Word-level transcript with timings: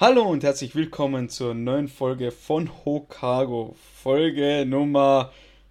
Hallo 0.00 0.22
und 0.22 0.42
herzlich 0.44 0.74
willkommen 0.74 1.28
zur 1.28 1.52
neuen 1.52 1.86
Folge 1.86 2.30
von 2.30 2.70
Hokago. 2.86 3.76
Folge 4.02 4.64
Nummer 4.66 5.30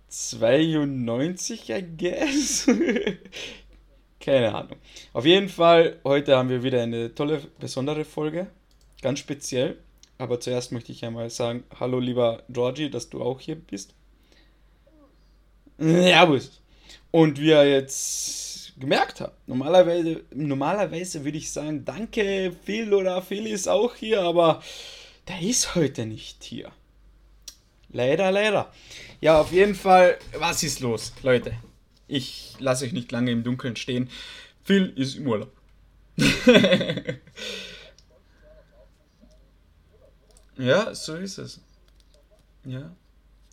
92, 0.09 1.71
I 1.71 1.83
guess. 1.97 2.69
Keine 4.19 4.53
Ahnung. 4.53 4.77
Auf 5.13 5.25
jeden 5.25 5.49
Fall, 5.49 5.97
heute 6.03 6.37
haben 6.37 6.49
wir 6.49 6.61
wieder 6.61 6.83
eine 6.83 7.15
tolle, 7.15 7.41
besondere 7.59 8.05
Folge. 8.05 8.45
Ganz 9.01 9.17
speziell. 9.17 9.79
Aber 10.19 10.39
zuerst 10.39 10.71
möchte 10.71 10.91
ich 10.91 11.03
einmal 11.03 11.31
sagen, 11.31 11.63
hallo 11.79 11.97
lieber 11.99 12.43
Georgie, 12.49 12.91
dass 12.91 13.09
du 13.09 13.23
auch 13.23 13.39
hier 13.39 13.55
bist. 13.55 13.95
Servus. 15.79 16.61
Und 17.09 17.41
wir 17.41 17.67
jetzt 17.67 18.48
gemerkt 18.79 19.21
habe. 19.21 19.33
Normalerweise, 19.45 20.23
normalerweise 20.33 21.23
würde 21.25 21.37
ich 21.37 21.51
sagen, 21.51 21.85
danke 21.85 22.55
Phil 22.63 22.93
oder 22.93 23.21
Phil 23.21 23.47
ist 23.47 23.67
auch 23.67 23.95
hier, 23.95 24.21
aber 24.21 24.63
der 25.27 25.41
ist 25.41 25.75
heute 25.75 26.05
nicht 26.05 26.43
hier. 26.43 26.71
Leider, 27.91 28.31
leider. 28.31 28.71
Ja, 29.21 29.41
auf 29.41 29.51
jeden 29.51 29.75
Fall, 29.75 30.17
was 30.37 30.63
ist 30.63 30.79
los, 30.79 31.13
Leute? 31.23 31.53
Ich 32.07 32.55
lasse 32.59 32.85
euch 32.85 32.93
nicht 32.93 33.11
lange 33.11 33.31
im 33.31 33.43
Dunkeln 33.43 33.75
stehen. 33.75 34.09
Phil 34.63 34.93
ist 34.95 35.17
im 35.17 35.27
Urlaub. 35.27 35.51
ja, 40.57 40.93
so 40.93 41.15
ist 41.15 41.37
es. 41.37 41.59
Ja. 42.65 42.95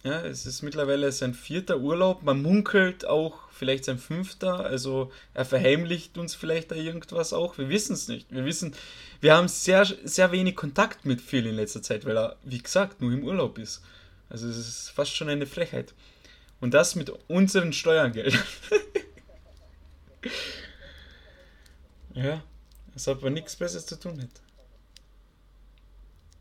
Ja, 0.07 0.21
es 0.21 0.47
ist 0.47 0.63
mittlerweile 0.63 1.11
sein 1.11 1.35
vierter 1.35 1.81
Urlaub. 1.81 2.23
Man 2.23 2.41
munkelt 2.41 3.05
auch 3.05 3.51
vielleicht 3.51 3.87
sein 3.87 3.99
fünfter. 3.99 4.65
Also 4.65 5.11
er 5.35 5.45
verheimlicht 5.45 6.17
uns 6.17 6.37
vielleicht 6.37 6.71
da 6.71 6.77
irgendwas 6.77 7.33
auch. 7.33 7.59
Wir 7.59 7.69
wissen 7.69 7.95
es 7.95 8.07
nicht. 8.07 8.31
Wir 8.31 8.45
wissen, 8.45 8.73
wir 9.21 9.35
haben 9.35 9.49
sehr, 9.49 9.85
sehr 9.85 10.31
wenig 10.31 10.55
Kontakt 10.55 11.07
mit 11.07 11.21
Phil 11.21 11.45
in 11.45 11.57
letzter 11.57 11.83
Zeit, 11.83 12.05
weil 12.05 12.17
er, 12.17 12.37
wie 12.45 12.63
gesagt, 12.63 13.01
nur 13.01 13.11
im 13.11 13.25
Urlaub 13.25 13.59
ist. 13.59 13.83
Also 14.31 14.47
es 14.47 14.57
ist 14.57 14.91
fast 14.91 15.17
schon 15.17 15.29
eine 15.29 15.45
Frechheit. 15.45 15.93
Und 16.61 16.73
das 16.73 16.95
mit 16.95 17.11
unseren 17.27 17.73
Steuergeldern. 17.73 18.45
ja, 22.15 22.45
als 22.95 23.09
ob 23.09 23.25
er 23.25 23.31
nichts 23.31 23.57
Besseres 23.57 23.87
zu 23.87 23.99
tun 23.99 24.21
hätte. 24.21 24.41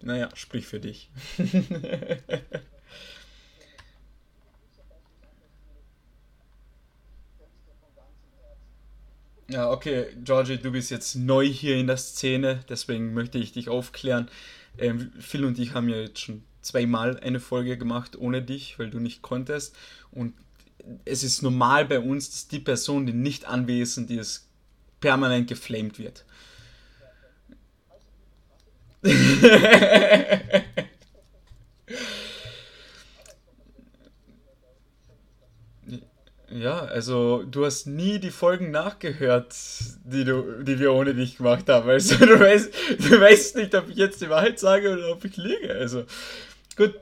Naja, 0.03 0.29
sprich 0.35 0.67
für 0.67 0.79
dich. 0.79 1.09
Ja, 9.47 9.69
okay, 9.69 10.07
Georgie, 10.23 10.57
du 10.57 10.71
bist 10.71 10.89
jetzt 10.89 11.15
neu 11.15 11.45
hier 11.45 11.77
in 11.77 11.85
der 11.88 11.97
Szene, 11.97 12.61
deswegen 12.67 13.13
möchte 13.13 13.38
ich 13.38 13.51
dich 13.51 13.69
aufklären. 13.69 14.27
Ähm, 14.77 15.11
Phil 15.19 15.45
und 15.45 15.59
ich 15.59 15.73
haben 15.75 15.88
ja 15.88 15.97
jetzt 15.97 16.19
schon 16.19 16.43
zweimal 16.63 17.19
eine 17.19 17.39
Folge 17.39 17.77
gemacht 17.77 18.17
ohne 18.17 18.41
dich, 18.41 18.79
weil 18.79 18.89
du 18.89 18.99
nicht 18.99 19.21
konntest. 19.21 19.75
Und 20.11 20.33
es 21.05 21.23
ist 21.23 21.43
normal 21.43 21.85
bei 21.85 21.99
uns, 21.99 22.31
dass 22.31 22.47
die 22.47 22.59
Person, 22.59 23.05
die 23.05 23.13
nicht 23.13 23.45
anwesend 23.45 24.09
ist, 24.09 24.47
permanent 24.99 25.47
geflamed 25.47 25.99
wird. 25.99 26.25
Ja, 36.55 36.85
also 36.85 37.43
du 37.43 37.65
hast 37.65 37.85
nie 37.85 38.17
die 38.17 38.31
Folgen 38.31 38.71
nachgehört, 38.71 39.53
die, 40.05 40.23
du, 40.23 40.63
die 40.63 40.79
wir 40.79 40.93
ohne 40.93 41.13
dich 41.13 41.35
gemacht 41.35 41.67
haben. 41.67 41.89
Also 41.89 42.15
du 42.25 42.39
weißt, 42.39 42.73
du 42.97 43.19
weißt 43.19 43.57
nicht, 43.57 43.75
ob 43.75 43.89
ich 43.89 43.97
jetzt 43.97 44.21
die 44.21 44.29
Wahrheit 44.29 44.57
sage 44.57 44.93
oder 44.93 45.11
ob 45.11 45.25
ich 45.25 45.35
liege. 45.35 45.75
Also 45.75 46.05
gut. 46.77 46.93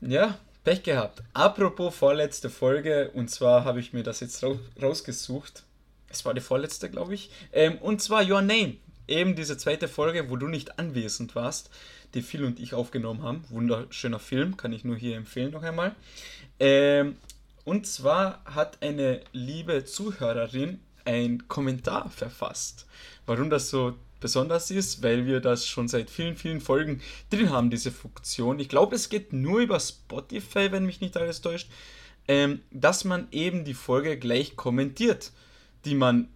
Ja, 0.00 0.38
Pech 0.62 0.84
gehabt. 0.84 1.24
Apropos 1.34 1.96
vorletzte 1.96 2.48
Folge, 2.48 3.10
und 3.12 3.28
zwar 3.28 3.64
habe 3.64 3.80
ich 3.80 3.92
mir 3.92 4.04
das 4.04 4.20
jetzt 4.20 4.44
rausgesucht. 4.80 5.64
Es 6.08 6.24
war 6.24 6.32
die 6.32 6.40
vorletzte, 6.40 6.88
glaube 6.88 7.14
ich. 7.14 7.30
Ähm, 7.52 7.78
und 7.78 8.00
zwar 8.00 8.24
Your 8.24 8.40
Name. 8.40 8.76
Eben 9.08 9.34
diese 9.34 9.56
zweite 9.56 9.88
Folge, 9.88 10.30
wo 10.30 10.36
du 10.36 10.46
nicht 10.46 10.78
anwesend 10.78 11.34
warst, 11.34 11.70
die 12.14 12.22
Phil 12.22 12.44
und 12.44 12.60
ich 12.60 12.74
aufgenommen 12.74 13.22
haben. 13.22 13.44
Wunderschöner 13.48 14.18
Film, 14.18 14.56
kann 14.56 14.72
ich 14.72 14.84
nur 14.84 14.96
hier 14.96 15.16
empfehlen 15.16 15.52
noch 15.52 15.62
einmal. 15.62 15.94
Ähm, 16.60 17.16
und 17.64 17.86
zwar 17.86 18.44
hat 18.44 18.82
eine 18.82 19.20
liebe 19.32 19.84
Zuhörerin 19.84 20.80
ein 21.04 21.48
Kommentar 21.48 22.10
verfasst. 22.10 22.86
Warum 23.26 23.50
das 23.50 23.70
so 23.70 23.94
besonders 24.20 24.70
ist, 24.70 25.02
weil 25.02 25.26
wir 25.26 25.40
das 25.40 25.66
schon 25.66 25.88
seit 25.88 26.10
vielen, 26.10 26.36
vielen 26.36 26.60
Folgen 26.60 27.00
drin 27.30 27.50
haben, 27.50 27.70
diese 27.70 27.92
Funktion. 27.92 28.58
Ich 28.58 28.68
glaube, 28.68 28.96
es 28.96 29.08
geht 29.08 29.32
nur 29.32 29.60
über 29.60 29.80
Spotify, 29.80 30.72
wenn 30.72 30.86
mich 30.86 31.00
nicht 31.00 31.16
alles 31.16 31.40
täuscht, 31.40 31.68
ähm, 32.26 32.60
dass 32.70 33.04
man 33.04 33.28
eben 33.30 33.64
die 33.64 33.74
Folge 33.74 34.18
gleich 34.18 34.56
kommentiert, 34.56 35.32
die 35.84 35.94
man 35.94 36.28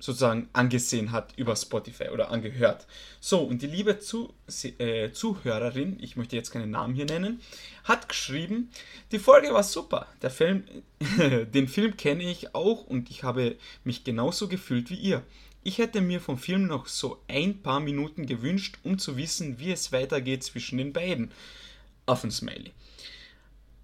sozusagen 0.00 0.48
angesehen 0.52 1.12
hat 1.12 1.34
über 1.36 1.54
Spotify 1.54 2.08
oder 2.08 2.30
angehört. 2.30 2.86
So, 3.20 3.40
und 3.40 3.62
die 3.62 3.66
liebe 3.66 3.98
Zu 3.98 4.34
äh, 4.78 5.12
Zuhörerin, 5.12 5.98
ich 6.00 6.16
möchte 6.16 6.36
jetzt 6.36 6.50
keinen 6.50 6.70
Namen 6.70 6.94
hier 6.94 7.04
nennen, 7.04 7.40
hat 7.84 8.08
geschrieben, 8.08 8.70
die 9.12 9.18
Folge 9.18 9.52
war 9.52 9.62
super. 9.62 10.06
Der 10.22 10.30
Film, 10.30 10.64
den 11.54 11.68
Film 11.68 11.96
kenne 11.96 12.24
ich 12.24 12.54
auch 12.54 12.86
und 12.86 13.10
ich 13.10 13.22
habe 13.22 13.56
mich 13.84 14.04
genauso 14.04 14.48
gefühlt 14.48 14.90
wie 14.90 14.96
ihr. 14.96 15.22
Ich 15.62 15.78
hätte 15.78 16.00
mir 16.00 16.20
vom 16.20 16.38
Film 16.38 16.66
noch 16.66 16.86
so 16.86 17.20
ein 17.28 17.60
paar 17.60 17.80
Minuten 17.80 18.24
gewünscht, 18.24 18.78
um 18.82 18.98
zu 18.98 19.18
wissen, 19.18 19.58
wie 19.58 19.72
es 19.72 19.92
weitergeht 19.92 20.42
zwischen 20.42 20.78
den 20.78 20.94
beiden. 20.94 21.30
Affensmiley. 22.06 22.72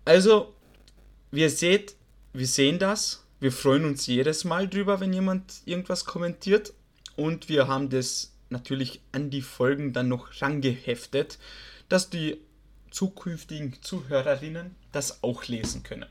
Also, 0.05 0.55
wie 1.31 1.43
ihr 1.43 1.51
seht, 1.51 1.95
wir 2.33 2.47
sehen 2.47 2.79
das 2.79 3.26
wir 3.47 3.53
freuen 3.53 3.85
uns 3.85 4.09
jedes 4.09 4.43
Mal 4.43 4.67
drüber, 4.67 4.99
wenn 4.99 5.13
jemand 5.13 5.63
irgendwas 5.67 6.05
kommentiert. 6.05 6.73
Und 7.15 7.49
wir 7.49 7.69
haben 7.69 7.91
das 7.91 8.33
natürlich 8.51 9.01
an 9.13 9.31
die 9.31 9.41
Folgen 9.41 9.93
dann 9.93 10.09
noch 10.09 10.43
rangeheftet, 10.43 11.39
dass 11.89 12.11
die 12.11 12.41
zukünftigen 12.91 13.81
Zuhörerinnen 13.83 14.75
das 14.91 15.23
auch 15.23 15.45
lesen 15.45 15.85
können. 15.85 16.07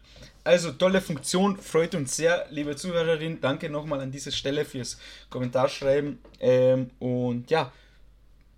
Also 0.46 0.72
tolle 0.72 1.02
Funktion, 1.02 1.58
freut 1.58 1.94
uns 1.94 2.16
sehr, 2.16 2.48
liebe 2.52 2.78
Zuhörerin. 2.78 3.42
Danke 3.42 3.70
nochmal 3.70 4.00
an 4.00 4.14
dieser 4.14 4.32
Stelle 4.32 4.64
fürs 4.64 4.98
Kommentarschreiben. 5.30 6.20
Ähm, 6.40 6.90
und 7.00 7.52
ja, 7.52 7.74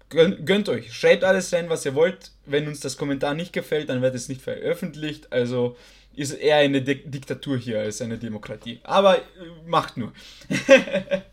gönnt, 0.10 0.46
gönnt 0.46 0.70
euch. 0.70 0.94
Schreibt 0.94 1.24
alles 1.24 1.52
rein, 1.52 1.68
was 1.68 1.84
ihr 1.84 1.96
wollt. 1.96 2.30
Wenn 2.46 2.68
uns 2.68 2.80
das 2.82 2.96
Kommentar 2.96 3.34
nicht 3.34 3.54
gefällt, 3.54 3.90
dann 3.90 4.04
wird 4.04 4.14
es 4.14 4.30
nicht 4.30 4.44
veröffentlicht. 4.44 5.34
Also 5.34 5.76
ist 6.18 6.34
eher 6.34 6.58
eine 6.58 6.82
Di 6.82 6.96
Diktatur 6.96 7.58
hier 7.58 7.80
als 7.80 8.02
eine 8.02 8.18
Demokratie. 8.18 8.80
Aber 8.84 9.18
äh, 9.20 9.22
macht 9.66 9.98
nur. 9.98 10.12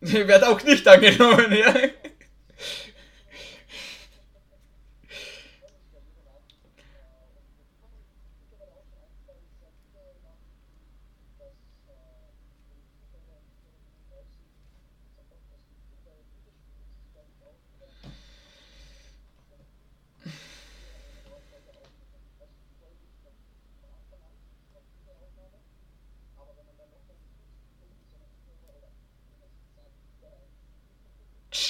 Wird 0.00 0.44
auch 0.44 0.62
nicht 0.62 0.86
angenommen, 0.86 1.50
ja. 1.50 1.74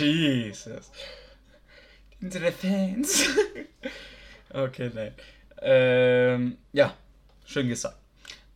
Jesus. 0.05 0.91
Unsere 2.21 2.53
Fans. 2.53 3.27
okay, 4.51 4.91
nein. 4.95 5.15
Ähm, 5.61 6.59
ja, 6.73 6.97
schön 7.45 7.69
gesagt. 7.69 7.99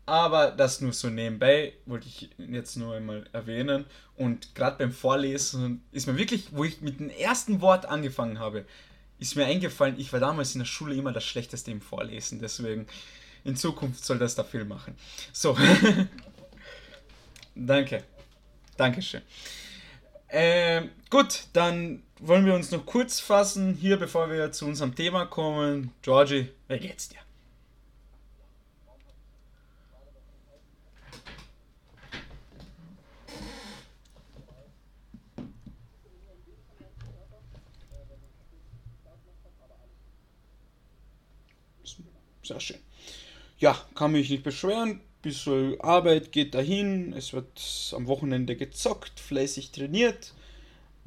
Aber 0.06 0.52
das 0.52 0.80
nur 0.80 0.94
so 0.94 1.10
nebenbei, 1.10 1.74
wollte 1.84 2.08
ich 2.08 2.30
jetzt 2.38 2.76
nur 2.76 2.94
einmal 2.94 3.24
erwähnen. 3.32 3.84
Und 4.16 4.54
gerade 4.54 4.78
beim 4.78 4.92
Vorlesen 4.92 5.82
ist 5.92 6.06
mir 6.06 6.16
wirklich, 6.16 6.48
wo 6.52 6.64
ich 6.64 6.80
mit 6.80 6.98
dem 6.98 7.10
ersten 7.10 7.60
Wort 7.60 7.84
angefangen 7.84 8.38
habe, 8.38 8.64
ist 9.18 9.36
mir 9.36 9.44
eingefallen, 9.44 9.98
ich 9.98 10.12
war 10.12 10.20
damals 10.20 10.54
in 10.54 10.60
der 10.60 10.66
Schule 10.66 10.94
immer 10.94 11.12
das 11.12 11.24
Schlechteste 11.24 11.70
im 11.70 11.82
Vorlesen. 11.82 12.40
Deswegen 12.40 12.86
in 13.44 13.54
Zukunft 13.56 14.04
soll 14.04 14.18
das 14.18 14.34
da 14.34 14.44
viel 14.44 14.64
machen. 14.64 14.96
So. 15.32 15.56
Danke. 17.54 18.04
Dankeschön. 18.78 19.22
Ähm, 20.30 20.90
gut, 21.10 21.44
dann 21.54 22.02
wollen 22.20 22.44
wir 22.44 22.54
uns 22.54 22.70
noch 22.70 22.84
kurz 22.84 23.18
fassen, 23.20 23.74
hier 23.74 23.96
bevor 23.98 24.30
wir 24.30 24.52
zu 24.52 24.66
unserem 24.66 24.94
Thema 24.94 25.24
kommen. 25.24 25.92
Georgie, 26.02 26.48
wie 26.68 26.78
geht's 26.78 27.08
dir? 27.08 27.18
Sehr 42.42 42.60
schön. 42.60 42.78
Ja, 43.58 43.76
kann 43.94 44.12
mich 44.12 44.30
nicht 44.30 44.42
beschweren. 44.42 45.02
Bisschen 45.22 45.80
Arbeit 45.80 46.32
geht 46.32 46.54
dahin. 46.54 47.12
Es 47.12 47.32
wird 47.32 47.92
am 47.94 48.06
Wochenende 48.06 48.56
gezockt, 48.56 49.18
fleißig 49.20 49.72
trainiert. 49.72 50.34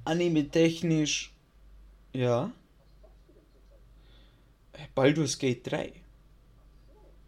Anime-technisch. 0.04 1.34
Ja. 2.13 2.52
Baldur's 4.96 5.38
Gate 5.38 5.72
3. 5.72 5.94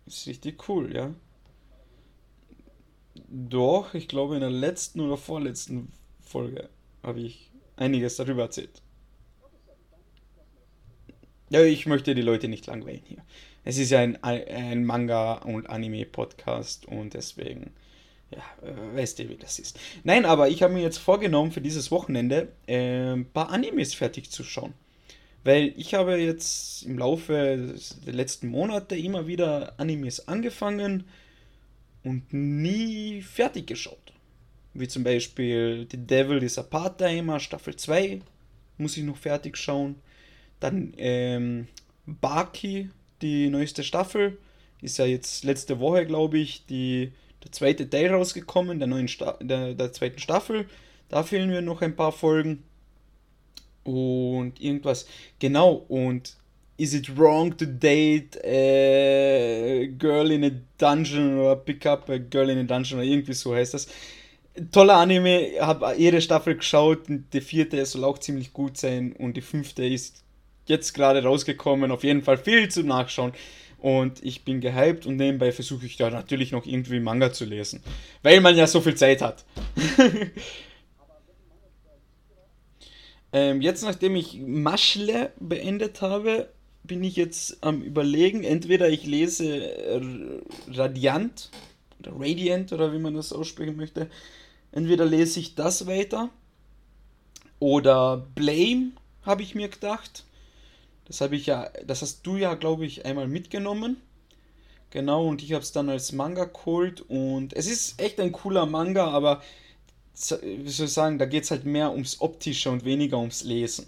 Ist 0.05 0.27
richtig 0.27 0.67
cool, 0.67 0.93
ja. 0.93 1.13
Doch, 3.27 3.93
ich 3.93 4.07
glaube 4.07 4.35
in 4.35 4.41
der 4.41 4.49
letzten 4.49 4.99
oder 4.99 5.17
vorletzten 5.17 5.91
Folge 6.21 6.69
habe 7.01 7.21
ich 7.21 7.49
einiges 7.75 8.15
darüber 8.15 8.43
erzählt. 8.43 8.81
Ja, 11.49 11.63
ich 11.63 11.85
möchte 11.85 12.15
die 12.15 12.21
Leute 12.21 12.47
nicht 12.47 12.65
langweilen 12.65 13.03
hier. 13.05 13.23
Es 13.63 13.77
ist 13.77 13.91
ja 13.91 13.99
ein, 13.99 14.21
ein 14.23 14.83
Manga- 14.83 15.35
und 15.35 15.69
Anime-Podcast 15.69 16.85
und 16.85 17.13
deswegen, 17.13 17.71
ja, 18.31 18.43
äh, 18.67 18.97
weißt 18.97 19.19
du, 19.19 19.29
wie 19.29 19.37
das 19.37 19.59
ist. 19.59 19.79
Nein, 20.03 20.25
aber 20.25 20.49
ich 20.49 20.63
habe 20.63 20.73
mir 20.73 20.81
jetzt 20.81 20.97
vorgenommen, 20.97 21.51
für 21.51 21.61
dieses 21.61 21.91
Wochenende 21.91 22.49
äh, 22.67 23.13
ein 23.13 23.25
paar 23.25 23.49
Animes 23.49 23.93
fertig 23.93 24.31
zu 24.31 24.43
schauen. 24.43 24.73
Weil 25.43 25.73
ich 25.77 25.93
habe 25.93 26.15
jetzt 26.17 26.83
im 26.83 26.97
Laufe 26.97 27.75
der 28.05 28.13
letzten 28.13 28.47
Monate 28.47 28.95
immer 28.95 29.27
wieder 29.27 29.73
Animes 29.77 30.27
angefangen 30.27 31.05
und 32.03 32.31
nie 32.31 33.21
fertig 33.21 33.67
geschaut. 33.67 34.13
Wie 34.73 34.87
zum 34.87 35.03
Beispiel 35.03 35.87
The 35.91 35.97
Devil 35.97 36.41
is 36.43 36.57
a 36.57 36.63
Part-Timer, 36.63 37.39
Staffel 37.39 37.75
2 37.75 38.21
muss 38.77 38.97
ich 38.97 39.03
noch 39.03 39.17
fertig 39.17 39.57
schauen. 39.57 39.95
Dann 40.59 40.93
ähm, 40.97 41.67
Baki, 42.05 42.89
die 43.23 43.49
neueste 43.49 43.83
Staffel. 43.83 44.37
Ist 44.81 44.97
ja 44.97 45.05
jetzt 45.05 45.43
letzte 45.43 45.79
Woche, 45.79 46.05
glaube 46.05 46.37
ich, 46.37 46.65
die, 46.65 47.13
der 47.43 47.51
zweite 47.51 47.89
Teil 47.89 48.13
rausgekommen, 48.13 48.79
der, 48.79 48.87
neuen 48.87 49.09
der, 49.41 49.73
der 49.73 49.93
zweiten 49.93 50.19
Staffel. 50.19 50.67
Da 51.09 51.23
fehlen 51.23 51.49
mir 51.49 51.61
noch 51.61 51.81
ein 51.81 51.95
paar 51.95 52.11
Folgen. 52.11 52.63
Und 53.83 54.61
irgendwas. 54.61 55.07
Genau, 55.39 55.85
und 55.87 56.37
Is 56.75 56.95
it 56.95 57.17
wrong 57.17 57.55
to 57.57 57.65
date 57.65 58.35
a 58.43 59.85
girl 59.85 60.31
in 60.31 60.43
a 60.43 60.51
dungeon 60.79 61.37
oder 61.37 61.55
pick 61.55 61.85
up 61.85 62.09
a 62.09 62.17
girl 62.17 62.49
in 62.49 62.57
a 62.57 62.63
dungeon 62.63 62.99
oder 62.99 63.07
irgendwie 63.07 63.33
so 63.33 63.53
heißt 63.53 63.75
das. 63.75 63.87
Toller 64.71 64.95
Anime, 64.95 65.51
habe 65.59 65.93
jede 65.97 66.19
Staffel 66.19 66.55
geschaut 66.55 67.01
die 67.07 67.41
vierte 67.41 67.85
soll 67.85 68.03
auch 68.03 68.17
ziemlich 68.17 68.53
gut 68.53 68.77
sein 68.77 69.13
und 69.13 69.37
die 69.37 69.41
fünfte 69.41 69.85
ist 69.85 70.22
jetzt 70.65 70.93
gerade 70.93 71.23
rausgekommen. 71.23 71.91
Auf 71.91 72.03
jeden 72.03 72.21
Fall 72.21 72.37
viel 72.37 72.69
zum 72.69 72.87
Nachschauen. 72.87 73.33
Und 73.77 74.23
ich 74.23 74.45
bin 74.45 74.61
gehypt 74.61 75.05
und 75.05 75.17
nebenbei 75.17 75.51
versuche 75.51 75.85
ich 75.85 75.97
da 75.97 76.09
natürlich 76.09 76.53
noch 76.53 76.65
irgendwie 76.65 77.01
Manga 77.01 77.33
zu 77.33 77.43
lesen. 77.43 77.83
Weil 78.21 78.39
man 78.39 78.55
ja 78.55 78.65
so 78.65 78.79
viel 78.79 78.95
Zeit 78.95 79.21
hat. 79.21 79.43
ähm, 83.33 83.61
jetzt, 83.61 83.83
nachdem 83.83 84.15
ich 84.15 84.39
Maschle 84.39 85.33
beendet 85.37 86.01
habe, 86.01 86.47
bin 86.83 87.03
ich 87.03 87.17
jetzt 87.17 87.61
am 87.61 87.81
überlegen, 87.81 88.43
entweder 88.43 88.89
ich 88.89 89.05
lese 89.05 90.41
Radiant 90.69 91.49
oder 91.99 92.13
Radiant 92.17 92.71
oder 92.73 92.93
wie 92.93 92.99
man 92.99 93.15
das 93.15 93.33
aussprechen 93.33 93.75
möchte. 93.75 94.09
Entweder 94.71 95.05
lese 95.05 95.39
ich 95.39 95.55
das 95.55 95.87
weiter 95.87 96.29
oder 97.59 98.27
Blame, 98.35 98.91
habe 99.23 99.41
ich 99.41 99.55
mir 99.55 99.69
gedacht. 99.69 100.25
Das 101.13 101.21
habe 101.21 101.35
ich 101.35 101.45
ja, 101.45 101.69
das 101.85 102.01
hast 102.01 102.25
du 102.25 102.37
ja, 102.37 102.55
glaube 102.55 102.87
ich, 102.87 103.05
einmal 103.05 103.27
mitgenommen. 103.27 103.97
Genau, 104.89 105.27
und 105.27 105.43
ich 105.43 105.53
habe 105.53 105.61
es 105.61 105.71
dann 105.71 105.87
als 105.87 106.11
Manga 106.11 106.45
geholt 106.45 107.01
und 107.07 107.53
es 107.53 107.67
ist 107.67 108.01
echt 108.01 108.19
ein 108.19 108.31
cooler 108.31 108.65
Manga, 108.65 109.11
aber 109.11 109.43
wie 110.41 110.69
soll 110.69 110.87
ich 110.87 110.93
sagen, 110.93 111.19
da 111.19 111.25
geht 111.25 111.43
es 111.43 111.51
halt 111.51 111.65
mehr 111.65 111.91
ums 111.91 112.19
Optische 112.19 112.71
und 112.71 112.83
weniger 112.83 113.19
ums 113.19 113.43
Lesen. 113.43 113.85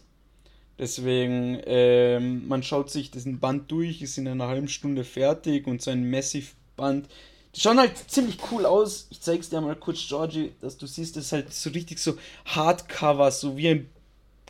Deswegen, 0.78 1.60
ähm, 1.66 2.48
man 2.48 2.62
schaut 2.62 2.92
sich 2.92 3.10
diesen 3.10 3.40
Band 3.40 3.72
durch, 3.72 4.04
ist 4.04 4.20
in 4.20 4.28
einer 4.28 4.46
halben 4.46 4.68
Stunde 4.68 5.04
fertig 5.04 5.66
und 5.66 5.82
so 5.82 5.90
ein 5.90 6.08
Massive-Band. 6.08 7.08
Die 7.56 7.60
schauen 7.60 7.80
halt 7.80 7.98
ziemlich 8.08 8.38
cool 8.52 8.68
aus. 8.68 9.08
Ich 9.10 9.20
zeig's 9.20 9.50
dir 9.50 9.62
mal 9.62 9.76
kurz, 9.76 10.08
Georgie, 10.08 10.52
dass 10.62 10.78
du 10.78 10.86
siehst, 10.86 11.16
das 11.16 11.26
ist 11.26 11.32
halt 11.32 11.52
so 11.52 11.72
richtig 11.72 11.98
so 11.98 12.18
Hardcover, 12.46 13.32
so 13.32 13.58
wie 13.58 13.70
ein 13.70 13.90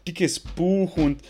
dickes 0.06 0.42
Buch 0.42 0.98
und 0.98 1.22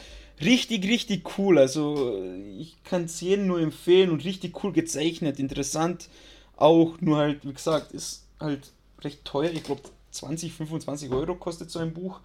richtig, 0.42 0.88
richtig 0.88 1.38
cool. 1.38 1.58
Also 1.58 2.22
ich 2.58 2.76
kann 2.84 3.06
es 3.06 3.22
jedem 3.22 3.48
nur 3.48 3.60
empfehlen 3.60 4.10
und 4.12 4.24
richtig 4.24 4.64
cool 4.64 4.72
gezeichnet, 4.74 5.40
interessant. 5.40 6.10
Auch 6.58 7.00
nur 7.02 7.18
halt, 7.18 7.46
wie 7.46 7.54
gesagt, 7.54 7.92
ist 7.92 8.26
halt 8.40 8.72
recht 9.02 9.26
teuer. 9.26 9.52
Ich 9.52 9.64
glaube 9.64 9.82
20, 10.12 10.54
25 10.54 11.12
Euro 11.12 11.36
kostet 11.36 11.70
so 11.70 11.80
ein 11.80 11.94
Buch. 11.94 12.20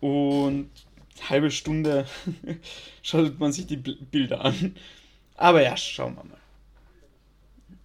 Und 0.00 0.70
halbe 1.28 1.50
Stunde 1.50 2.06
schaut 3.02 3.38
man 3.38 3.52
sich 3.52 3.66
die 3.66 3.76
Bilder 3.76 4.44
an. 4.44 4.74
Aber 5.36 5.62
ja, 5.62 5.76
schauen 5.76 6.16
wir 6.16 6.24
mal. 6.24 6.38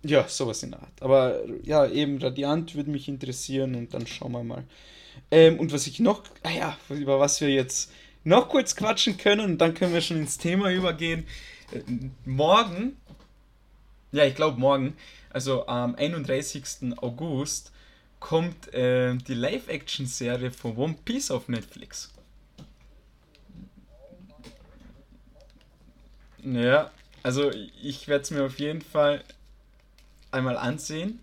Ja, 0.03 0.27
sowas 0.27 0.63
in 0.63 0.71
der 0.71 0.81
Art. 0.81 1.01
Aber 1.01 1.41
ja, 1.63 1.87
eben 1.87 2.17
Radiant 2.19 2.75
würde 2.75 2.91
mich 2.91 3.07
interessieren 3.07 3.75
und 3.75 3.93
dann 3.93 4.07
schauen 4.07 4.31
wir 4.31 4.43
mal. 4.43 4.63
Ähm, 5.31 5.59
und 5.59 5.73
was 5.73 5.87
ich 5.87 5.99
noch, 5.99 6.23
ah 6.43 6.51
ja, 6.51 6.77
über 6.89 7.19
was 7.19 7.41
wir 7.41 7.49
jetzt 7.49 7.91
noch 8.23 8.49
kurz 8.49 8.75
quatschen 8.75 9.17
können 9.17 9.41
und 9.41 9.57
dann 9.59 9.73
können 9.73 9.93
wir 9.93 10.01
schon 10.01 10.17
ins 10.17 10.37
Thema 10.37 10.71
übergehen. 10.71 11.25
Äh, 11.71 11.81
morgen, 12.25 12.97
ja, 14.11 14.25
ich 14.25 14.35
glaube 14.35 14.59
morgen, 14.59 14.95
also 15.29 15.67
am 15.67 15.95
31. 15.95 16.97
August, 16.97 17.71
kommt 18.19 18.73
äh, 18.73 19.15
die 19.15 19.33
Live-Action-Serie 19.33 20.51
von 20.51 20.75
One 20.75 20.95
Piece 21.05 21.31
auf 21.31 21.47
Netflix. 21.47 22.11
Ja, 26.43 26.91
also 27.23 27.51
ich 27.51 28.07
werde 28.07 28.23
es 28.23 28.31
mir 28.31 28.43
auf 28.43 28.59
jeden 28.59 28.81
Fall 28.81 29.23
einmal 30.31 30.57
ansehen. 30.57 31.19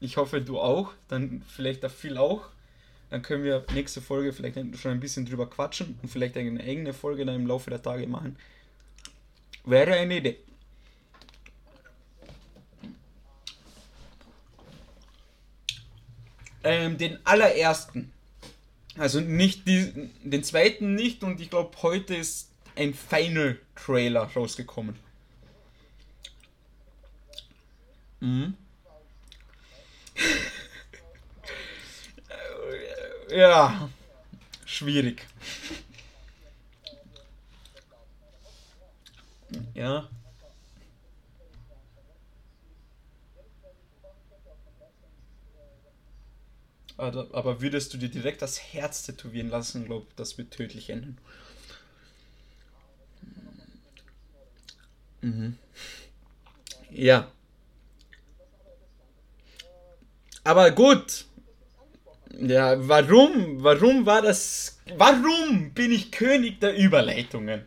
Ich 0.00 0.16
hoffe, 0.16 0.40
du 0.40 0.58
auch. 0.58 0.92
Dann 1.08 1.42
vielleicht 1.46 1.84
auch 1.84 1.90
viel 1.90 2.18
auch. 2.18 2.48
Dann 3.10 3.22
können 3.22 3.44
wir 3.44 3.64
nächste 3.72 4.00
Folge 4.00 4.32
vielleicht 4.32 4.56
schon 4.78 4.90
ein 4.90 5.00
bisschen 5.00 5.26
drüber 5.26 5.48
quatschen 5.48 5.98
und 6.02 6.08
vielleicht 6.08 6.36
eine 6.36 6.62
eigene 6.62 6.92
Folge 6.92 7.24
dann 7.24 7.36
im 7.36 7.46
Laufe 7.46 7.70
der 7.70 7.82
Tage 7.82 8.06
machen. 8.06 8.36
Wäre 9.64 9.94
eine 9.94 10.16
Idee. 10.16 10.38
Ähm, 16.64 16.98
den 16.98 17.24
allerersten. 17.24 18.12
Also 18.98 19.20
nicht 19.20 19.68
die, 19.68 20.10
den 20.24 20.42
zweiten 20.42 20.94
nicht 20.94 21.22
und 21.22 21.40
ich 21.40 21.50
glaube 21.50 21.76
heute 21.82 22.16
ist 22.16 22.50
ein 22.74 22.92
Final 22.94 23.58
Trailer 23.76 24.22
rausgekommen. 24.22 24.96
Mhm. 28.20 28.54
Ja, 33.30 33.90
schwierig. 34.64 35.26
Ja. 39.74 40.08
Aber 46.96 47.60
würdest 47.60 47.92
du 47.92 47.98
dir 47.98 48.08
direkt 48.08 48.40
das 48.40 48.72
Herz 48.72 49.02
tätowieren 49.02 49.50
lassen, 49.50 49.84
glaube 49.84 50.06
das 50.16 50.38
wird 50.38 50.50
tödlich 50.52 50.88
enden. 50.90 51.18
Mhm. 55.20 55.58
Ja. 56.90 57.30
Aber 60.44 60.70
gut, 60.70 61.26
ja, 62.30 62.76
warum? 62.88 63.62
Warum 63.62 64.06
war 64.06 64.22
das. 64.22 64.78
Warum 64.96 65.72
bin 65.74 65.92
ich 65.92 66.12
König 66.12 66.60
der 66.60 66.76
Überleitungen? 66.76 67.62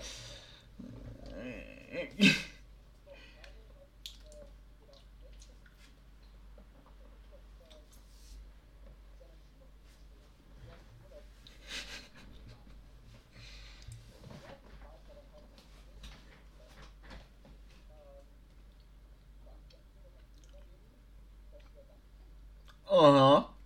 Uh-huh. 22.91 23.58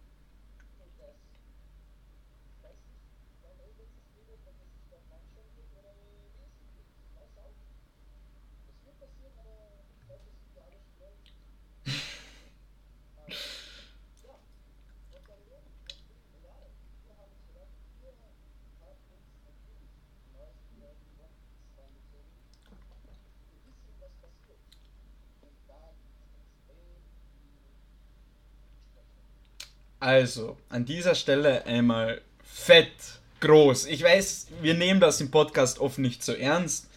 Also, 30.04 30.58
an 30.68 30.84
dieser 30.84 31.16
Stelle 31.16 31.66
einmal 31.66 32.20
fett 32.44 32.92
groß. 33.40 33.86
Ich 33.86 34.04
weiß, 34.04 34.48
wir 34.62 34.74
nehmen 34.74 35.00
das 35.00 35.22
im 35.22 35.32
Podcast 35.32 35.80
oft 35.80 35.98
nicht 35.98 36.26
so 36.26 36.34
ernst, 36.34 36.90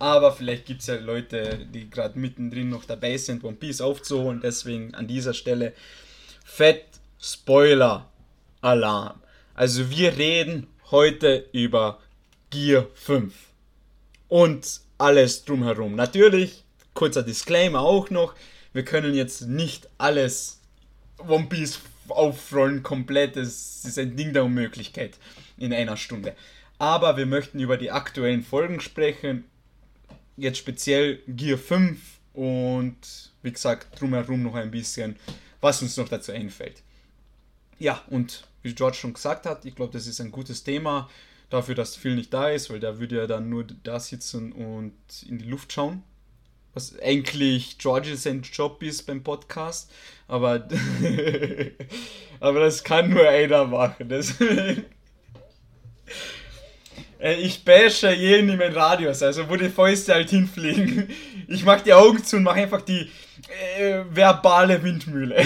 aber 0.00 0.32
vielleicht 0.32 0.66
gibt 0.66 0.80
es 0.80 0.88
ja 0.88 0.96
Leute, 0.96 1.68
die 1.72 1.88
gerade 1.88 2.18
mittendrin 2.18 2.68
noch 2.68 2.84
dabei 2.84 3.16
sind, 3.16 3.44
One 3.44 3.54
Piece 3.54 3.80
aufzuholen. 3.80 4.40
Deswegen 4.42 4.92
an 4.96 5.06
dieser 5.06 5.34
Stelle 5.34 5.72
fett 6.44 6.84
Spoiler 7.20 8.10
Alarm. 8.60 9.22
Also 9.54 9.88
wir 9.88 10.16
reden 10.16 10.66
heute 10.90 11.48
über 11.52 12.00
Gear 12.50 12.88
5 12.94 13.32
und 14.26 14.80
alles 14.98 15.44
drumherum. 15.44 15.94
Natürlich, 15.94 16.64
kurzer 16.92 17.22
Disclaimer 17.22 17.82
auch 17.82 18.10
noch, 18.10 18.34
wir 18.72 18.84
können 18.84 19.14
jetzt 19.14 19.42
nicht 19.42 19.88
alles 19.96 20.58
One 21.18 21.46
Piece 21.46 21.78
aufrollen 22.10 22.82
komplett. 22.82 23.36
Das 23.36 23.84
ist 23.84 23.98
ein 23.98 24.16
Ding 24.16 24.32
der 24.32 24.44
Unmöglichkeit 24.44 25.18
in 25.56 25.72
einer 25.72 25.96
Stunde. 25.96 26.34
Aber 26.78 27.16
wir 27.16 27.26
möchten 27.26 27.58
über 27.60 27.76
die 27.76 27.90
aktuellen 27.90 28.42
Folgen 28.42 28.80
sprechen. 28.80 29.44
Jetzt 30.36 30.58
speziell 30.58 31.20
Gear 31.26 31.58
5 31.58 31.98
und 32.34 32.96
wie 33.42 33.52
gesagt 33.52 34.00
drumherum 34.00 34.42
noch 34.42 34.54
ein 34.54 34.70
bisschen, 34.70 35.16
was 35.60 35.82
uns 35.82 35.96
noch 35.96 36.08
dazu 36.08 36.32
einfällt. 36.32 36.82
Ja, 37.80 38.02
und 38.08 38.46
wie 38.62 38.74
George 38.74 38.96
schon 38.96 39.14
gesagt 39.14 39.46
hat, 39.46 39.64
ich 39.64 39.74
glaube, 39.74 39.92
das 39.92 40.06
ist 40.06 40.20
ein 40.20 40.30
gutes 40.30 40.62
Thema 40.62 41.08
dafür, 41.50 41.74
dass 41.74 41.96
viel 41.96 42.14
nicht 42.14 42.32
da 42.32 42.48
ist, 42.50 42.70
weil 42.70 42.80
der 42.80 43.00
würde 43.00 43.16
ja 43.16 43.26
dann 43.26 43.48
nur 43.48 43.64
da 43.82 43.98
sitzen 43.98 44.52
und 44.52 44.94
in 45.26 45.38
die 45.38 45.46
Luft 45.48 45.72
schauen 45.72 46.02
was 46.78 46.96
eigentlich 47.00 47.76
George 47.78 48.16
sein 48.16 48.42
Job 48.42 48.80
ist 48.84 49.02
beim 49.04 49.24
Podcast, 49.24 49.90
aber, 50.28 50.68
aber 52.40 52.60
das 52.60 52.84
kann 52.84 53.10
nur 53.10 53.28
einer 53.28 53.64
machen. 53.64 54.08
Deswegen. 54.08 54.84
Ich 57.18 57.64
bashe 57.64 58.12
jeden 58.12 58.50
in 58.50 58.58
meinen 58.58 58.76
Radius, 58.76 59.24
also 59.24 59.48
wo 59.48 59.56
die 59.56 59.70
Fäuste 59.70 60.14
halt 60.14 60.30
hinfliegen. 60.30 61.10
Ich 61.48 61.64
mach 61.64 61.80
die 61.80 61.92
Augen 61.92 62.22
zu 62.22 62.36
und 62.36 62.44
mach 62.44 62.54
einfach 62.54 62.82
die 62.82 63.10
äh, 63.76 64.04
verbale 64.08 64.80
Windmühle. 64.80 65.34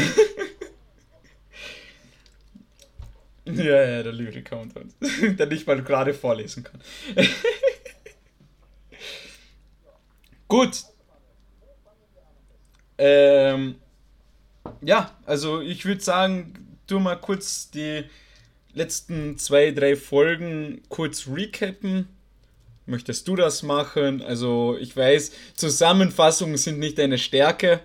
ja, 3.47 3.85
ja, 3.85 4.03
der 4.03 4.13
Lyric-Count, 4.13 4.75
der 5.39 5.47
nicht 5.47 5.67
mal 5.67 5.83
gerade 5.83 6.13
vorlesen 6.13 6.65
kann. 6.65 6.83
Gut, 10.53 10.83
ähm, 13.05 13.75
ja, 14.81 15.11
also 15.27 15.61
ich 15.61 15.85
würde 15.85 16.01
sagen, 16.01 16.79
tu 16.87 17.01
mal 17.01 17.17
kurz 17.17 17.69
die 17.69 18.05
letzten 18.75 19.37
zwei, 19.39 19.73
drei 19.73 19.97
Folgen 19.97 20.83
kurz 20.89 21.27
recappen. 21.27 22.07
Möchtest 22.87 23.27
du 23.27 23.35
das 23.35 23.65
machen? 23.65 24.23
Also 24.23 24.77
ich 24.79 24.97
weiß, 24.97 25.33
Zusammenfassungen 25.57 26.57
sind 26.57 26.79
nicht 26.79 26.99
deine 26.99 27.19
Stärke. 27.19 27.81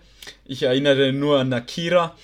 Ich 0.45 0.61
erinnere 0.61 1.11
nur 1.13 1.39
an 1.39 1.51
Akira. 1.51 2.15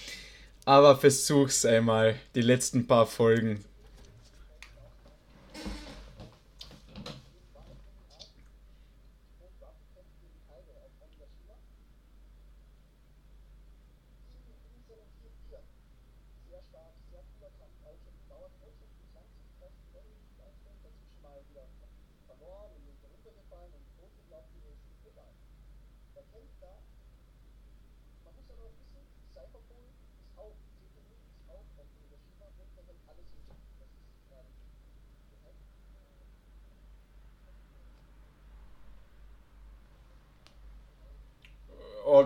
Aber 0.66 0.96
versuch's 0.96 1.66
einmal, 1.66 2.16
die 2.36 2.42
letzten 2.42 2.86
paar 2.86 3.08
Folgen 3.08 3.66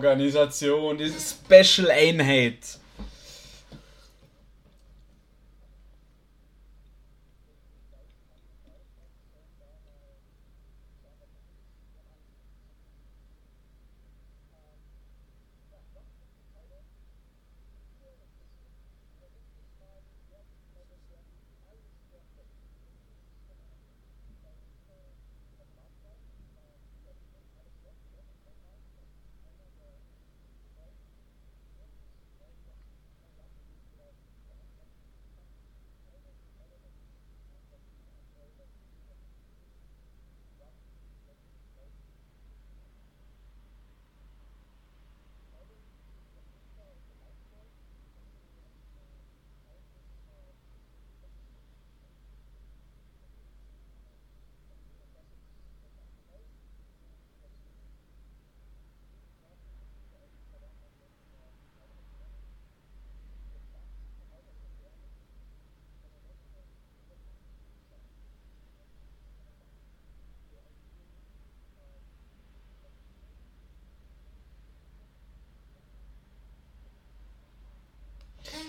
Organisation, 0.08 0.96
diese 0.98 1.18
Special 1.20 1.90
Einheit. 1.90 2.58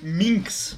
Minx. 0.02 0.78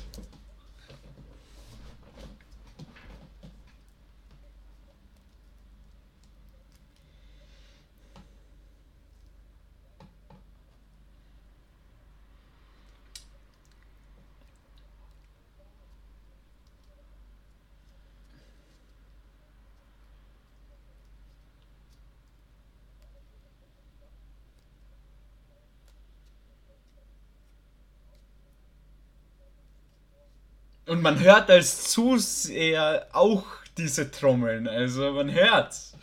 Und 30.91 31.01
man 31.01 31.21
hört 31.21 31.49
als 31.49 31.89
Zuseher 31.89 33.07
auch 33.13 33.45
diese 33.77 34.11
Trommeln. 34.11 34.67
Also 34.67 35.13
man 35.13 35.31
hört's. 35.31 35.93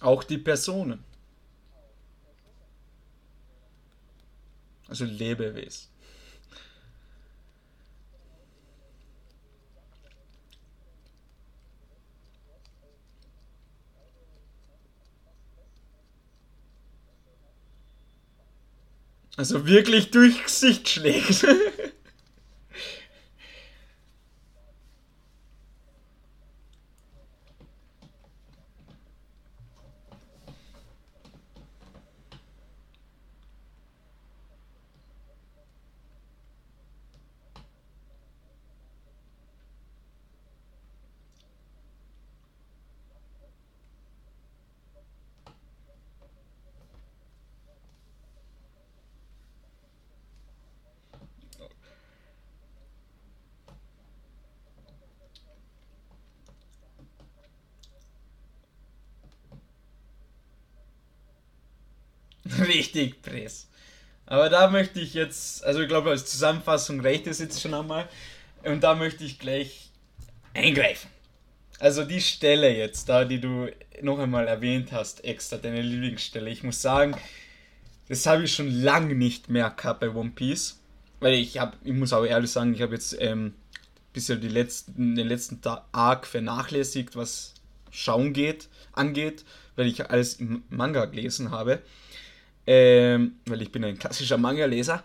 Auch 0.00 0.22
die 0.22 0.38
Personen. 0.38 1.04
Also 4.88 5.04
Lebewesen. 5.04 5.88
Also 19.36 19.66
wirklich 19.66 20.10
durch 20.10 20.42
Gesicht 20.42 20.88
schlägt. 20.88 21.46
Richtig 62.68 63.22
Press. 63.22 63.68
Aber 64.26 64.50
da 64.50 64.68
möchte 64.68 65.00
ich 65.00 65.14
jetzt, 65.14 65.64
also 65.64 65.80
ich 65.80 65.88
glaube, 65.88 66.10
als 66.10 66.26
Zusammenfassung 66.26 67.00
reicht 67.00 67.26
es 67.26 67.38
jetzt 67.38 67.60
schon 67.62 67.72
einmal. 67.72 68.08
Und 68.62 68.82
da 68.82 68.94
möchte 68.94 69.24
ich 69.24 69.38
gleich 69.38 69.90
eingreifen. 70.52 71.08
Also 71.78 72.04
die 72.04 72.20
Stelle 72.20 72.76
jetzt, 72.76 73.08
da, 73.08 73.24
die 73.24 73.40
du 73.40 73.68
noch 74.02 74.18
einmal 74.18 74.46
erwähnt 74.46 74.92
hast, 74.92 75.24
extra, 75.24 75.56
deine 75.56 75.80
Lieblingsstelle. 75.80 76.50
Ich 76.50 76.62
muss 76.62 76.82
sagen, 76.82 77.16
das 78.08 78.26
habe 78.26 78.44
ich 78.44 78.54
schon 78.54 78.70
lange 78.70 79.14
nicht 79.14 79.48
mehr 79.48 79.70
gehabt 79.70 80.00
bei 80.00 80.10
One 80.10 80.32
Piece. 80.34 80.78
Weil 81.20 81.34
ich 81.34 81.58
habe, 81.58 81.76
ich 81.82 81.94
muss 81.94 82.12
aber 82.12 82.28
ehrlich 82.28 82.50
sagen, 82.50 82.74
ich 82.74 82.82
habe 82.82 82.94
jetzt 82.94 83.16
ähm, 83.20 83.54
bisher 84.12 84.36
die 84.36 84.48
letzten, 84.48 85.16
den 85.16 85.26
letzten 85.26 85.60
Arc 85.92 86.26
vernachlässigt, 86.26 87.16
was 87.16 87.54
Schauen 87.90 88.34
geht, 88.34 88.68
angeht, 88.92 89.44
weil 89.74 89.86
ich 89.86 90.10
alles 90.10 90.34
im 90.34 90.64
Manga 90.68 91.06
gelesen 91.06 91.50
habe 91.50 91.82
ähm, 92.70 93.36
weil 93.46 93.62
ich 93.62 93.72
bin 93.72 93.82
ein 93.82 93.98
klassischer 93.98 94.36
Manga-Leser. 94.36 95.02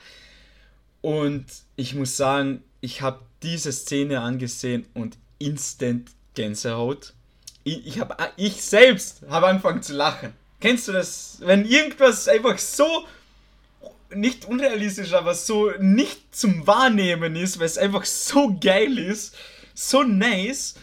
Und 1.00 1.46
ich 1.78 1.96
muss 1.96 2.18
sagen, 2.18 2.62
ich 2.82 3.02
habe 3.02 3.22
diese 3.42 3.72
Szene 3.72 4.20
angesehen 4.20 4.86
und 4.94 5.18
instant 5.40 6.12
Gänsehaut. 6.34 7.14
Ich, 7.64 7.88
ich, 7.88 8.00
hab, 8.02 8.34
ich 8.36 8.62
selbst 8.62 9.22
habe 9.30 9.48
angefangen 9.48 9.82
zu 9.82 9.94
lachen. 9.94 10.34
Kennst 10.60 10.90
du 10.90 10.92
das? 10.92 11.38
Wenn 11.40 11.64
irgendwas 11.64 12.28
einfach 12.28 12.58
so 12.58 13.06
nicht 14.14 14.44
unrealistisch, 14.44 15.14
aber 15.14 15.34
so 15.34 15.72
nicht 15.80 16.36
zum 16.36 16.68
Wahrnehmen 16.68 17.38
ist, 17.38 17.60
weil 17.60 17.66
es 17.68 17.78
einfach 17.78 18.04
so 18.04 18.58
geil 18.60 18.98
ist, 18.98 19.36
so 19.74 20.04
nice 20.04 20.76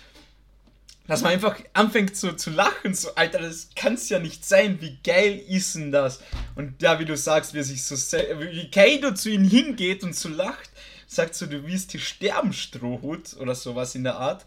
dass 1.10 1.22
man 1.22 1.32
einfach 1.32 1.58
anfängt 1.72 2.14
zu, 2.14 2.36
zu 2.36 2.50
lachen, 2.50 2.94
so, 2.94 3.12
Alter, 3.16 3.40
das 3.40 3.70
kann 3.74 3.94
es 3.94 4.08
ja 4.10 4.20
nicht 4.20 4.44
sein, 4.44 4.80
wie 4.80 4.96
geil 5.02 5.42
ist 5.48 5.74
denn 5.74 5.90
das? 5.90 6.20
Und 6.54 6.80
ja, 6.80 7.00
wie 7.00 7.04
du 7.04 7.16
sagst, 7.16 7.52
wie 7.52 7.64
sich 7.64 7.82
so, 7.82 7.96
wie 7.96 8.70
Kaido 8.70 9.12
zu 9.12 9.28
ihm 9.28 9.42
hingeht 9.42 10.04
und 10.04 10.14
so 10.14 10.28
lacht, 10.28 10.70
sagt 11.08 11.34
so, 11.34 11.46
du 11.46 11.66
wirst 11.66 11.90
hier 11.90 11.98
sterben, 11.98 12.52
Strohhut, 12.52 13.36
oder 13.40 13.56
sowas 13.56 13.96
in 13.96 14.04
der 14.04 14.18
Art. 14.18 14.46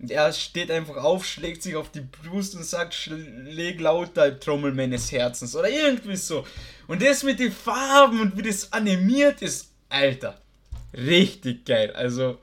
Und 0.00 0.10
er 0.10 0.32
steht 0.32 0.72
einfach 0.72 0.96
auf, 0.96 1.24
schlägt 1.24 1.62
sich 1.62 1.76
auf 1.76 1.92
die 1.92 2.00
Brust 2.00 2.56
und 2.56 2.64
sagt, 2.64 2.92
schläg 2.92 3.80
lauter 3.80 4.40
Trommel 4.40 4.72
meines 4.72 5.12
Herzens, 5.12 5.54
oder 5.54 5.70
irgendwie 5.70 6.16
so. 6.16 6.44
Und 6.88 7.02
das 7.02 7.22
mit 7.22 7.38
den 7.38 7.52
Farben 7.52 8.20
und 8.20 8.36
wie 8.36 8.42
das 8.42 8.72
animiert 8.72 9.42
ist, 9.42 9.68
Alter, 9.88 10.40
richtig 10.92 11.66
geil, 11.66 11.92
also 11.92 12.40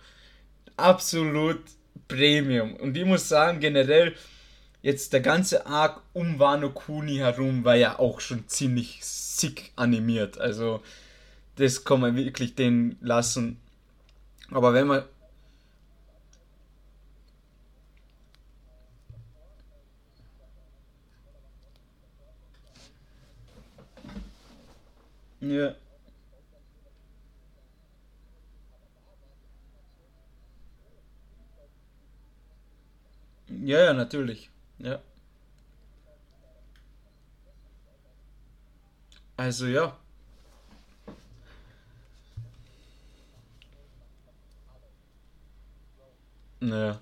absolut 0.78 1.60
Premium. 2.08 2.76
Und 2.76 2.98
ich 2.98 3.06
muss 3.06 3.30
sagen, 3.30 3.60
generell, 3.60 4.16
jetzt 4.82 5.14
der 5.14 5.22
ganze 5.22 5.66
Arc 5.66 6.02
um 6.14 6.40
Wano 6.40 6.70
Kuni 6.72 7.18
herum 7.18 7.64
war 7.66 7.76
ja 7.76 8.00
auch 8.00 8.20
schon 8.22 8.48
ziemlich 8.48 9.00
sick 9.04 9.72
animiert. 9.76 10.40
Also, 10.40 10.82
das 11.58 11.84
kann 11.84 12.02
man 12.02 12.16
wirklich 12.16 12.56
den 12.56 12.98
lassen. 13.02 13.60
Aber 14.52 14.74
wenn 14.74 14.88
man. 14.88 15.04
Ja. 25.42 25.76
Ja, 33.68 33.80
ja, 33.84 33.94
natürlich. 33.94 34.50
Ja. 34.80 35.02
Also 39.36 39.68
ja. 39.68 39.98
Naja. 46.62 47.02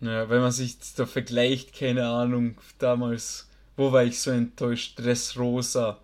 Naja, 0.00 0.30
wenn 0.30 0.40
man 0.40 0.52
sich 0.52 0.78
da 0.96 1.04
vergleicht, 1.04 1.74
keine 1.74 2.08
Ahnung, 2.08 2.56
damals, 2.78 3.50
wo 3.76 3.92
war 3.92 4.04
ich 4.04 4.18
so 4.18 4.30
enttäuscht? 4.30 4.98
Dressrosa 4.98 6.00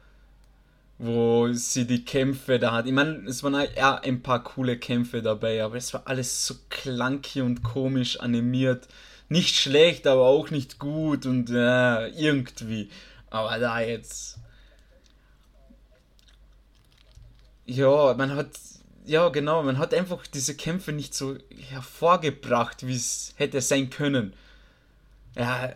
wo 0.99 1.53
sie 1.53 1.87
die 1.87 2.05
Kämpfe 2.05 2.59
da 2.59 2.73
hat. 2.73 2.87
Ich 2.87 2.93
meine, 2.93 3.27
es 3.27 3.43
waren 3.43 3.67
ja 3.77 3.97
ein 3.97 4.23
paar 4.23 4.45
coole 4.45 4.79
Kämpfe 4.79 5.23
dabei, 5.23 5.63
aber 5.63 5.77
es 5.77 5.93
war 5.93 6.03
alles 6.07 6.47
so 6.47 6.55
clunky 6.71 7.41
und 7.41 7.63
komisch 7.63 8.21
animiert. 8.21 8.89
Nicht 9.29 9.57
schlecht, 9.57 10.07
aber 10.07 10.23
auch 10.23 10.51
nicht 10.51 10.79
gut 10.79 11.27
und 11.27 11.51
äh, 11.51 12.09
irgendwie. 12.09 12.91
Aber 13.31 13.59
da 13.59 13.81
jetzt. 13.81 14.39
Ja, 17.67 18.15
man 18.15 18.35
hat. 18.35 18.51
Ja, 19.07 19.29
genau, 19.29 19.63
man 19.63 19.79
hat 19.79 19.93
einfach 19.93 20.27
diese 20.27 20.57
Kämpfe 20.57 20.93
nicht 20.93 21.15
so 21.15 21.37
hervorgebracht, 21.71 22.87
wie 22.87 22.95
es 22.95 23.35
hätte 23.37 23.61
sein 23.61 23.91
können. 23.91 24.35
Ja, 25.37 25.75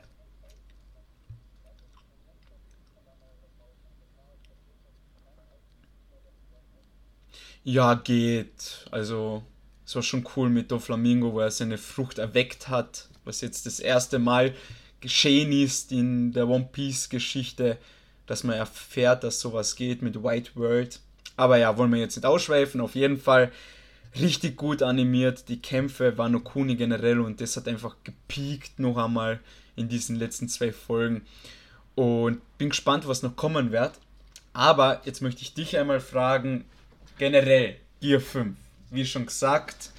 Ja, 7.70 7.92
geht. 7.92 8.86
Also, 8.90 9.42
es 9.84 9.94
war 9.94 10.02
schon 10.02 10.26
cool 10.34 10.48
mit 10.48 10.70
Doflamingo, 10.70 11.34
wo 11.34 11.40
er 11.40 11.50
seine 11.50 11.76
Frucht 11.76 12.16
erweckt 12.16 12.70
hat, 12.70 13.10
was 13.26 13.42
jetzt 13.42 13.66
das 13.66 13.78
erste 13.78 14.18
Mal 14.18 14.54
geschehen 15.02 15.52
ist 15.52 15.92
in 15.92 16.32
der 16.32 16.48
One 16.48 16.70
Piece 16.72 17.10
Geschichte, 17.10 17.76
dass 18.24 18.42
man 18.42 18.56
erfährt, 18.56 19.22
dass 19.22 19.40
sowas 19.40 19.76
geht 19.76 20.00
mit 20.00 20.24
White 20.24 20.52
World. 20.54 21.00
Aber 21.36 21.58
ja, 21.58 21.76
wollen 21.76 21.92
wir 21.92 22.00
jetzt 22.00 22.16
nicht 22.16 22.24
ausschweifen. 22.24 22.80
Auf 22.80 22.94
jeden 22.94 23.20
Fall 23.20 23.52
richtig 24.18 24.56
gut 24.56 24.82
animiert. 24.82 25.50
Die 25.50 25.60
Kämpfe 25.60 26.16
waren 26.16 26.42
Kuni 26.42 26.74
generell 26.74 27.20
und 27.20 27.42
das 27.42 27.54
hat 27.58 27.68
einfach 27.68 27.96
gepiekt 28.02 28.78
noch 28.78 28.96
einmal 28.96 29.40
in 29.76 29.90
diesen 29.90 30.16
letzten 30.16 30.48
zwei 30.48 30.72
Folgen. 30.72 31.20
Und 31.96 32.40
bin 32.56 32.70
gespannt, 32.70 33.06
was 33.06 33.22
noch 33.22 33.36
kommen 33.36 33.72
wird. 33.72 33.92
Aber 34.54 35.02
jetzt 35.04 35.20
möchte 35.20 35.42
ich 35.42 35.52
dich 35.52 35.76
einmal 35.76 36.00
fragen, 36.00 36.64
generell 37.18 37.76
Gear 38.00 38.20
5. 38.20 38.56
Wie 38.90 39.04
schon 39.04 39.26
gesagt, 39.26 39.90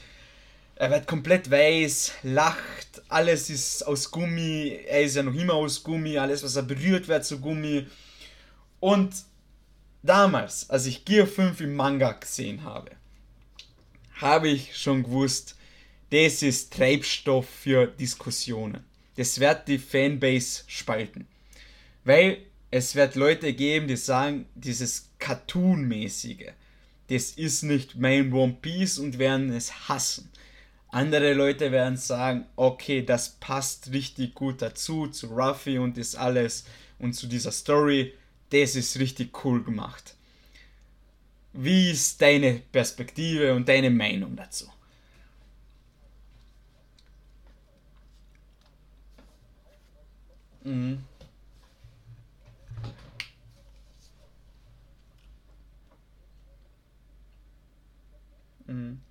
er 0.75 0.89
wird 0.89 1.05
komplett 1.05 1.51
weiß, 1.51 2.13
lacht, 2.23 3.01
alles 3.09 3.49
ist 3.49 3.83
aus 3.85 4.09
Gummi, 4.09 4.79
er 4.87 5.03
ist 5.03 5.17
ja 5.17 5.23
noch 5.23 5.33
immer 5.33 5.53
aus 5.53 5.83
Gummi, 5.83 6.17
alles 6.17 6.41
was 6.41 6.55
er 6.55 6.63
berührt 6.63 7.07
wird 7.07 7.25
zu 7.25 7.39
Gummi. 7.39 7.85
Und 8.79 9.13
damals, 10.01 10.69
als 10.69 10.85
ich 10.85 11.05
Gear 11.05 11.27
5 11.27 11.59
im 11.61 11.75
Manga 11.75 12.13
gesehen 12.13 12.63
habe, 12.63 12.91
habe 14.13 14.49
ich 14.49 14.75
schon 14.75 15.03
gewusst, 15.03 15.55
das 16.11 16.41
ist 16.41 16.73
Treibstoff 16.73 17.47
für 17.47 17.87
Diskussionen. 17.87 18.83
Das 19.17 19.39
wird 19.39 19.67
die 19.67 19.77
Fanbase 19.77 20.63
spalten. 20.67 21.27
Weil 22.05 22.37
es 22.71 22.95
wird 22.95 23.15
Leute 23.15 23.53
geben, 23.53 23.87
die 23.87 23.97
sagen, 23.97 24.45
dieses 24.55 25.09
Cartoon-mäßige, 25.19 26.53
das 27.09 27.31
ist 27.31 27.63
nicht 27.63 27.95
mein 27.95 28.31
One 28.33 28.57
Piece 28.61 28.99
und 28.99 29.17
werden 29.17 29.51
es 29.51 29.89
hassen. 29.89 30.29
Andere 30.89 31.33
Leute 31.33 31.71
werden 31.71 31.97
sagen, 31.97 32.45
okay, 32.55 33.03
das 33.03 33.29
passt 33.39 33.91
richtig 33.91 34.33
gut 34.33 34.61
dazu, 34.61 35.07
zu 35.07 35.27
Ruffy 35.27 35.77
und 35.77 35.97
das 35.97 36.15
alles 36.15 36.65
und 36.97 37.13
zu 37.13 37.27
dieser 37.27 37.51
Story. 37.51 38.13
Das 38.51 38.75
ist 38.75 38.99
richtig 38.99 39.43
cool 39.43 39.63
gemacht. 39.63 40.15
Wie 41.53 41.91
ist 41.91 42.21
deine 42.21 42.61
Perspektive 42.71 43.53
und 43.53 43.67
deine 43.67 43.89
Meinung 43.89 44.35
dazu? 44.35 44.65
Mhm. 50.63 50.99
Mhm. 58.69 59.01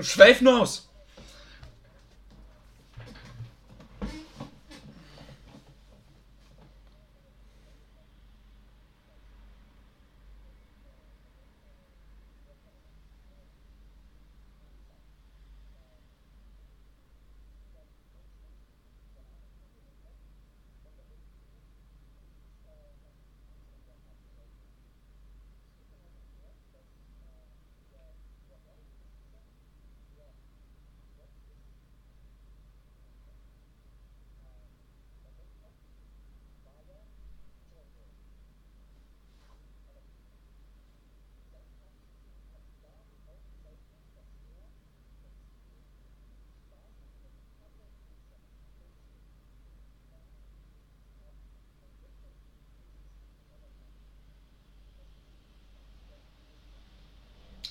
Schweif 0.00 0.40
nur 0.40 0.60
aus. 0.62 0.87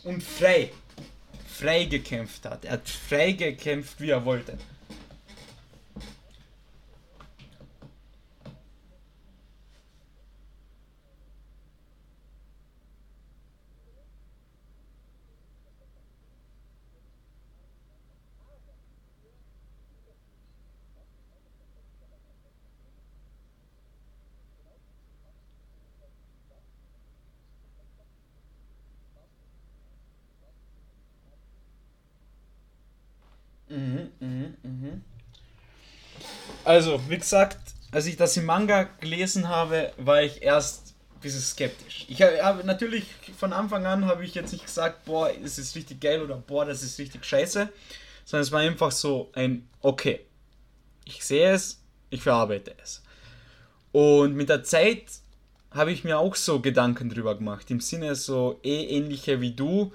Und 0.08 0.24
frei, 0.24 0.72
frei 1.48 1.84
gekämpft 1.84 2.46
hat. 2.46 2.64
Er 2.64 2.74
hat 2.74 2.88
frei 2.88 3.34
gekämpft, 3.34 4.00
wie 4.00 4.12
er 4.12 4.24
wollte. 4.24 4.58
Mhm, 33.70 34.12
mhm, 34.20 34.56
mhm. 34.64 35.02
Also, 36.68 37.00
wie 37.08 37.18
gesagt, 37.18 37.60
als 37.92 38.08
ich 38.08 38.18
das 38.18 38.36
im 38.36 38.44
Manga 38.44 38.90
gelesen 39.00 39.48
habe, 39.48 39.94
war 39.96 40.22
ich 40.22 40.42
erst 40.42 40.96
ein 41.16 41.22
bisschen 41.22 41.40
skeptisch. 41.40 42.06
Ich 42.10 42.22
habe 42.22 42.66
natürlich 42.66 43.06
von 43.38 43.54
Anfang 43.54 43.86
an 43.86 44.04
habe 44.04 44.26
ich 44.26 44.36
jetzt 44.36 44.52
nicht 44.52 44.66
gesagt, 44.66 45.06
boah, 45.06 45.32
es 45.42 45.58
ist 45.58 45.78
richtig 45.78 46.02
geil 46.02 46.22
oder 46.22 46.36
boah, 46.36 46.66
das 46.66 46.84
ist 46.84 47.00
richtig 47.00 47.24
scheiße, 47.24 47.70
sondern 48.26 48.44
es 48.44 48.52
war 48.52 48.60
einfach 48.60 48.92
so 48.92 49.32
ein 49.32 49.66
okay. 49.80 50.26
Ich 51.06 51.24
sehe 51.24 51.54
es, 51.54 51.82
ich 52.10 52.22
verarbeite 52.22 52.76
es. 52.84 53.02
Und 53.94 54.36
mit 54.36 54.50
der 54.50 54.66
Zeit 54.66 55.06
habe 55.72 55.94
ich 55.94 56.04
mir 56.04 56.20
auch 56.20 56.36
so 56.36 56.60
Gedanken 56.60 57.08
drüber 57.08 57.38
gemacht, 57.38 57.72
im 57.72 57.80
Sinne 57.80 58.14
so 58.16 58.60
eh 58.62 58.88
ähnliche 58.88 59.40
wie 59.40 59.54
du. 59.54 59.94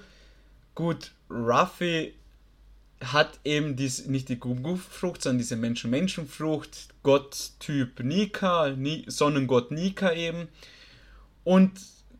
Gut, 0.73 1.11
Ruffy 1.29 2.15
hat 3.11 3.39
eben 3.43 3.75
dies, 3.75 4.05
nicht 4.05 4.29
die 4.29 4.39
Gumguf-Frucht, 4.39 5.21
sondern 5.21 5.39
diese 5.39 5.55
Menschen-Menschen-Frucht, 5.55 6.89
Gott-Typ 7.03 7.99
Nika, 7.99 8.69
Ni 8.69 9.03
Sonnengott 9.07 9.71
Nika 9.71 10.13
eben. 10.13 10.47
Und 11.43 11.71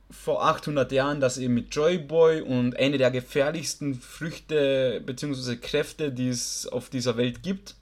vor 0.10 0.46
800 0.46 0.91
Jahren 0.91 1.19
das 1.19 1.38
eben 1.38 1.54
mit 1.54 1.74
Joy 1.74 1.98
Boy 1.98 2.41
und 2.41 2.78
eine 2.78 2.98
der 2.98 3.12
gefährlichsten 3.12 3.96
Früchte 3.96 5.02
bzw. 5.06 5.56
Kräfte, 5.56 6.12
die 6.12 6.30
es 6.30 6.67
auf 6.67 6.89
dieser 6.89 7.17
Welt 7.17 7.43
gibt. 7.43 7.76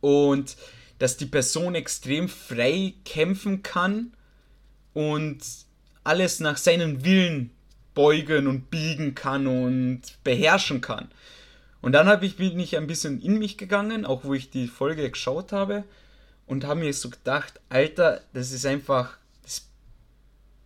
Und 0.00 0.56
dass 0.98 1.16
die 1.16 1.26
Person 1.26 1.74
extrem 1.74 2.28
frei 2.28 2.94
kämpfen 3.04 3.62
kann 3.62 4.12
und 4.94 5.38
alles 6.04 6.40
nach 6.40 6.56
seinem 6.56 7.04
Willen 7.04 7.50
beugen 7.94 8.46
und 8.46 8.70
biegen 8.70 9.14
kann 9.14 9.46
und 9.46 10.02
beherrschen 10.24 10.80
kann. 10.80 11.08
Und 11.82 11.92
dann 11.92 12.06
habe 12.06 12.24
ich, 12.24 12.36
bin 12.36 12.58
ich 12.60 12.76
ein 12.76 12.86
bisschen 12.86 13.20
in 13.20 13.38
mich 13.38 13.58
gegangen, 13.58 14.06
auch 14.06 14.24
wo 14.24 14.34
ich 14.34 14.50
die 14.50 14.68
Folge 14.68 15.10
geschaut 15.10 15.52
habe, 15.52 15.84
und 16.46 16.64
habe 16.64 16.80
mir 16.80 16.92
so 16.92 17.10
gedacht, 17.10 17.60
Alter, 17.68 18.20
das 18.32 18.52
ist 18.52 18.66
einfach, 18.66 19.18
das 19.42 19.68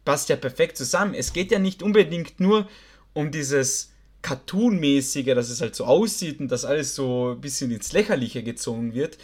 passt 0.04 0.28
ja 0.28 0.36
perfekt 0.36 0.76
zusammen. 0.76 1.14
Es 1.14 1.32
geht 1.32 1.50
ja 1.50 1.58
nicht 1.58 1.82
unbedingt 1.82 2.40
nur 2.40 2.68
um 3.14 3.30
dieses 3.30 3.92
Cartoon-mäßige, 4.22 5.34
dass 5.34 5.50
es 5.50 5.60
halt 5.60 5.74
so 5.74 5.84
aussieht 5.84 6.40
und 6.40 6.48
dass 6.48 6.64
alles 6.64 6.94
so 6.94 7.32
ein 7.32 7.40
bisschen 7.40 7.70
ins 7.70 7.92
Lächerliche 7.92 8.42
gezogen 8.42 8.94
wird. 8.94 9.18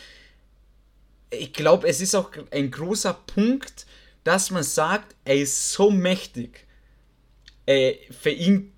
Ich 1.30 1.52
glaube, 1.52 1.88
es 1.88 2.00
ist 2.00 2.14
auch 2.14 2.30
ein 2.50 2.70
großer 2.70 3.14
Punkt, 3.14 3.86
dass 4.22 4.50
man 4.50 4.62
sagt, 4.62 5.16
er 5.24 5.36
ist 5.36 5.72
so 5.72 5.90
mächtig. 5.90 6.66
Äh, 7.66 7.94
für 8.10 8.30
ihn 8.30 8.72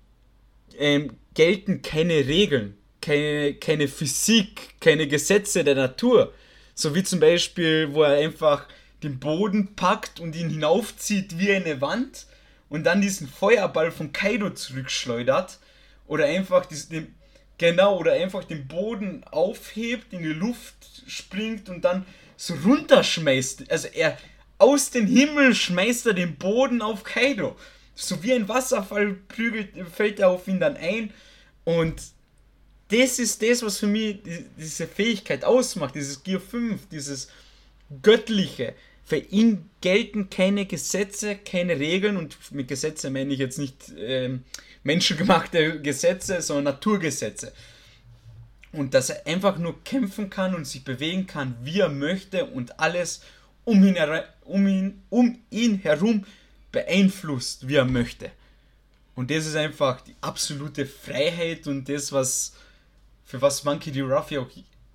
ähm, 0.77 1.17
gelten 1.33 1.81
keine 1.81 2.25
Regeln 2.25 2.77
keine, 3.05 3.53
keine 3.53 3.87
Physik, 3.87 4.79
keine 4.79 5.07
Gesetze 5.07 5.63
der 5.63 5.75
Natur. 5.75 6.33
So 6.73 6.95
wie 6.95 7.03
zum 7.03 7.19
Beispiel, 7.19 7.93
wo 7.93 8.01
er 8.01 8.17
einfach 8.17 8.67
den 9.03 9.19
Boden 9.19 9.75
packt 9.75 10.19
und 10.19 10.35
ihn 10.35 10.49
hinaufzieht 10.49 11.37
wie 11.37 11.51
eine 11.51 11.81
Wand 11.81 12.25
und 12.67 12.83
dann 12.83 13.01
diesen 13.01 13.27
Feuerball 13.27 13.91
von 13.91 14.11
Kaido 14.11 14.49
zurückschleudert. 14.49 15.59
Oder 16.07 16.25
einfach 16.25 16.65
diesen, 16.65 17.15
genau, 17.59 17.97
oder 17.99 18.13
einfach 18.13 18.43
den 18.43 18.67
Boden 18.67 19.23
aufhebt, 19.29 20.11
in 20.11 20.23
die 20.23 20.33
Luft 20.33 20.75
springt 21.07 21.69
und 21.69 21.85
dann 21.85 22.05
so 22.37 22.55
runterschmeißt. 22.65 23.71
Also 23.71 23.87
er 23.89 24.17
aus 24.57 24.89
dem 24.89 25.05
Himmel 25.05 25.53
schmeißt 25.53 26.07
er 26.07 26.13
den 26.13 26.37
Boden 26.37 26.81
auf 26.81 27.03
Kaido. 27.03 27.55
So 27.93 28.23
wie 28.23 28.33
ein 28.33 28.49
Wasserfall 28.49 29.13
prügelt, 29.27 29.69
fällt 29.93 30.19
er 30.19 30.29
auf 30.29 30.47
ihn 30.47 30.59
dann 30.59 30.75
ein. 30.75 31.13
Und 31.65 32.14
das 32.95 33.19
ist 33.19 33.41
das, 33.41 33.61
was 33.61 33.77
für 33.79 33.87
mich 33.87 34.19
diese 34.57 34.87
Fähigkeit 34.87 35.43
ausmacht, 35.43 35.95
dieses 35.95 36.23
Gear 36.23 36.39
5, 36.39 36.87
dieses 36.89 37.27
Göttliche. 38.01 38.73
Für 39.03 39.17
ihn 39.17 39.69
gelten 39.81 40.29
keine 40.29 40.65
Gesetze, 40.65 41.35
keine 41.35 41.77
Regeln 41.77 42.15
und 42.17 42.37
mit 42.51 42.69
Gesetze 42.69 43.09
meine 43.09 43.33
ich 43.33 43.39
jetzt 43.39 43.59
nicht 43.59 43.89
äh, 43.91 44.37
menschengemachte 44.83 45.81
Gesetze, 45.81 46.41
sondern 46.41 46.75
Naturgesetze. 46.75 47.51
Und 48.71 48.93
dass 48.93 49.09
er 49.09 49.27
einfach 49.27 49.57
nur 49.57 49.83
kämpfen 49.83 50.29
kann 50.29 50.55
und 50.55 50.65
sich 50.65 50.83
bewegen 50.83 51.27
kann, 51.27 51.55
wie 51.63 51.81
er 51.81 51.89
möchte 51.89 52.45
und 52.45 52.79
alles 52.79 53.21
um 53.65 53.83
ihn, 53.83 53.97
um 54.43 54.67
ihn, 54.67 55.01
um 55.09 55.39
ihn 55.49 55.79
herum 55.79 56.25
beeinflusst, 56.71 57.67
wie 57.67 57.75
er 57.75 57.85
möchte. 57.85 58.31
Und 59.15 59.31
das 59.31 59.45
ist 59.45 59.55
einfach 59.55 60.01
die 60.01 60.15
absolute 60.21 60.85
Freiheit 60.85 61.67
und 61.67 61.87
das, 61.87 62.11
was 62.11 62.53
für 63.25 63.41
was 63.41 63.63
Monkey 63.63 63.91
D. 63.91 64.01
Ruffy 64.01 64.37
auch 64.37 64.49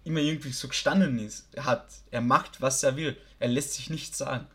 immer 0.05 0.21
irgendwie 0.21 0.53
so 0.53 0.69
gestanden 0.69 1.19
ist, 1.19 1.47
hat. 1.59 1.87
Er 2.11 2.21
macht, 2.21 2.61
was 2.63 2.83
er 2.83 2.97
will. 2.97 3.17
Er 3.39 3.49
lässt 3.49 3.75
sich 3.75 3.91
nichts 3.91 4.19
sagen. 4.19 4.47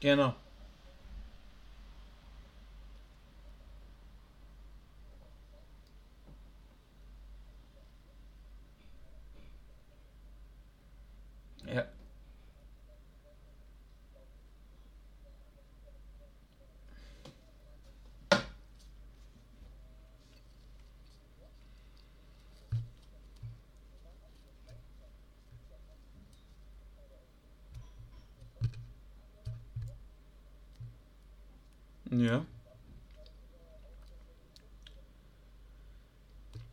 Genau. 0.00 0.34
Ja. 11.66 11.86
Ja. 32.10 32.44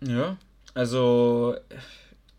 Ja. 0.01 0.37
Also, 0.73 1.55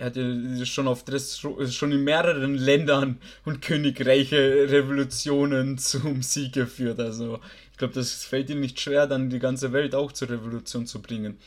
er 0.02 0.06
hat 0.06 0.16
ja 0.16 0.64
schon 0.64 0.88
auf 0.88 1.04
das 1.04 1.38
schon 1.38 1.92
in 1.92 2.02
mehreren 2.02 2.56
Ländern 2.56 3.18
und 3.44 3.62
Königreiche 3.62 4.66
Revolutionen 4.68 5.78
zum 5.78 6.22
Sieg 6.22 6.54
geführt. 6.54 6.98
Also, 6.98 7.38
ich 7.70 7.78
glaube, 7.78 7.94
das 7.94 8.24
fällt 8.24 8.50
ihm 8.50 8.58
nicht 8.58 8.80
schwer, 8.80 9.06
dann 9.06 9.30
die 9.30 9.38
ganze 9.38 9.72
Welt 9.72 9.94
auch 9.94 10.10
zur 10.10 10.30
Revolution 10.30 10.86
zu 10.86 11.00
bringen. 11.00 11.38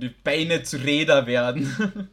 Die 0.00 0.08
Beine 0.10 0.62
zu 0.62 0.78
Räder 0.78 1.26
werden. 1.26 2.08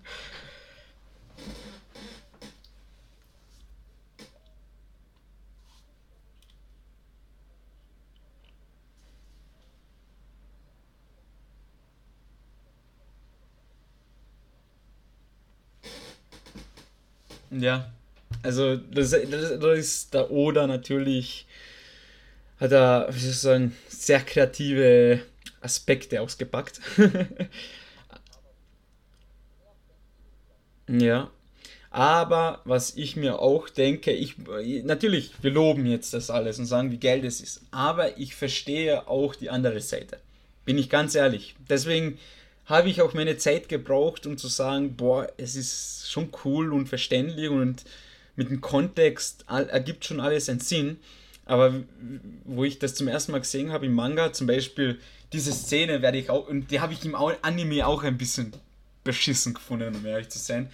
Ja, 17.51 17.91
also 18.43 18.75
das, 18.75 19.11
das, 19.11 19.59
das 19.59 19.77
ist 19.79 20.13
der 20.13 20.31
Oda 20.31 20.67
natürlich, 20.67 21.45
hat 22.59 22.71
er, 22.71 23.07
wie 23.11 23.19
soll 23.19 23.31
ich 23.31 23.39
sagen, 23.39 23.75
sehr 23.89 24.21
kreative 24.21 25.21
Aspekte 25.65 26.21
ausgepackt. 26.21 26.79
ja. 30.87 31.29
Aber 31.89 32.61
was 32.65 32.95
ich 32.97 33.15
mir 33.15 33.39
auch 33.39 33.69
denke, 33.69 34.11
ich 34.11 34.35
natürlich, 34.83 35.31
wir 35.41 35.51
loben 35.51 35.85
jetzt 35.85 36.13
das 36.13 36.29
alles 36.29 36.59
und 36.59 36.65
sagen, 36.65 36.91
wie 36.91 36.99
geil 36.99 37.21
das 37.21 37.39
ist. 37.39 37.61
Aber 37.71 38.17
ich 38.17 38.35
verstehe 38.35 39.07
auch 39.07 39.33
die 39.33 39.49
andere 39.49 39.79
Seite. 39.79 40.19
Bin 40.65 40.77
ich 40.77 40.89
ganz 40.89 41.15
ehrlich. 41.15 41.55
Deswegen 41.69 42.17
habe 42.65 42.89
ich 42.89 43.01
auch 43.01 43.13
meine 43.13 43.37
Zeit 43.37 43.69
gebraucht, 43.69 44.25
um 44.25 44.37
zu 44.37 44.47
sagen, 44.47 44.95
boah, 44.97 45.31
es 45.37 45.55
ist 45.55 46.11
schon 46.11 46.29
cool 46.43 46.73
und 46.73 46.89
verständlich 46.89 47.49
und 47.49 47.85
mit 48.35 48.49
dem 48.49 48.59
Kontext 48.59 49.45
ergibt 49.47 50.03
schon 50.05 50.19
alles 50.19 50.49
einen 50.49 50.59
Sinn. 50.59 50.97
Aber 51.45 51.73
wo 52.43 52.63
ich 52.63 52.79
das 52.79 52.95
zum 52.95 53.07
ersten 53.07 53.31
Mal 53.31 53.39
gesehen 53.39 53.71
habe 53.71 53.85
im 53.85 53.93
Manga, 53.93 54.33
zum 54.33 54.47
Beispiel 54.47 54.99
diese 55.31 55.53
Szene 55.53 56.01
werde 56.01 56.17
ich 56.17 56.29
auch, 56.29 56.47
und 56.47 56.71
die 56.71 56.79
habe 56.79 56.93
ich 56.93 57.05
im 57.05 57.15
Anime 57.15 57.85
auch 57.85 58.03
ein 58.03 58.17
bisschen 58.17 58.53
beschissen 59.03 59.53
gefunden, 59.53 59.95
um 59.95 60.05
ehrlich 60.05 60.29
zu 60.29 60.39
sein. 60.39 60.69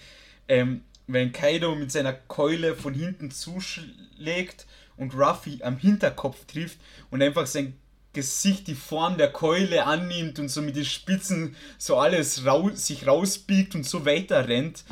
Ähm, 0.48 0.82
wenn 1.06 1.32
Kaido 1.32 1.74
mit 1.74 1.92
seiner 1.92 2.12
Keule 2.12 2.74
von 2.74 2.94
hinten 2.94 3.30
zuschlägt 3.30 4.66
und 4.96 5.14
Ruffy 5.14 5.60
am 5.62 5.76
Hinterkopf 5.76 6.46
trifft 6.46 6.78
und 7.10 7.22
einfach 7.22 7.46
sein 7.46 7.74
Gesicht 8.12 8.66
die 8.66 8.74
Form 8.74 9.16
der 9.16 9.32
Keule 9.32 9.86
annimmt 9.86 10.38
und 10.38 10.48
so 10.48 10.62
mit 10.62 10.76
den 10.76 10.84
Spitzen 10.84 11.56
so 11.78 11.96
alles 11.96 12.44
raus, 12.44 12.86
sich 12.86 13.06
rausbiegt 13.06 13.74
und 13.74 13.84
so 13.84 14.04
weiter 14.04 14.48
rennt, 14.48 14.84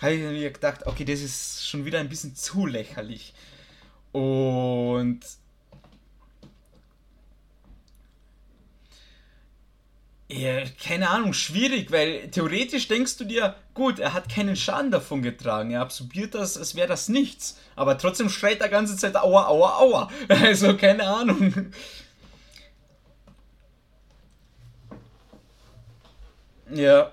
habe 0.00 0.14
ich 0.14 0.20
mir 0.20 0.50
gedacht, 0.50 0.86
okay, 0.86 1.04
das 1.04 1.20
ist 1.20 1.68
schon 1.68 1.84
wieder 1.84 2.00
ein 2.00 2.08
bisschen 2.08 2.34
zu 2.34 2.66
lächerlich. 2.66 3.32
Und 4.14 5.26
Ja, 10.28 10.64
keine 10.82 11.10
Ahnung, 11.10 11.32
schwierig, 11.34 11.92
weil 11.92 12.30
theoretisch 12.30 12.88
denkst 12.88 13.18
du 13.18 13.24
dir, 13.24 13.54
gut, 13.74 13.98
er 13.98 14.14
hat 14.14 14.28
keinen 14.28 14.56
Schaden 14.56 14.90
davon 14.90 15.22
getragen, 15.22 15.70
er 15.70 15.82
absorbiert 15.82 16.34
das, 16.34 16.56
als 16.56 16.74
wäre 16.74 16.88
das 16.88 17.08
nichts. 17.08 17.58
Aber 17.76 17.98
trotzdem 17.98 18.30
schreit 18.30 18.60
er 18.60 18.68
ganze 18.70 18.96
Zeit 18.96 19.16
Aua, 19.16 19.46
Aua, 19.48 19.78
Aua. 19.78 20.10
Also 20.28 20.76
keine 20.76 21.06
Ahnung. 21.06 21.72
Ja. 26.70 27.12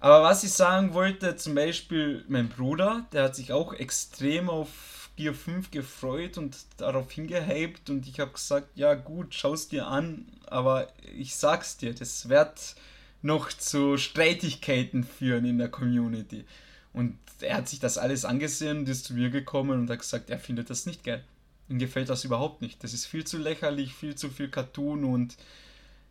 Aber 0.00 0.22
was 0.22 0.44
ich 0.44 0.52
sagen 0.52 0.94
wollte, 0.94 1.36
zum 1.36 1.54
Beispiel 1.54 2.24
mein 2.28 2.48
Bruder, 2.48 3.06
der 3.12 3.24
hat 3.24 3.36
sich 3.36 3.52
auch 3.52 3.72
extrem 3.74 4.48
auf 4.50 4.99
Gear 5.20 5.34
5 5.34 5.70
gefreut 5.70 6.38
und 6.38 6.56
darauf 6.78 7.12
hingehypt 7.12 7.90
und 7.90 8.08
ich 8.08 8.20
habe 8.20 8.32
gesagt, 8.32 8.68
ja 8.74 8.94
gut, 8.94 9.34
schau's 9.34 9.68
dir 9.68 9.86
an, 9.86 10.24
aber 10.46 10.88
ich 11.14 11.34
sag's 11.34 11.76
dir, 11.76 11.94
das 11.94 12.30
wird 12.30 12.74
noch 13.20 13.52
zu 13.52 13.98
Streitigkeiten 13.98 15.04
führen 15.04 15.44
in 15.44 15.58
der 15.58 15.68
Community. 15.68 16.46
Und 16.94 17.18
er 17.42 17.58
hat 17.58 17.68
sich 17.68 17.80
das 17.80 17.98
alles 17.98 18.24
angesehen 18.24 18.78
und 18.78 18.88
ist 18.88 19.04
zu 19.04 19.12
mir 19.12 19.28
gekommen 19.28 19.78
und 19.78 19.90
hat 19.90 19.98
gesagt, 19.98 20.30
er 20.30 20.38
findet 20.38 20.70
das 20.70 20.86
nicht 20.86 21.04
geil. 21.04 21.22
Ihm 21.68 21.78
gefällt 21.78 22.08
das 22.08 22.24
überhaupt 22.24 22.62
nicht. 22.62 22.82
Das 22.82 22.94
ist 22.94 23.04
viel 23.04 23.24
zu 23.24 23.36
lächerlich, 23.36 23.92
viel 23.92 24.14
zu 24.14 24.30
viel 24.30 24.48
Cartoon 24.48 25.04
und 25.04 25.36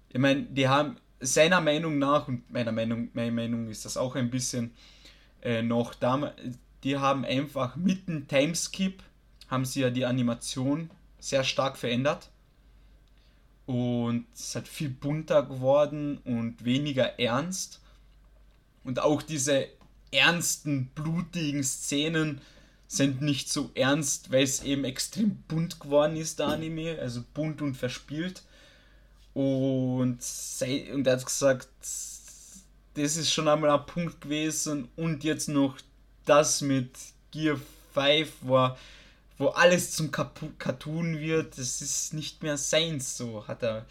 ich 0.09 0.19
meine, 0.19 0.43
die 0.43 0.67
haben 0.67 0.97
seiner 1.19 1.61
Meinung 1.61 1.97
nach, 1.97 2.27
und 2.27 2.47
meiner 2.51 2.71
Meinung, 2.71 3.09
meine 3.13 3.31
Meinung 3.31 3.69
ist 3.69 3.85
das 3.85 3.97
auch 3.97 4.15
ein 4.15 4.29
bisschen 4.29 4.71
äh, 5.41 5.63
noch 5.63 5.95
da, 5.95 6.31
die 6.83 6.97
haben 6.97 7.25
einfach 7.25 7.75
mit 7.75 8.07
dem 8.07 8.27
Timeskip, 8.27 9.03
haben 9.47 9.65
sie 9.65 9.81
ja 9.81 9.89
die 9.89 10.05
Animation 10.05 10.89
sehr 11.19 11.43
stark 11.43 11.77
verändert 11.77 12.29
und 13.69 14.25
es 14.33 14.45
ist 14.45 14.55
halt 14.55 14.67
viel 14.67 14.89
bunter 14.89 15.43
geworden 15.43 16.17
und 16.25 16.65
weniger 16.65 17.19
ernst. 17.19 17.81
Und 18.83 18.99
auch 18.99 19.21
diese 19.21 19.67
ernsten, 20.11 20.87
blutigen 20.95 21.63
Szenen 21.63 22.41
sind 22.87 23.21
nicht 23.21 23.53
so 23.53 23.69
ernst, 23.75 24.31
weil 24.31 24.41
es 24.41 24.63
eben 24.63 24.85
extrem 24.85 25.43
bunt 25.47 25.79
geworden 25.79 26.15
ist, 26.15 26.39
der 26.39 26.47
Anime, 26.47 26.97
also 26.99 27.23
bunt 27.35 27.61
und 27.61 27.75
verspielt. 27.75 28.41
Und, 29.35 30.17
und 30.91 31.05
er 31.07 31.13
hat 31.13 31.25
gesagt, 31.27 31.69
das 31.81 33.17
ist 33.17 33.31
schon 33.31 33.47
einmal 33.47 33.69
ein 33.69 33.85
Punkt 33.85 34.21
gewesen. 34.21 34.87
Und 34.95 35.23
jetzt 35.23 35.47
noch 35.47 35.77
das 36.29 36.61
mit 36.61 36.91
Gear 37.31 37.59
5, 37.93 38.31
wo 38.41 38.69
wo 39.39 39.47
alles 39.47 39.93
zum 39.93 40.11
Cartoon 40.11 41.19
wird, 41.19 41.57
das 41.57 41.81
ist 41.81 42.13
nicht 42.13 42.43
mehr 42.43 42.57
seins, 42.57 43.17
so 43.17 43.47
hat 43.47 43.63
er 43.63 43.85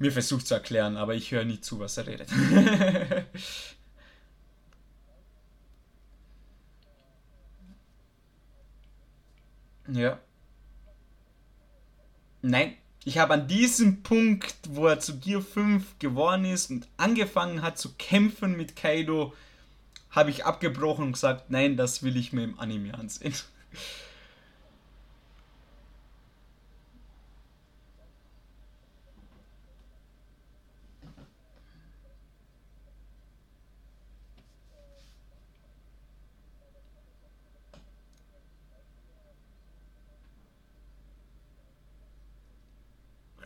mir 0.00 0.12
versucht 0.12 0.48
zu 0.48 0.54
erklären, 0.54 0.96
aber 0.96 1.14
ich 1.14 1.30
höre 1.30 1.44
nie 1.44 1.60
zu, 1.60 1.78
was 1.78 1.96
er 1.96 2.08
redet. 2.08 2.28
ja. 9.88 10.18
Nein, 12.42 12.76
ich 13.04 13.18
habe 13.18 13.34
an 13.34 13.46
diesem 13.46 14.02
Punkt, 14.02 14.56
wo 14.70 14.88
er 14.88 14.98
zu 14.98 15.18
Gear 15.20 15.40
5 15.40 16.00
geworden 16.00 16.44
ist 16.44 16.70
und 16.70 16.88
angefangen 16.96 17.62
hat 17.62 17.78
zu 17.78 17.94
kämpfen 17.94 18.56
mit 18.56 18.74
Kaido, 18.74 19.32
habe 20.10 20.30
ich 20.30 20.44
abgebrochen 20.44 21.04
und 21.06 21.12
gesagt, 21.12 21.50
nein, 21.50 21.76
das 21.76 22.02
will 22.02 22.16
ich 22.16 22.32
mir 22.32 22.44
im 22.44 22.58
Anime 22.58 22.94
ansehen. 22.94 23.34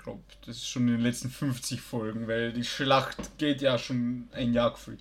glaube, 0.02 0.22
das 0.44 0.56
ist 0.56 0.68
schon 0.68 0.88
in 0.88 0.94
den 0.94 1.02
letzten 1.02 1.30
50 1.30 1.80
Folgen, 1.80 2.28
weil 2.28 2.52
die 2.52 2.64
Schlacht 2.64 3.38
geht 3.38 3.62
ja 3.62 3.78
schon 3.78 4.28
ein 4.32 4.52
Jahr 4.52 4.72
gefühlt. 4.72 5.00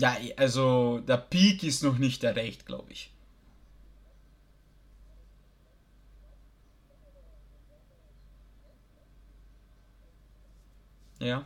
Ja, 0.00 0.16
also 0.36 0.98
der 1.00 1.18
Peak 1.18 1.62
ist 1.62 1.82
noch 1.84 1.98
nicht 1.98 2.24
erreicht, 2.24 2.66
glaube 2.66 2.90
ich. 2.92 3.10
Ja. 11.20 11.44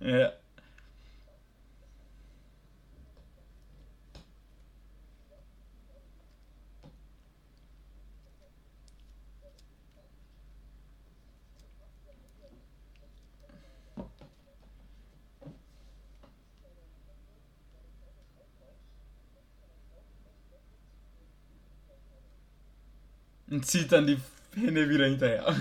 ja. 0.00 0.43
Und 23.54 23.64
zieht 23.64 23.92
dann 23.92 24.08
die 24.08 24.18
Hände 24.56 24.88
wieder 24.88 25.04
hinterher. 25.04 25.54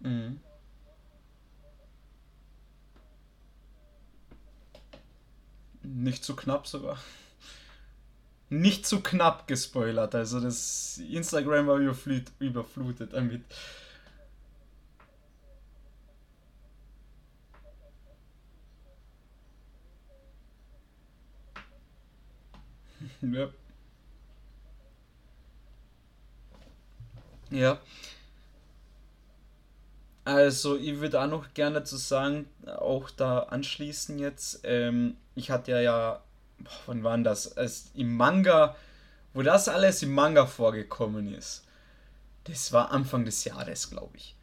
mhm. 0.00 0.38
Nicht 5.82 6.22
zu 6.22 6.36
knapp 6.36 6.68
sogar 6.68 6.98
nicht 8.50 8.86
zu 8.86 9.00
knapp 9.02 9.46
gespoilert. 9.46 10.14
Also 10.14 10.40
das 10.40 10.98
Instagram 11.10 11.66
war 11.66 11.76
überflut, 11.78 12.24
überflutet 12.40 13.12
damit. 13.12 13.42
ja. 23.22 23.48
Ja. 27.50 27.78
Also, 30.24 30.76
ich 30.76 31.00
würde 31.00 31.20
auch 31.22 31.26
noch 31.26 31.54
gerne 31.54 31.84
zu 31.84 31.96
sagen, 31.96 32.46
auch 32.66 33.10
da 33.10 33.40
anschließen 33.44 34.18
jetzt. 34.18 34.60
Ähm, 34.64 35.16
ich 35.34 35.50
hatte 35.50 35.72
ja 35.80 36.22
boah, 36.58 36.70
wann 36.86 37.04
war 37.04 37.18
das? 37.18 37.56
Als 37.56 37.90
im 37.94 38.16
Manga, 38.16 38.76
wo 39.34 39.42
das 39.42 39.68
alles 39.68 40.02
im 40.02 40.14
Manga 40.14 40.46
vorgekommen 40.46 41.32
ist. 41.32 41.64
Das 42.44 42.72
war 42.72 42.90
Anfang 42.90 43.24
des 43.24 43.44
Jahres, 43.44 43.90
glaube 43.90 44.16
ich. 44.16 44.34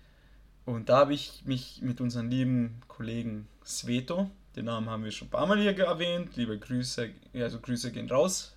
Und 0.66 0.90
da 0.90 0.98
habe 0.98 1.14
ich 1.14 1.44
mich 1.46 1.82
mit 1.82 2.02
unserem 2.02 2.30
lieben 2.30 2.82
Kollegen 2.88 3.48
Sveto, 3.64 4.30
den 4.56 4.66
Namen 4.66 4.90
haben 4.90 5.04
wir 5.04 5.12
schon 5.12 5.28
ein 5.28 5.32
paar 5.32 5.48
Mal 5.48 5.60
hier 5.60 5.78
erwähnt, 5.78 6.36
liebe 6.36 6.58
Grüße, 6.58 7.10
also 7.34 7.60
Grüße 7.60 7.92
gehen 7.92 8.10
raus, 8.10 8.56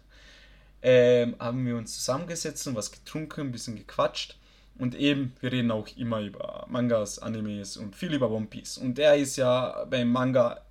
ähm, 0.81 1.35
haben 1.39 1.67
wir 1.67 1.77
uns 1.77 1.97
zusammengesetzt 1.97 2.67
und 2.69 2.77
was 2.77 2.93
getrunken, 2.93 3.41
ein 3.41 3.53
bisschen 3.53 3.77
gequatscht. 3.77 4.37
Und 4.79 4.95
eben, 4.95 5.35
wir 5.41 5.51
reden 5.51 5.73
auch 5.73 5.89
immer 5.97 6.21
über 6.21 6.65
Mangas, 6.69 7.19
Animes 7.19 7.77
und 7.77 7.97
viel 7.97 8.15
über 8.15 8.31
One 8.31 8.47
Piece. 8.47 8.79
Und 8.79 8.99
er 8.99 9.17
ist 9.17 9.37
ja 9.37 9.85
beim 9.87 10.13
Manga 10.13 10.63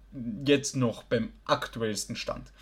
jetzt 0.46 0.78
noch 0.78 1.04
beim 1.04 1.34
aktuellsten 1.46 2.16
Stand. 2.16 2.54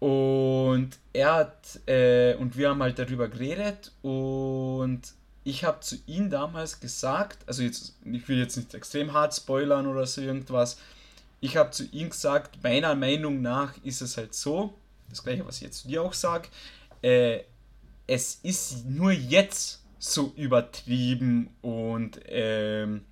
Und 0.00 0.90
er 1.12 1.34
hat, 1.34 1.80
äh, 1.86 2.34
und 2.34 2.56
wir 2.56 2.70
haben 2.70 2.82
halt 2.82 2.98
darüber 2.98 3.28
geredet 3.28 3.92
und 4.02 5.00
ich 5.42 5.64
habe 5.64 5.80
zu 5.80 5.96
ihm 6.06 6.30
damals 6.30 6.78
gesagt, 6.78 7.38
also 7.46 7.62
jetzt, 7.62 7.96
ich 8.04 8.28
will 8.28 8.38
jetzt 8.38 8.56
nicht 8.56 8.74
extrem 8.74 9.12
hart 9.12 9.34
spoilern 9.34 9.86
oder 9.86 10.06
so 10.06 10.20
irgendwas, 10.20 10.78
ich 11.40 11.56
habe 11.56 11.70
zu 11.70 11.84
ihm 11.86 12.10
gesagt, 12.10 12.62
meiner 12.62 12.94
Meinung 12.94 13.42
nach 13.42 13.74
ist 13.82 14.00
es 14.00 14.16
halt 14.16 14.34
so, 14.34 14.74
das 15.08 15.22
gleiche, 15.22 15.46
was 15.46 15.56
ich 15.56 15.62
jetzt 15.62 15.82
zu 15.82 15.88
dir 15.88 16.02
auch 16.02 16.12
sage, 16.12 16.48
äh, 17.02 17.40
es 18.06 18.40
ist 18.42 18.86
nur 18.88 19.12
jetzt 19.12 19.82
so 19.98 20.32
übertrieben 20.36 21.50
und, 21.60 22.20
ähm, 22.26 23.04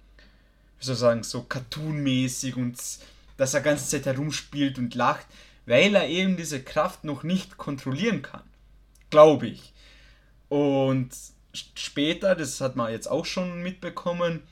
wie 0.78 0.84
soll 0.84 0.94
ich 0.94 1.00
sagen, 1.00 1.22
so 1.22 1.42
cartoonmäßig 1.42 2.56
und 2.56 2.78
dass 3.36 3.54
er 3.54 3.60
ganze 3.60 3.88
Zeit 3.88 4.06
herumspielt 4.06 4.78
und 4.78 4.94
lacht 4.94 5.26
weil 5.66 5.94
er 5.94 6.08
eben 6.08 6.36
diese 6.36 6.62
Kraft 6.62 7.04
noch 7.04 7.22
nicht 7.22 7.58
kontrollieren 7.58 8.22
kann. 8.22 8.42
Glaube 9.10 9.48
ich. 9.48 9.72
Und 10.48 11.10
später, 11.74 12.34
das 12.34 12.60
hat 12.60 12.76
man 12.76 12.92
jetzt 12.92 13.08
auch 13.08 13.24
schon 13.24 13.62
mitbekommen, 13.62 14.42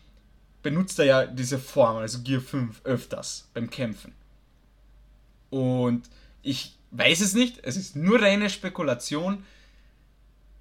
benutzt 0.62 0.98
er 0.98 1.04
ja 1.04 1.26
diese 1.26 1.58
Form, 1.58 1.98
also 1.98 2.22
Gear 2.22 2.40
5, 2.40 2.80
öfters 2.84 3.48
beim 3.54 3.70
Kämpfen. 3.70 4.12
Und 5.50 6.08
ich 6.42 6.76
weiß 6.90 7.20
es 7.20 7.34
nicht, 7.34 7.60
es 7.62 7.76
ist 7.76 7.94
nur 7.94 8.20
reine 8.20 8.50
Spekulation. 8.50 9.44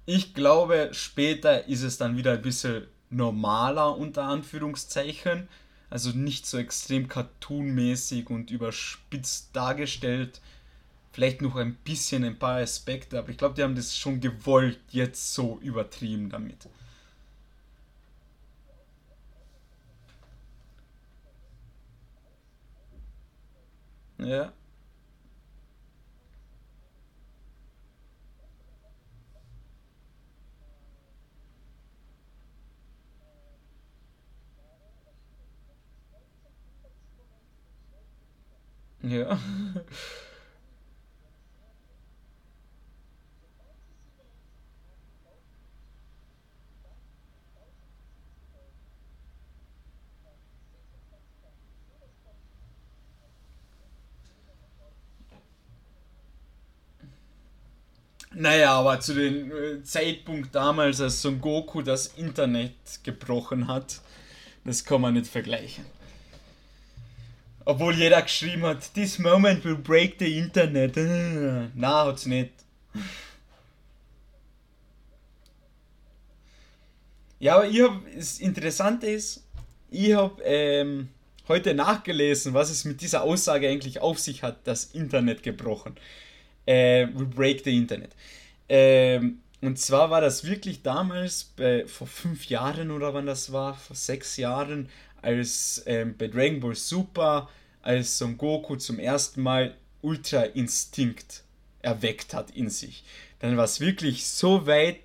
Ich 0.06 0.34
glaube, 0.34 0.90
später 0.92 1.66
ist 1.66 1.82
es 1.82 1.98
dann 1.98 2.16
wieder 2.16 2.32
ein 2.32 2.42
bisschen 2.42 2.86
normaler, 3.10 3.96
unter 3.96 4.24
Anführungszeichen 4.24 5.48
also 5.94 6.10
nicht 6.10 6.44
so 6.46 6.58
extrem 6.58 7.08
cartoonmäßig 7.08 8.28
und 8.30 8.50
überspitzt 8.50 9.50
dargestellt. 9.54 10.42
Vielleicht 11.12 11.42
noch 11.42 11.56
ein 11.56 11.76
bisschen 11.76 12.24
ein 12.24 12.38
paar 12.38 12.58
Aspekte, 12.60 13.18
aber 13.18 13.30
ich 13.30 13.38
glaube, 13.38 13.54
die 13.56 13.62
haben 13.64 13.76
das 13.76 13.96
schon 13.96 14.20
gewollt, 14.20 14.80
jetzt 14.90 15.34
so 15.34 15.58
übertrieben 15.62 16.30
damit. 16.30 16.68
Ja. 24.18 24.52
Ja. 39.04 39.38
Naja, 58.36 58.72
aber 58.74 58.98
zu 58.98 59.14
dem 59.14 59.52
äh, 59.52 59.82
Zeitpunkt 59.84 60.54
damals, 60.54 61.00
als 61.00 61.22
Son 61.22 61.40
Goku 61.40 61.82
das 61.82 62.08
Internet 62.16 62.74
gebrochen 63.04 63.68
hat, 63.68 64.00
das 64.64 64.84
kann 64.84 65.00
man 65.00 65.14
nicht 65.14 65.28
vergleichen. 65.28 65.84
Obwohl 67.66 67.94
jeder 67.94 68.20
geschrieben 68.22 68.62
hat, 68.64 68.92
this 68.94 69.18
moment 69.18 69.64
will 69.64 69.76
break 69.76 70.16
the 70.18 70.38
Internet. 70.38 70.96
Na, 71.74 72.06
hat's 72.06 72.26
nicht. 72.26 72.52
Ja, 77.38 77.56
aber 77.56 77.66
ich 77.68 77.82
hab, 77.82 78.00
das 78.14 78.38
Interessante 78.38 79.06
ist, 79.06 79.44
ich 79.90 80.14
habe 80.14 80.42
ähm, 80.44 81.08
heute 81.48 81.74
nachgelesen, 81.74 82.54
was 82.54 82.70
es 82.70 82.84
mit 82.84 83.00
dieser 83.00 83.22
Aussage 83.22 83.68
eigentlich 83.68 84.00
auf 84.00 84.18
sich 84.18 84.42
hat, 84.42 84.58
das 84.64 84.84
Internet 84.94 85.42
gebrochen. 85.42 85.96
Äh, 86.66 87.08
will 87.14 87.26
break 87.26 87.62
the 87.64 87.76
Internet. 87.76 88.12
Ähm, 88.68 89.40
und 89.60 89.78
zwar 89.78 90.10
war 90.10 90.20
das 90.20 90.44
wirklich 90.44 90.82
damals, 90.82 91.44
bei, 91.56 91.86
vor 91.86 92.06
fünf 92.06 92.46
Jahren 92.46 92.90
oder 92.90 93.14
wann 93.14 93.26
das 93.26 93.52
war, 93.52 93.74
vor 93.74 93.96
sechs 93.96 94.36
Jahren, 94.36 94.88
als 95.24 95.82
ähm, 95.86 96.14
bei 96.16 96.28
Dragon 96.28 96.60
Ball 96.60 96.74
Super, 96.74 97.48
als 97.82 98.18
Son 98.18 98.36
Goku 98.38 98.76
zum 98.76 98.98
ersten 98.98 99.42
Mal 99.42 99.74
Ultra 100.02 100.42
Instinkt 100.42 101.42
erweckt 101.82 102.34
hat 102.34 102.50
in 102.50 102.70
sich. 102.70 103.04
Dann 103.40 103.56
war 103.56 103.64
es 103.64 103.80
wirklich 103.80 104.26
so 104.26 104.66
weit, 104.66 105.00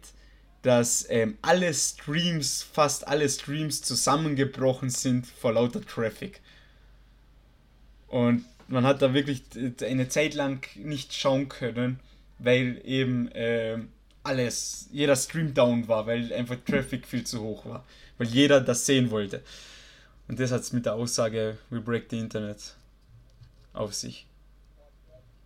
dass 0.62 1.06
ähm, 1.10 1.38
alle 1.42 1.74
Streams, 1.74 2.64
fast 2.64 3.08
alle 3.08 3.28
Streams 3.30 3.82
zusammengebrochen 3.82 4.90
sind 4.90 5.26
vor 5.26 5.54
lauter 5.54 5.82
Traffic. 5.82 6.42
Und 8.08 8.46
man 8.68 8.86
hat 8.86 9.02
da 9.02 9.14
wirklich 9.14 9.44
eine 9.82 10.10
Zeit 10.10 10.34
lang 10.34 10.66
nicht 10.76 11.14
schauen 11.14 11.48
können, 11.48 12.00
weil 12.40 12.82
eben 12.84 13.32
äh, 13.32 13.80
alles, 14.24 14.88
jeder 14.92 15.16
Stream 15.16 15.54
down 15.54 15.88
war, 15.88 16.08
weil 16.08 16.32
einfach 16.34 16.58
Traffic 16.66 17.08
viel 17.08 17.24
zu 17.24 17.42
hoch 17.42 17.66
war, 17.66 17.86
weil 18.18 18.28
jeder 18.28 18.62
das 18.62 18.86
sehen 18.86 19.12
wollte. 19.12 19.42
Und 20.30 20.40
das 20.40 20.52
hat 20.52 20.62
es 20.62 20.72
mit 20.72 20.86
der 20.86 20.94
Aussage 20.94 21.58
We 21.72 21.82
break 21.82 22.06
the 22.12 22.20
Internet 22.20 22.76
auf 23.74 23.96
sich. 23.96 24.28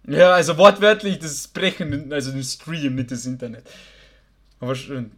Ja, 0.06 0.34
also 0.34 0.58
wortwörtlich 0.58 1.20
das 1.20 1.48
Brechen, 1.48 2.12
also 2.12 2.34
den 2.34 2.44
Stream, 2.44 2.96
nicht 2.96 3.10
das 3.10 3.26
Internet. 3.26 3.64
Aber 4.60 4.76
schön. 4.76 5.12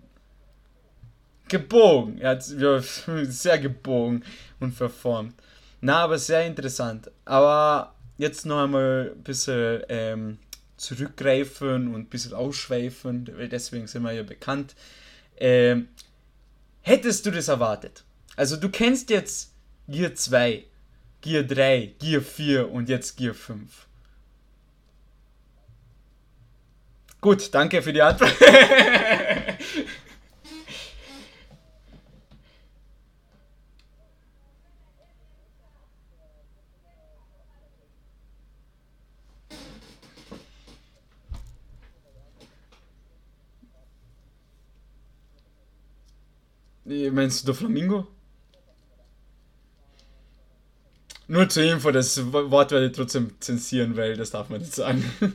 Gebogen. 1.48 2.20
Er 2.20 2.32
hat 2.32 2.48
ja, 2.48 2.80
sehr 3.24 3.58
gebogen 3.58 4.24
und 4.60 4.74
verformt. 4.74 5.34
Na, 5.82 6.04
aber 6.04 6.20
sehr 6.20 6.46
interessant. 6.46 7.10
Aber 7.26 7.96
jetzt 8.20 8.46
noch 8.46 8.64
einmal 8.64 9.14
ein 9.16 9.24
bisschen 9.24 9.82
ähm, 9.90 10.38
zurückgreifen 10.78 11.88
und 11.94 12.02
ein 12.02 12.10
bisschen 12.10 12.34
ausschweifen, 12.34 13.28
weil 13.36 13.50
deswegen 13.50 13.88
sind 13.88 14.04
wir 14.04 14.12
ja 14.12 14.24
bekannt. 14.24 14.76
Ähm, 15.38 15.88
hättest 16.82 17.26
du 17.26 17.32
das 17.32 17.48
erwartet? 17.48 18.04
Also 18.36 18.58
du 18.58 18.70
kennst 18.70 19.10
jetzt 19.10 19.55
Gear 19.88 20.16
2, 20.16 20.66
Gear 21.22 21.44
3, 21.44 21.94
Gear 22.00 22.22
4 22.22 22.72
und 22.72 22.90
jetzt 22.90 23.18
Gear 23.18 23.34
5. 23.34 23.88
Gut, 27.22 27.54
danke 27.54 27.82
für 27.82 27.94
die 27.94 28.02
Antwort. 28.02 28.34
Meinst 46.86 47.48
du 47.48 47.54
Flamingo? 47.54 48.15
Nur 51.28 51.50
zur 51.50 51.64
Info, 51.64 51.92
das 51.92 52.32
Wort 52.32 52.72
werde 52.72 52.88
ich 52.88 52.92
trotzdem 52.92 53.32
zensieren, 53.40 53.98
weil 53.98 54.16
das 54.16 54.32
darf 54.32 54.50
man 54.50 54.62
nicht 54.62 54.74
sagen. 54.76 55.04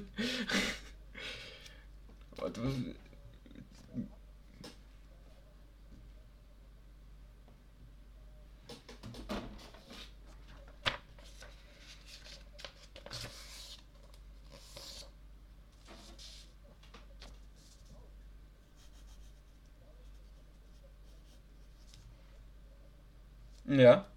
Ja. 23.70 24.09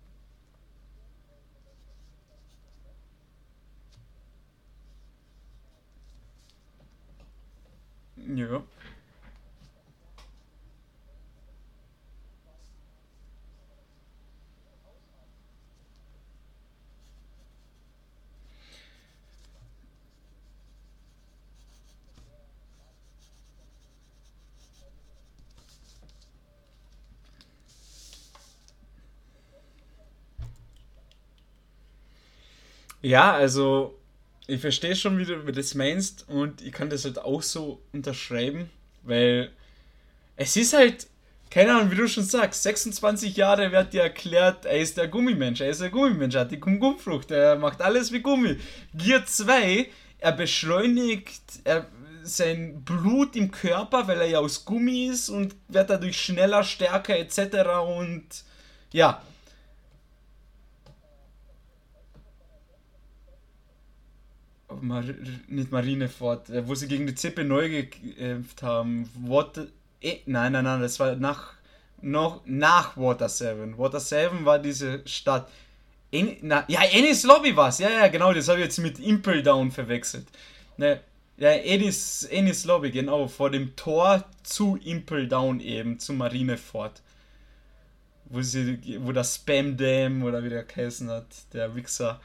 Ja. 8.36 8.64
Ja, 33.02 33.34
also 33.34 33.94
ich 34.48 34.62
verstehe 34.62 34.96
schon, 34.96 35.18
wie 35.18 35.26
du 35.26 35.52
das 35.52 35.76
meinst 35.76 36.28
und 36.28 36.62
ich 36.62 36.72
kann 36.72 36.90
das 36.90 37.06
halt 37.06 37.20
auch 37.20 37.42
so 37.42 37.82
unterschreiben, 37.94 38.70
weil 39.04 39.52
es 40.36 40.56
ist 40.56 40.74
halt, 40.74 41.08
keine 41.50 41.76
Ahnung, 41.76 41.92
wie 41.92 41.96
du 41.96 42.08
schon 42.08 42.24
sagst, 42.24 42.64
26 42.64 43.38
Jahre 43.38 43.72
wird 43.72 43.94
dir 43.94 44.02
erklärt, 44.02 44.66
er 44.66 44.80
ist 44.80 44.98
der 44.98 45.08
Gummimensch, 45.08 45.62
er 45.62 45.70
ist 45.70 45.82
der 45.82 45.90
Gummimensch, 45.90 46.36
er 46.36 46.42
hat 46.42 46.52
die 46.52 46.60
Gummifrucht, 46.60 47.32
er 47.32 47.56
macht 47.56 47.82
alles 47.82 48.12
wie 48.12 48.22
Gummi. 48.22 48.58
Gear 48.94 49.26
2, 49.26 49.88
er 50.20 50.32
beschleunigt 50.32 51.42
er, 51.64 51.88
sein 52.24 52.84
Blut 52.84 53.36
im 53.36 53.52
Körper, 53.52 54.08
weil 54.08 54.22
er 54.22 54.28
ja 54.28 54.40
aus 54.40 54.66
Gummi 54.66 55.08
ist 55.08 55.30
und 55.30 55.56
wird 55.68 55.90
dadurch 55.90 56.20
schneller, 56.20 56.64
stärker 56.64 57.18
etc. 57.18 57.38
und 57.98 58.26
ja, 58.92 59.22
Mar 64.82 65.04
nicht 65.48 65.72
Marineford, 65.72 66.50
äh, 66.50 66.68
wo 66.68 66.76
sie 66.76 66.88
gegen 66.88 67.08
die 67.08 67.16
Zippe 67.16 67.44
neu 67.44 67.70
gekämpft 67.70 68.64
haben. 68.64 69.10
Water, 69.16 69.68
eh, 70.02 70.20
nein, 70.26 70.52
nein, 70.52 70.64
nein, 70.64 70.82
das 70.82 71.00
war 71.00 71.16
nach, 71.16 71.54
noch 72.02 72.42
nach 72.46 72.98
Water 72.98 73.30
7. 73.30 73.78
Water 73.78 74.00
7 74.00 74.46
war 74.46 74.60
diese 74.60 75.02
Stadt. 75.06 75.50
En, 76.12 76.38
na, 76.42 76.64
ja, 76.68 76.82
Ennis 76.84 77.24
Lobby 77.24 77.56
war 77.56 77.70
es. 77.70 77.80
Ja, 77.80 77.90
ja, 77.90 78.08
genau, 78.08 78.34
das 78.34 78.48
habe 78.48 78.60
ich 78.60 78.66
jetzt 78.66 78.80
mit 78.80 79.00
Impel 79.00 79.42
Down 79.42 79.72
verwechselt. 79.72 80.28
Ne, 80.78 81.02
ja, 81.38 81.50
Ennis, 81.50 82.24
Ennis 82.24 82.66
Lobby, 82.66 82.92
genau, 82.92 83.28
vor 83.28 83.50
dem 83.50 83.76
Tor 83.76 84.24
zu 84.44 84.78
Impel 84.84 85.28
Down 85.28 85.60
eben, 85.60 86.00
zu 86.00 86.14
Marineford. 86.14 87.02
Wo, 88.26 88.42
sie, 88.42 88.80
wo 89.00 89.12
das 89.12 89.36
Spam 89.36 89.76
Dam 89.78 90.24
oder 90.24 90.44
wie 90.44 90.50
der 90.50 90.64
geheißen 90.64 91.10
hat, 91.10 91.28
der 91.54 91.76
Wichser 91.76 92.20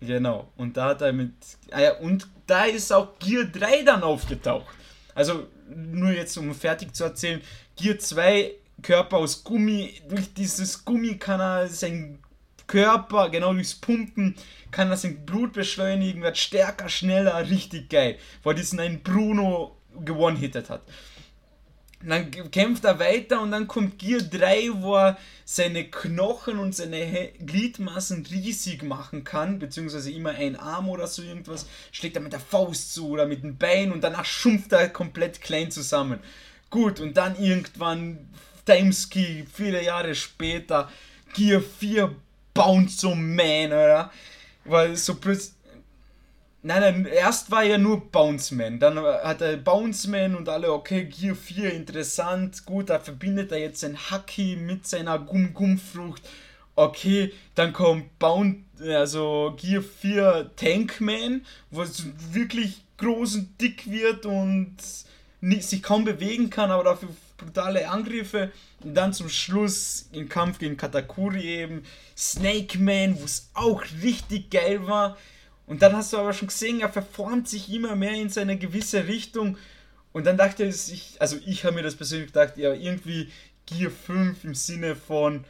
Genau. 0.00 0.50
Und 0.56 0.76
da 0.76 0.90
hat 0.90 1.02
er 1.02 1.12
mit. 1.12 1.32
Ah 1.70 1.80
ja, 1.80 1.96
und 1.98 2.28
da 2.46 2.64
ist 2.64 2.92
auch 2.92 3.18
Gear 3.18 3.44
3 3.44 3.82
dann 3.82 4.02
aufgetaucht. 4.02 4.66
Also, 5.14 5.48
nur 5.68 6.10
jetzt 6.10 6.36
um 6.36 6.54
fertig 6.54 6.94
zu 6.94 7.04
erzählen, 7.04 7.40
Gear 7.76 7.98
2, 7.98 8.52
Körper 8.82 9.18
aus 9.18 9.42
Gummi, 9.42 10.00
durch 10.08 10.32
dieses 10.34 10.84
Gummi 10.84 11.16
kann 11.18 11.40
er 11.40 11.68
sein 11.68 12.20
Körper, 12.66 13.28
genau 13.28 13.52
durchs 13.52 13.74
Pumpen, 13.74 14.36
kann 14.70 14.90
er 14.90 14.96
sein 14.96 15.24
Blut 15.26 15.54
beschleunigen, 15.54 16.22
wird 16.22 16.38
stärker, 16.38 16.88
schneller, 16.88 17.48
richtig 17.48 17.88
geil. 17.88 18.18
Weil 18.44 18.54
diesen 18.54 18.78
einen 18.78 19.02
Bruno 19.02 19.76
gewonnen-hittet 20.04 20.70
hat 20.70 20.82
dann 22.00 22.30
kämpft 22.50 22.84
er 22.84 22.98
weiter 23.00 23.40
und 23.40 23.50
dann 23.50 23.66
kommt 23.66 23.98
Gear 23.98 24.20
3, 24.20 24.70
wo 24.74 24.96
er 24.96 25.18
seine 25.44 25.84
Knochen 25.84 26.58
und 26.58 26.74
seine 26.74 27.30
Gliedmaßen 27.44 28.24
riesig 28.26 28.82
machen 28.84 29.24
kann, 29.24 29.58
beziehungsweise 29.58 30.12
immer 30.12 30.30
ein 30.30 30.56
Arm 30.56 30.88
oder 30.88 31.08
so 31.08 31.22
irgendwas, 31.22 31.66
schlägt 31.90 32.16
er 32.16 32.22
mit 32.22 32.32
der 32.32 32.40
Faust 32.40 32.94
zu 32.94 33.08
oder 33.08 33.26
mit 33.26 33.42
dem 33.42 33.56
Bein 33.56 33.90
und 33.90 34.04
danach 34.04 34.24
schumpft 34.24 34.72
er 34.72 34.88
komplett 34.88 35.40
klein 35.40 35.70
zusammen. 35.70 36.20
Gut, 36.70 37.00
und 37.00 37.16
dann 37.16 37.36
irgendwann 37.36 38.28
Timeski, 38.64 39.44
viele 39.52 39.82
Jahre 39.82 40.14
später, 40.14 40.90
Gear 41.34 41.62
4 41.62 42.14
Bounce 42.54 42.98
zum 42.98 43.34
Man, 43.34 43.68
oder? 43.68 44.12
Weil 44.64 44.96
so 44.96 45.14
plötzlich 45.14 45.57
Nein, 46.68 46.82
nein, 46.82 47.06
erst 47.06 47.50
war 47.50 47.62
ja 47.62 47.78
nur 47.78 48.10
Bounceman. 48.10 48.78
Dann 48.78 48.98
hat 48.98 49.40
er 49.40 49.56
Bounceman 49.56 50.34
und 50.34 50.50
alle, 50.50 50.70
okay, 50.70 51.06
Gear 51.06 51.34
4, 51.34 51.72
interessant, 51.72 52.66
gut, 52.66 52.90
da 52.90 52.98
verbindet 52.98 53.52
er 53.52 53.58
jetzt 53.58 53.80
sein 53.80 53.96
Haki 53.96 54.54
mit 54.54 54.86
seiner 54.86 55.18
Gum-Gum-Frucht. 55.18 56.20
Okay, 56.76 57.32
dann 57.54 57.72
kommt 57.72 58.18
Bound, 58.18 58.66
also 58.86 59.56
Gear 59.56 59.82
4 59.82 60.50
Tankman, 60.56 61.46
wo 61.70 61.80
es 61.80 62.04
wirklich 62.34 62.82
groß 62.98 63.36
und 63.36 63.58
dick 63.58 63.90
wird 63.90 64.26
und 64.26 64.76
sich 65.40 65.82
kaum 65.82 66.04
bewegen 66.04 66.50
kann, 66.50 66.70
aber 66.70 66.84
dafür 66.84 67.08
brutale 67.38 67.88
Angriffe. 67.88 68.52
Und 68.84 68.92
dann 68.94 69.14
zum 69.14 69.30
Schluss 69.30 70.10
im 70.12 70.28
Kampf 70.28 70.58
gegen 70.58 70.76
Katakuri 70.76 71.44
eben 71.44 71.82
Snake 72.14 72.78
Man, 72.78 73.18
wo 73.18 73.24
es 73.24 73.48
auch 73.54 73.82
richtig 74.02 74.50
geil 74.50 74.86
war. 74.86 75.16
Und 75.68 75.82
dann 75.82 75.94
hast 75.94 76.12
du 76.12 76.16
aber 76.16 76.32
schon 76.32 76.48
gesehen, 76.48 76.80
er 76.80 76.88
verformt 76.88 77.48
sich 77.48 77.72
immer 77.72 77.94
mehr 77.94 78.14
in 78.14 78.30
seine 78.30 78.58
gewisse 78.58 79.06
Richtung. 79.06 79.58
Und 80.12 80.24
dann 80.24 80.36
dachte 80.36 80.64
ich, 80.64 81.16
also 81.20 81.36
ich 81.46 81.64
habe 81.64 81.76
mir 81.76 81.82
das 81.82 81.94
persönlich 81.94 82.28
gedacht, 82.28 82.56
ja, 82.56 82.72
irgendwie 82.72 83.30
Gear 83.66 83.90
5 83.90 84.44
im 84.44 84.54
Sinne 84.54 84.96
von 84.96 85.44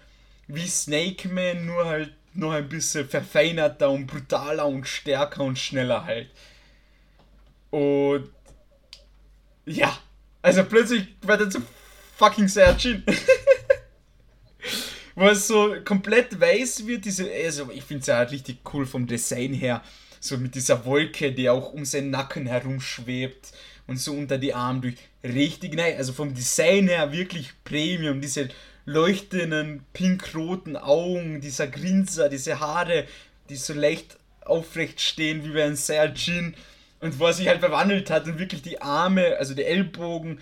wie 0.49 0.66
Snake 0.66 1.29
Man, 1.29 1.66
nur 1.66 1.87
halt 1.87 2.12
noch 2.35 2.53
ein 2.53 2.69
bisschen 2.69 3.09
verfeinerter 3.09 3.91
und 3.91 4.07
brutaler 4.07 4.66
und 4.66 4.87
stärker 4.87 5.45
und 5.45 5.59
schneller 5.59 6.05
halt. 6.05 6.29
Und 7.71 8.29
ja, 9.66 9.97
also 10.43 10.64
plötzlich 10.64 11.07
wird 11.23 11.41
er 11.43 11.51
zu 11.51 11.62
fucking 12.16 12.49
Sergin. 12.49 13.05
wo 15.14 15.27
es 15.27 15.49
so 15.49 15.75
komplett 15.85 16.41
weiß 16.41 16.87
wird. 16.87 17.05
Diese, 17.05 17.31
also 17.31 17.71
ich 17.73 17.85
finde 17.85 18.01
es 18.01 18.07
ja 18.07 18.21
richtig 18.21 18.59
cool 18.73 18.87
vom 18.87 19.07
Design 19.07 19.53
her. 19.53 19.83
So 20.21 20.39
mit 20.39 20.55
dieser 20.55 20.85
Wolke, 20.85 21.33
die 21.33 21.49
auch 21.49 21.73
um 21.73 21.85
seinen 21.85 22.11
Nacken 22.11 22.47
herumschwebt 22.47 23.53
und 23.87 23.99
so 23.99 24.12
unter 24.12 24.39
die 24.39 24.55
Arme 24.55 24.81
durch. 24.81 24.97
Richtig 25.25 25.75
nice. 25.75 25.97
Also 25.97 26.12
vom 26.12 26.35
Design 26.35 26.89
her 26.89 27.12
wirklich 27.12 27.53
Premium. 27.64 28.21
Diese 28.21 28.49
leuchtenden 28.85 29.85
pink-roten 29.93 30.77
Augen, 30.77 31.41
dieser 31.41 31.66
Grinser, 31.66 32.29
diese 32.29 32.59
Haare, 32.59 33.05
die 33.51 33.57
so 33.57 33.75
leicht 33.75 34.16
aufrecht 34.45 35.01
stehen 35.01 35.45
wie 35.45 35.53
bei 35.53 35.64
einem 35.64 35.77
Saiyajin 35.77 36.55
und 37.01 37.19
wo 37.19 37.27
er 37.27 37.33
sich 37.33 37.49
halt 37.49 37.61
verwandelt 37.61 38.11
hat 38.11 38.27
und 38.27 38.39
wirklich 38.39 38.62
die 38.62 38.81
Arme, 38.81 39.37
also 39.39 39.55
die 39.55 39.64
Ellbogen 39.64 40.41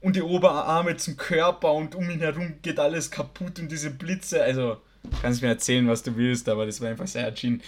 und 0.00 0.16
die 0.16 0.22
Oberarme 0.22 0.96
zum 0.96 1.16
Körper 1.16 1.72
und 1.74 1.94
um 1.94 2.08
ihn 2.10 2.20
herum 2.20 2.54
geht 2.62 2.78
alles 2.78 3.10
kaputt 3.10 3.58
und 3.58 3.70
diese 3.70 3.90
Blitze, 3.90 4.42
also 4.42 4.78
kannst 5.20 5.42
mir 5.42 5.48
erzählen, 5.48 5.86
was 5.86 6.02
du 6.02 6.16
willst, 6.16 6.48
aber 6.48 6.66
das 6.66 6.80
war 6.80 6.88
einfach 6.88 7.06
Saiyajin, 7.06 7.62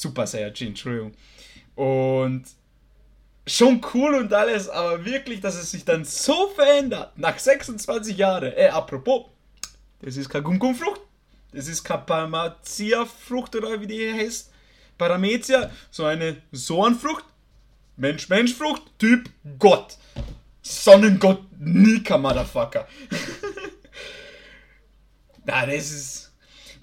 Super 0.00 0.26
Saiyajin, 0.26 0.68
Entschuldigung. 0.68 1.12
Und 1.74 2.44
schon 3.46 3.80
cool 3.92 4.14
und 4.14 4.32
alles, 4.32 4.68
aber 4.68 5.04
wirklich, 5.04 5.40
dass 5.40 5.56
es 5.56 5.70
sich 5.70 5.84
dann 5.84 6.04
so 6.04 6.48
verändert, 6.48 7.18
nach 7.18 7.38
26 7.38 8.16
Jahren, 8.16 8.52
äh, 8.52 8.68
apropos, 8.68 9.26
das 10.00 10.16
ist 10.16 10.30
keine 10.30 10.44
Gumgumfrucht, 10.44 11.00
das 11.52 11.68
ist 11.68 11.84
keine 11.84 12.02
Parmazia-Frucht 12.02 13.56
oder 13.56 13.80
wie 13.80 13.86
die 13.86 14.12
heißt, 14.12 14.50
Paramezia, 14.96 15.70
so 15.90 16.04
eine 16.04 16.36
Sohnfrucht, 16.52 17.24
Mensch-Mensch-Frucht, 17.96 18.82
Typ 18.98 19.28
Gott. 19.58 19.96
Sonnengott 20.62 21.42
Nika, 21.58 22.18
Motherfucker. 22.18 22.86
Na, 25.44 25.66
das 25.66 25.90
ist. 25.90 26.32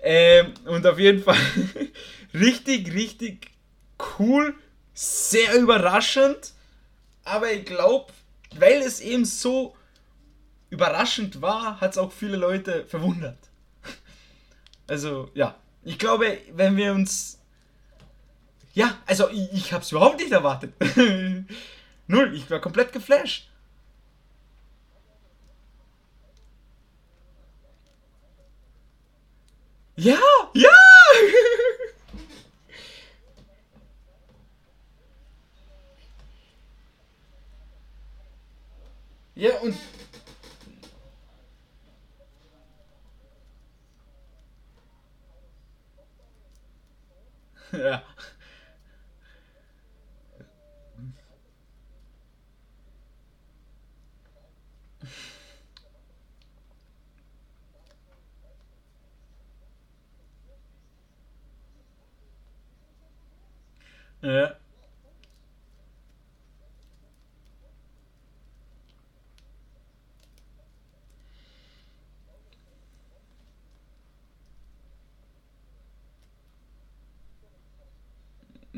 Ähm, 0.01 0.53
und 0.65 0.85
auf 0.85 0.99
jeden 0.99 1.23
Fall 1.23 1.35
richtig, 2.33 2.93
richtig 2.93 3.51
cool, 4.19 4.55
sehr 4.93 5.55
überraschend. 5.59 6.53
Aber 7.23 7.51
ich 7.51 7.65
glaube, 7.65 8.13
weil 8.55 8.81
es 8.81 8.99
eben 8.99 9.25
so 9.25 9.75
überraschend 10.69 11.41
war, 11.41 11.79
hat 11.81 11.91
es 11.91 11.97
auch 11.97 12.11
viele 12.11 12.37
Leute 12.37 12.85
verwundert. 12.85 13.37
Also, 14.89 15.29
ja. 15.33 15.55
Ich 15.83 15.99
glaube, 15.99 16.37
wenn 16.53 16.77
wir 16.77 16.93
uns 16.93 17.37
ja, 18.77 18.95
also 19.07 19.27
ich, 19.29 19.51
ich 19.53 19.73
habe 19.73 19.83
es 19.83 19.91
überhaupt 19.91 20.19
nicht 20.19 20.31
erwartet. 20.31 20.71
Null, 22.07 22.35
ich 22.35 22.47
war 22.51 22.59
komplett 22.59 22.91
geflasht. 22.93 23.49
Ja, 29.95 30.19
ja! 30.53 30.69
ja, 39.37 39.51
und. 39.61 39.75
Ja. 47.71 48.01
Ja. 64.21 64.66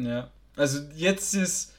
Ja. 0.05 0.29
Also 0.55 0.79
jetzt 0.95 1.33
ist. 1.33 1.73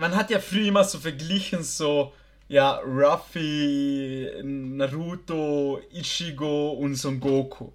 Man 0.00 0.16
hat 0.16 0.30
ja 0.30 0.40
früher 0.40 0.66
immer 0.66 0.82
so 0.82 0.98
verglichen, 0.98 1.62
so, 1.62 2.12
ja, 2.48 2.80
Ruffy, 2.84 4.28
Naruto, 4.42 5.80
Ichigo 5.92 6.72
und 6.72 6.96
Son 6.96 7.20
Goku. 7.20 7.70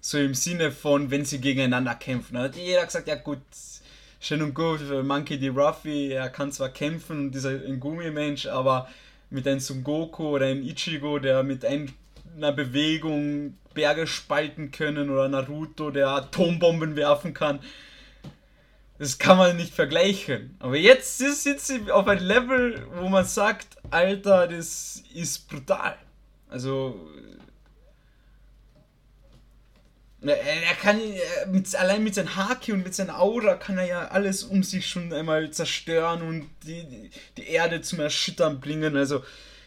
So 0.00 0.18
im 0.18 0.34
Sinne 0.34 0.72
von, 0.72 1.12
wenn 1.12 1.24
sie 1.24 1.40
gegeneinander 1.40 1.94
kämpfen. 1.94 2.34
Da 2.34 2.42
hat 2.42 2.56
jeder 2.56 2.84
gesagt, 2.84 3.06
ja 3.06 3.14
gut, 3.14 3.38
schön 4.18 4.42
und 4.42 4.54
gut 4.54 4.80
für 4.80 5.04
Monkey 5.04 5.38
D. 5.38 5.50
Ruffy, 5.50 6.10
er 6.10 6.30
kann 6.30 6.50
zwar 6.50 6.70
kämpfen, 6.70 7.30
dieser 7.30 7.50
ein 7.50 7.78
Gummimensch, 7.78 8.46
aber 8.46 8.88
mit 9.30 9.46
einem 9.46 9.60
Son 9.60 9.84
Goku 9.84 10.30
oder 10.30 10.46
einem 10.46 10.68
Ichigo, 10.68 11.20
der 11.20 11.44
mit 11.44 11.64
einer 11.64 12.52
Bewegung 12.52 13.56
Berge 13.72 14.08
spalten 14.08 14.72
können 14.72 15.10
oder 15.10 15.28
Naruto, 15.28 15.92
der 15.92 16.08
Atombomben 16.08 16.96
werfen 16.96 17.34
kann. 17.34 17.60
Das 19.04 19.18
kann 19.18 19.36
man 19.36 19.58
nicht 19.58 19.74
vergleichen. 19.74 20.56
Aber 20.60 20.78
jetzt 20.78 21.18
sind 21.18 21.60
sie 21.60 21.90
auf 21.90 22.08
ein 22.08 22.20
Level, 22.20 22.86
wo 22.94 23.10
man 23.10 23.26
sagt, 23.26 23.76
Alter, 23.90 24.48
das 24.48 25.02
ist 25.12 25.46
brutal. 25.46 25.98
Also 26.48 26.98
er 30.22 30.74
kann 30.80 30.98
mit, 31.52 31.76
allein 31.76 32.02
mit 32.02 32.14
seinem 32.14 32.34
Haki 32.34 32.72
und 32.72 32.82
mit 32.82 32.94
seiner 32.94 33.20
Aura 33.20 33.56
kann 33.56 33.76
er 33.76 33.84
ja 33.84 34.08
alles 34.08 34.42
um 34.42 34.62
sich 34.62 34.86
schon 34.86 35.12
einmal 35.12 35.50
zerstören 35.50 36.22
und 36.22 36.48
die, 36.62 37.10
die 37.36 37.48
Erde 37.48 37.82
zum 37.82 38.00
Erschüttern 38.00 38.58
bringen. 38.58 38.96
Also 38.96 39.22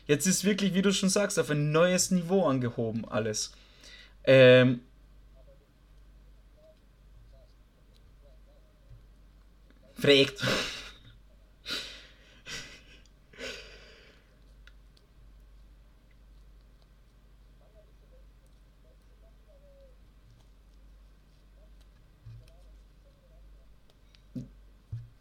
jetzt 0.07 0.25
ist 0.25 0.45
wirklich, 0.45 0.73
wie 0.73 0.81
du 0.81 0.91
schon 0.91 1.09
sagst, 1.09 1.37
auf 1.37 1.51
ein 1.51 1.71
neues 1.71 2.09
Niveau 2.09 2.47
angehoben 2.47 3.07
alles. 3.07 3.51
Ähm, 4.23 4.79
fragt. 9.97 10.43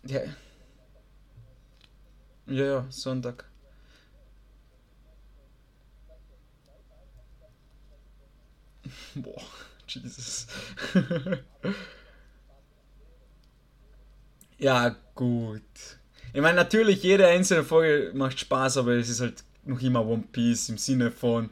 Ja. 0.02 0.20
Ja, 2.46 2.64
ja, 2.64 2.86
Sonntag. 2.90 3.44
Boah, 9.16 9.42
Jesus. 9.88 10.46
ja, 14.58 14.96
gut. 15.14 15.62
Ich 16.32 16.40
meine, 16.40 16.56
natürlich, 16.56 17.02
jede 17.02 17.26
einzelne 17.26 17.64
Folge 17.64 18.12
macht 18.14 18.38
Spaß, 18.38 18.78
aber 18.78 18.92
es 18.92 19.08
ist 19.08 19.20
halt 19.20 19.44
noch 19.64 19.80
immer 19.80 20.06
One 20.06 20.24
Piece 20.32 20.68
im 20.68 20.78
Sinne 20.78 21.10
von, 21.10 21.50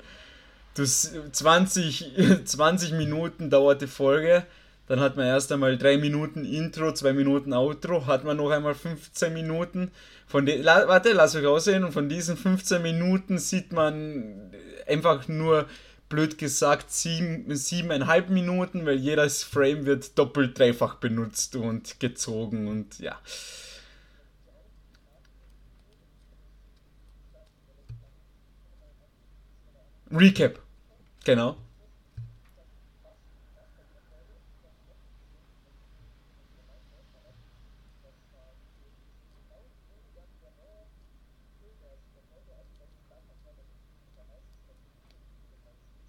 du 0.75 0.85
20, 0.85 2.45
20 2.45 2.93
Minuten 2.93 3.51
dauert 3.51 3.83
die 3.83 3.87
Folge 3.87 4.45
dann 4.87 5.01
hat 5.01 5.17
man 5.17 5.27
erst 5.27 5.51
einmal 5.51 5.79
drei 5.79 5.97
Minuten 5.97 6.45
Intro, 6.45 6.93
zwei 6.93 7.15
Minuten 7.15 7.55
Outro, 7.55 8.07
hat 8.07 8.25
man 8.25 8.37
noch 8.37 8.51
einmal 8.51 8.75
15 8.75 9.33
Minuten. 9.33 9.91
Von 10.27 10.45
den, 10.45 10.65
warte, 10.65 11.13
lass 11.13 11.35
euch 11.35 11.47
aussehen. 11.47 11.85
Und 11.85 11.93
von 11.93 12.09
diesen 12.09 12.37
15 12.37 12.83
Minuten 12.83 13.39
sieht 13.39 13.73
man 13.73 14.51
einfach 14.87 15.27
nur, 15.27 15.67
blöd 16.09 16.39
gesagt, 16.39 16.91
sieben, 16.91 17.55
siebeneinhalb 17.55 18.31
Minuten, 18.31 18.87
weil 18.87 18.97
jedes 18.97 19.43
Frame 19.43 19.87
wird 19.87 20.19
doppelt, 20.19 20.59
dreifach 20.59 20.97
benutzt 20.97 21.57
und 21.57 21.99
gezogen 22.01 22.69
und 22.69 22.99
ja. 22.99 23.19
Recap. 30.11 30.61
Genau. 31.25 31.57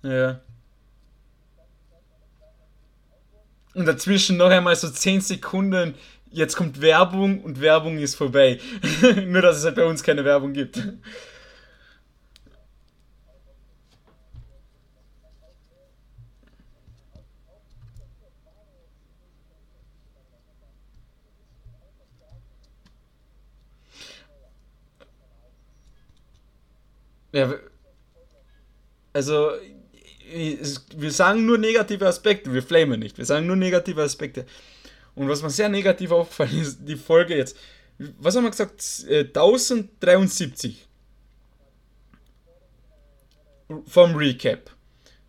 Ja. 0.06 0.40
Und 3.74 3.88
dazwischen 3.88 4.38
noch 4.38 4.50
einmal 4.52 4.76
so 4.76 4.88
10 4.88 5.22
Sekunden, 5.22 5.96
jetzt 6.30 6.56
kommt 6.56 6.80
Werbung 6.80 7.42
und 7.44 7.60
Werbung 7.60 7.98
ist 7.98 8.14
vorbei. 8.16 8.60
Nur, 9.26 9.42
dass 9.42 9.58
es 9.58 9.66
halt 9.66 9.76
bei 9.76 9.86
uns 9.86 10.04
keine 10.04 10.24
Werbung 10.24 10.54
gibt. 10.54 10.80
Ja, 27.34 27.54
also 29.14 29.52
wir 30.36 31.12
sagen 31.12 31.46
nur 31.46 31.58
negative 31.58 32.08
Aspekte, 32.08 32.54
wir 32.54 32.64
flamen 32.64 33.00
nicht. 33.00 33.18
Wir 33.18 33.26
sagen 33.26 33.48
nur 33.48 33.56
negative 33.56 34.04
Aspekte. 34.04 34.46
Und 35.16 35.30
was 35.30 35.42
mir 35.42 35.50
sehr 35.50 35.70
negativ 35.70 36.12
aufgefallen 36.12 36.62
ist, 36.62 36.80
die 36.82 36.98
Folge 36.98 37.38
jetzt. 37.38 37.58
Was 37.98 38.36
haben 38.36 38.44
wir 38.44 38.52
gesagt? 38.52 38.82
1073 39.08 40.88
äh, 43.70 43.74
vom 43.88 44.16
Recap. 44.16 44.72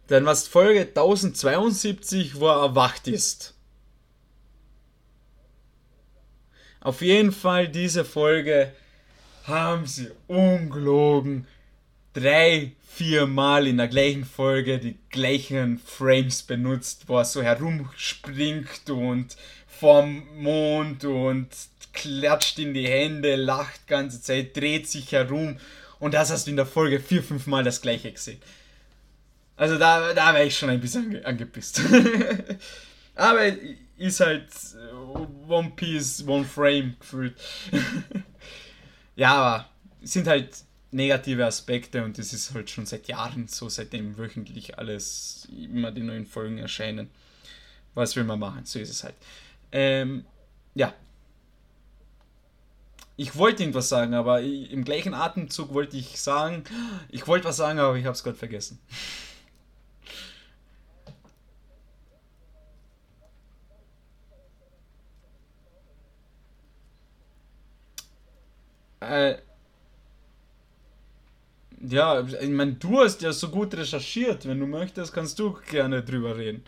Dann 0.08 0.26
was 0.26 0.48
Folge 0.48 0.80
1072, 0.80 2.40
wo 2.40 2.48
er 2.48 2.62
erwacht 2.62 3.06
ist. 3.08 3.54
Auf 6.80 7.00
jeden 7.00 7.32
Fall 7.32 7.68
diese 7.68 8.04
Folge 8.04 8.72
haben 9.44 9.86
sie 9.86 10.10
ungelogen 10.26 11.46
drei, 12.16 12.72
vier 12.88 13.26
Mal 13.26 13.66
in 13.66 13.76
der 13.76 13.88
gleichen 13.88 14.24
Folge 14.24 14.78
die 14.78 14.96
gleichen 15.10 15.78
Frames 15.78 16.42
benutzt, 16.42 17.04
wo 17.08 17.18
er 17.18 17.26
so 17.26 17.42
herumspringt 17.42 18.88
und 18.88 19.36
vom 19.66 20.26
Mond 20.36 21.04
und 21.04 21.48
klatscht 21.92 22.58
in 22.58 22.72
die 22.72 22.88
Hände, 22.88 23.36
lacht 23.36 23.86
ganze 23.86 24.22
Zeit, 24.22 24.56
dreht 24.56 24.88
sich 24.88 25.12
herum 25.12 25.58
und 25.98 26.14
das 26.14 26.30
hast 26.30 26.46
du 26.46 26.50
in 26.50 26.56
der 26.56 26.66
Folge 26.66 27.00
vier, 27.00 27.22
fünf 27.22 27.46
Mal 27.46 27.64
das 27.64 27.82
gleiche 27.82 28.10
gesehen. 28.10 28.40
Also 29.56 29.78
da, 29.78 30.14
da 30.14 30.32
wäre 30.34 30.46
ich 30.46 30.56
schon 30.56 30.70
ein 30.70 30.80
bisschen 30.80 31.06
ange 31.06 31.26
angepisst. 31.26 31.82
Aber 33.14 33.40
ist 33.96 34.20
halt 34.20 34.48
äh, 34.74 35.50
One 35.50 35.72
Piece, 35.76 36.26
One 36.26 36.44
Frame 36.44 36.96
gefühlt. 36.98 37.34
ja, 39.16 39.34
aber 39.34 39.70
sind 40.02 40.26
halt 40.26 40.50
negative 40.96 41.44
Aspekte 41.44 42.04
und 42.04 42.18
das 42.18 42.32
ist 42.32 42.54
halt 42.54 42.70
schon 42.70 42.86
seit 42.86 43.06
Jahren 43.08 43.48
so, 43.48 43.68
seitdem 43.68 44.18
wöchentlich 44.18 44.78
alles 44.78 45.48
immer 45.50 45.92
die 45.92 46.02
neuen 46.02 46.26
Folgen 46.26 46.58
erscheinen. 46.58 47.10
Was 47.94 48.16
will 48.16 48.24
man 48.24 48.38
machen? 48.38 48.64
So 48.64 48.78
ist 48.78 48.90
es 48.90 49.04
halt. 49.04 49.14
Ähm, 49.72 50.24
ja. 50.74 50.92
Ich 53.16 53.36
wollte 53.36 53.62
irgendwas 53.62 53.88
sagen, 53.88 54.14
aber 54.14 54.42
im 54.42 54.84
gleichen 54.84 55.14
Atemzug 55.14 55.72
wollte 55.72 55.96
ich 55.96 56.20
sagen, 56.20 56.64
ich 57.08 57.26
wollte 57.26 57.46
was 57.46 57.56
sagen, 57.56 57.78
aber 57.78 57.96
ich 57.96 58.04
habe 58.04 58.14
es 58.14 58.22
gerade 58.22 58.36
vergessen. 58.36 58.78
äh, 69.00 69.36
ja, 71.80 72.20
ich 72.20 72.48
meine, 72.48 72.74
du 72.74 73.00
hast 73.00 73.22
ja 73.22 73.32
so 73.32 73.48
gut 73.48 73.74
recherchiert. 73.74 74.46
Wenn 74.46 74.60
du 74.60 74.66
möchtest, 74.66 75.12
kannst 75.12 75.38
du 75.38 75.56
gerne 75.70 76.02
drüber 76.02 76.36
reden. 76.36 76.62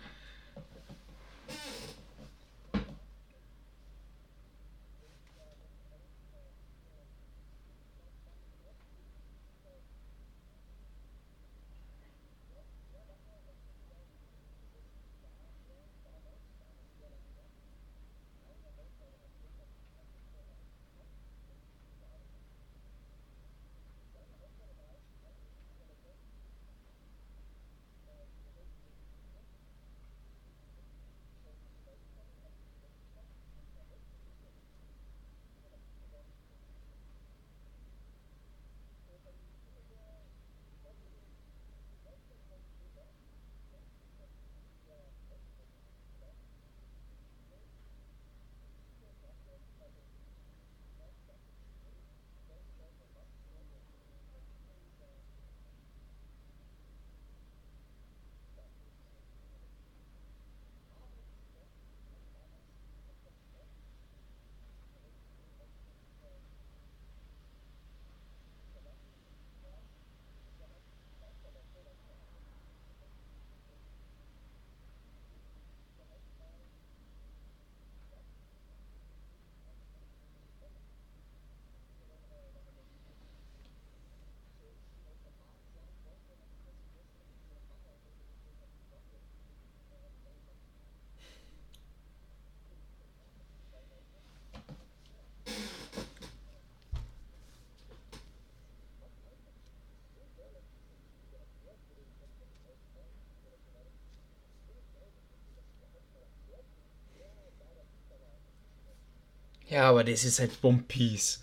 Ja, 109.69 109.91
aber 109.91 110.05
das 110.05 110.25
ist 110.25 110.41
halt 110.41 110.53
One 110.63 110.85
Piece. 110.89 111.43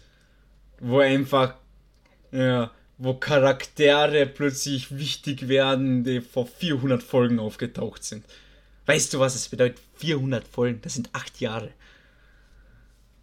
Wo 0.79 0.99
einfach, 0.99 1.55
ja, 2.31 2.71
wo 2.97 3.13
Charaktere 3.15 4.25
plötzlich 4.25 4.97
wichtig 4.97 5.47
werden, 5.47 6.03
die 6.03 6.21
vor 6.21 6.47
400 6.47 7.03
Folgen 7.03 7.39
aufgetaucht 7.39 8.03
sind. 8.03 8.25
Weißt 8.85 9.13
du, 9.13 9.19
was 9.19 9.35
es 9.35 9.49
bedeutet? 9.49 9.79
400 9.95 10.47
Folgen, 10.47 10.81
das 10.81 10.95
sind 10.95 11.09
8 11.13 11.39
Jahre. 11.39 11.71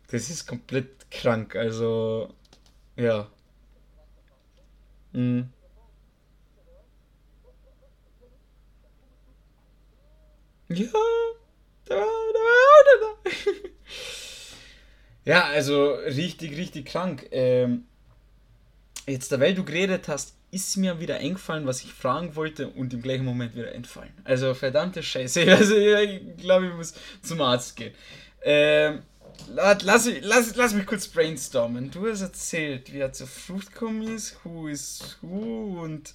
Das 0.09 0.31
ist 0.31 0.47
komplett 0.47 1.11
krank, 1.11 1.57
also, 1.57 2.33
ja. 2.97 3.29
Mhm. 5.13 5.51
Ja, 10.69 10.87
da, 11.85 11.97
da, 11.97 12.05
da, 12.85 13.15
da. 13.25 13.31
Ja, 15.25 15.45
also 15.45 15.93
richtig, 15.93 16.57
richtig 16.57 16.87
krank. 16.87 17.29
Ähm, 17.31 17.85
jetzt, 19.07 19.31
weil 19.39 19.55
du 19.55 19.65
geredet 19.65 20.09
hast, 20.09 20.35
ist 20.51 20.77
mir 20.77 21.01
wieder 21.01 21.17
eingefallen, 21.17 21.67
was 21.67 21.83
ich 21.83 21.93
fragen 21.93 22.37
wollte 22.37 22.69
und 22.69 22.93
im 22.93 23.03
gleichen 23.03 23.25
Moment 23.25 23.55
wieder 23.55 23.73
entfallen. 23.73 24.13
Also 24.25 24.55
verdammte 24.55 25.03
Scheiße. 25.03 25.47
Also 25.51 25.77
ich 25.77 26.37
glaube, 26.37 26.67
ich 26.67 26.75
muss 26.75 26.95
zum 27.23 27.41
Arzt 27.41 27.77
gehen. 27.77 27.95
Ähm, 28.43 29.03
lass, 29.55 30.09
lass, 30.21 30.57
lass 30.57 30.75
mich 30.75 30.87
kurz 30.87 31.09
brainstormen. 31.09 31.91
Du 31.91 32.07
hast 32.07 32.21
erzählt, 32.21 32.93
wie 32.93 32.99
er 32.99 33.13
zur 33.13 33.29
Frucht 33.29 33.73
gekommen 33.73 34.15
ist, 34.15 34.37
who 34.45 34.69
is 34.69 35.17
who 35.23 35.81
und 35.83 36.13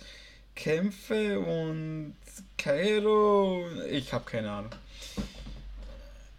Kämpfe 0.56 1.40
und 1.40 2.16
Kairo. 2.58 3.66
Ich 3.90 4.14
habe 4.14 4.26
keine 4.26 4.52
Ahnung. 4.52 4.72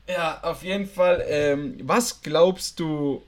Ja, 0.09 0.40
auf 0.42 0.62
jeden 0.64 0.86
Fall. 0.86 1.24
Ähm, 1.28 1.78
was 1.82 2.22
glaubst 2.22 2.80
du, 2.80 3.22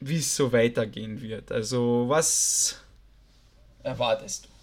wie 0.00 0.18
es 0.18 0.36
so 0.36 0.52
weitergehen 0.52 1.20
wird? 1.20 1.52
Also, 1.52 2.06
was 2.08 2.80
erwartest 3.82 4.46
du? 4.46 4.55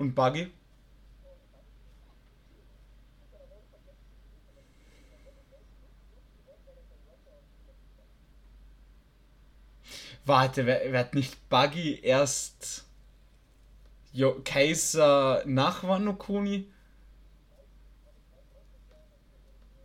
Und 0.00 0.14
Buggy? 0.16 0.50
Warte, 10.24 10.64
wer, 10.66 10.80
wer 10.92 11.00
hat 11.00 11.14
nicht 11.14 11.48
Buggy 11.50 12.00
erst 12.02 12.84
jo, 14.12 14.40
Kaiser 14.44 15.42
nach 15.46 15.82
Wano 15.84 16.14
Kuni? 16.14 16.66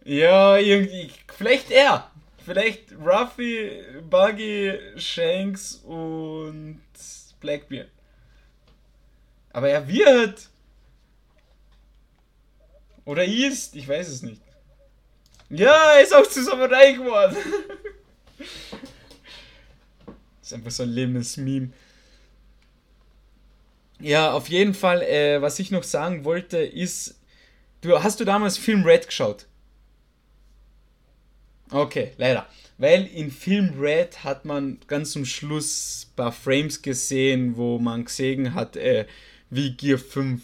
Ja, 0.06 0.58
irgendwie. 0.58 1.12
Vielleicht 1.38 1.72
er. 1.72 2.10
Vielleicht 2.46 2.94
Ruffy, 2.94 3.84
Buggy, 4.10 4.78
Shanks 4.98 5.76
und 5.84 6.82
Blackbeard. 7.40 7.90
Aber 9.56 9.70
er 9.70 9.88
wird. 9.88 10.50
Oder 13.06 13.24
ist, 13.24 13.74
ich 13.78 13.88
weiß 13.88 14.10
es 14.10 14.22
nicht. 14.22 14.42
Ja, 15.50 15.94
er 15.94 16.04
ist 16.04 16.14
auch 16.14 16.28
zu 16.28 16.44
Samurai 16.44 16.92
geworden. 16.92 17.38
ist 20.42 20.54
einfach 20.54 20.72
so 20.72 20.84
ein 20.84 20.90
lebendes 20.90 21.38
Meme. 21.38 21.70
Ja, 24.02 24.34
auf 24.34 24.50
jeden 24.50 24.74
Fall, 24.74 25.02
äh, 25.04 25.42
was 25.42 25.58
ich 25.60 25.72
noch 25.72 25.84
sagen 25.84 26.26
wollte, 26.26 26.58
ist, 26.58 27.18
du 27.80 28.04
hast 28.04 28.20
du 28.20 28.26
damals 28.26 28.58
Film 28.58 28.84
Red 28.84 29.06
geschaut? 29.06 29.46
Okay, 31.72 32.12
leider. 32.18 32.46
Weil 32.78 33.08
in 33.08 33.32
Film 33.32 33.80
Red 33.80 34.26
hat 34.26 34.44
man 34.44 34.80
ganz 34.88 35.12
zum 35.12 35.24
Schluss 35.24 36.08
ein 36.10 36.16
paar 36.18 36.34
Frames 36.34 36.82
gesehen, 36.82 37.56
wo 37.56 37.80
man 37.80 38.04
gesehen 38.04 38.54
hat, 38.54 38.76
äh, 38.76 39.06
wie 39.50 39.72
Gear 39.76 39.98
5 39.98 40.42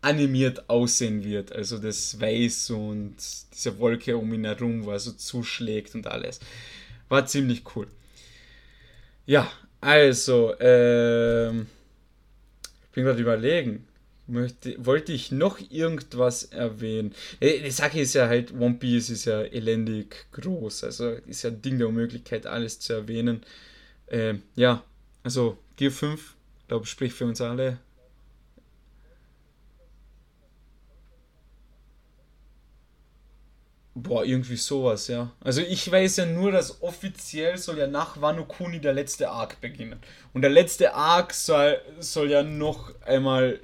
animiert 0.00 0.68
aussehen 0.70 1.24
wird. 1.24 1.52
Also 1.52 1.78
das 1.78 2.20
Weiß 2.20 2.70
und 2.70 3.16
diese 3.52 3.78
Wolke 3.78 4.16
um 4.16 4.32
ihn 4.32 4.44
herum, 4.44 4.84
wo 4.84 4.90
er 4.90 4.98
so 4.98 5.12
zuschlägt 5.12 5.94
und 5.94 6.06
alles. 6.06 6.40
War 7.08 7.26
ziemlich 7.26 7.62
cool. 7.74 7.88
Ja, 9.26 9.50
also, 9.80 10.54
ähm, 10.58 11.66
ich 12.84 12.90
bin 12.92 13.04
gerade 13.04 13.20
überlegen 13.20 13.88
möchte, 14.28 14.74
wollte 14.84 15.12
ich 15.12 15.32
noch 15.32 15.58
irgendwas 15.70 16.44
erwähnen? 16.44 17.14
Äh, 17.40 17.60
die 17.60 17.70
Sache 17.70 18.00
ist 18.00 18.14
ja 18.14 18.28
halt, 18.28 18.52
One 18.52 18.74
Piece 18.74 19.10
ist 19.10 19.24
ja 19.24 19.42
elendig 19.42 20.26
groß, 20.32 20.84
also 20.84 21.10
ist 21.26 21.42
ja 21.42 21.50
ein 21.50 21.62
Ding 21.62 21.78
der 21.78 21.88
Unmöglichkeit, 21.88 22.46
alles 22.46 22.78
zu 22.78 22.92
erwähnen. 22.92 23.42
Ähm, 24.08 24.42
ja, 24.54 24.84
also 25.22 25.58
Gear 25.76 25.90
5, 25.90 26.34
glaube 26.68 26.84
ich, 26.84 26.90
spricht 26.90 27.16
für 27.16 27.26
uns 27.26 27.40
alle. 27.40 27.78
Boah, 34.02 34.24
irgendwie 34.24 34.56
sowas, 34.56 35.08
ja. 35.08 35.32
Also 35.40 35.60
ich 35.60 35.90
weiß 35.90 36.18
ja 36.18 36.26
nur, 36.26 36.52
dass 36.52 36.82
offiziell 36.82 37.58
soll 37.58 37.78
ja 37.78 37.86
nach 37.88 38.20
Wano 38.20 38.44
Kuni 38.44 38.80
der 38.80 38.92
letzte 38.92 39.30
Arc 39.30 39.60
beginnen. 39.60 39.98
Und 40.32 40.42
der 40.42 40.50
letzte 40.50 40.94
Arc 40.94 41.34
soll, 41.34 41.80
soll 41.98 42.30
ja 42.30 42.42
noch 42.42 42.92
einmal 43.02 43.58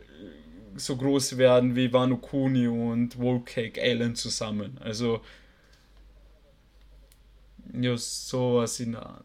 so 0.76 0.96
groß 0.96 1.38
werden 1.38 1.76
wie 1.76 1.92
Wano 1.92 2.16
Kuni 2.16 2.66
und 2.66 3.18
Wolcake 3.18 3.80
Island 3.80 4.18
zusammen. 4.18 4.76
Also, 4.82 5.20
ja, 7.72 7.96
sowas 7.96 8.80
in 8.80 8.92
der 8.92 9.06
Art. 9.06 9.24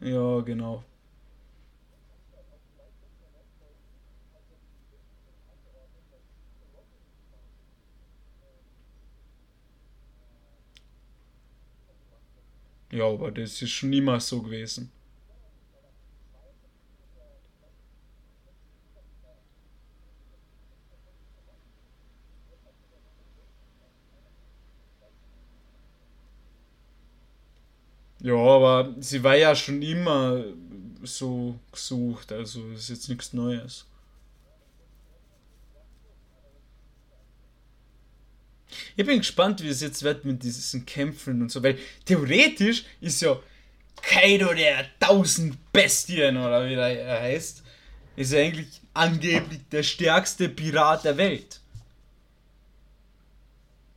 Ja, 0.00 0.40
genau. 0.40 0.82
Ja, 12.92 13.06
aber 13.06 13.30
das 13.32 13.60
ist 13.62 13.70
schon 13.70 13.92
immer 13.92 14.20
so 14.20 14.42
gewesen. 14.42 14.90
Ja, 28.20 28.34
aber 28.34 28.94
sie 29.00 29.22
war 29.22 29.36
ja 29.36 29.54
schon 29.54 29.80
immer 29.82 30.44
so 31.02 31.54
gesucht, 31.72 32.32
also 32.32 32.62
ist 32.72 32.90
jetzt 32.90 33.08
nichts 33.08 33.32
Neues. 33.32 33.86
Ich 38.96 39.06
bin 39.06 39.18
gespannt, 39.18 39.62
wie 39.62 39.68
es 39.68 39.80
jetzt 39.80 40.02
wird 40.02 40.24
mit 40.24 40.42
diesen 40.42 40.86
Kämpfen 40.86 41.42
und 41.42 41.50
so, 41.50 41.62
weil 41.62 41.78
theoretisch 42.04 42.84
ist 43.00 43.22
ja 43.22 43.38
Kaido 44.02 44.52
der 44.54 44.86
tausend 44.98 45.72
Bestien 45.72 46.36
oder 46.36 46.66
wie 46.68 46.74
er 46.74 47.20
heißt, 47.20 47.62
ist 48.16 48.32
ja 48.32 48.40
eigentlich 48.40 48.80
angeblich 48.94 49.60
der 49.70 49.82
stärkste 49.82 50.48
Pirat 50.48 51.04
der 51.04 51.16
Welt. 51.16 51.60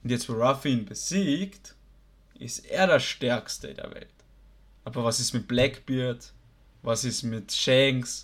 Und 0.03 0.09
jetzt, 0.09 0.27
wo 0.27 0.33
Ruffy 0.33 0.69
ihn 0.69 0.85
besiegt, 0.85 1.75
ist 2.39 2.65
er 2.65 2.87
der 2.87 2.99
stärkste 2.99 3.73
der 3.73 3.93
Welt. 3.93 4.07
Aber 4.83 5.03
was 5.03 5.19
ist 5.19 5.33
mit 5.33 5.47
Blackbeard? 5.47 6.31
Was 6.81 7.05
ist 7.05 7.23
mit 7.23 7.53
Shanks? 7.53 8.23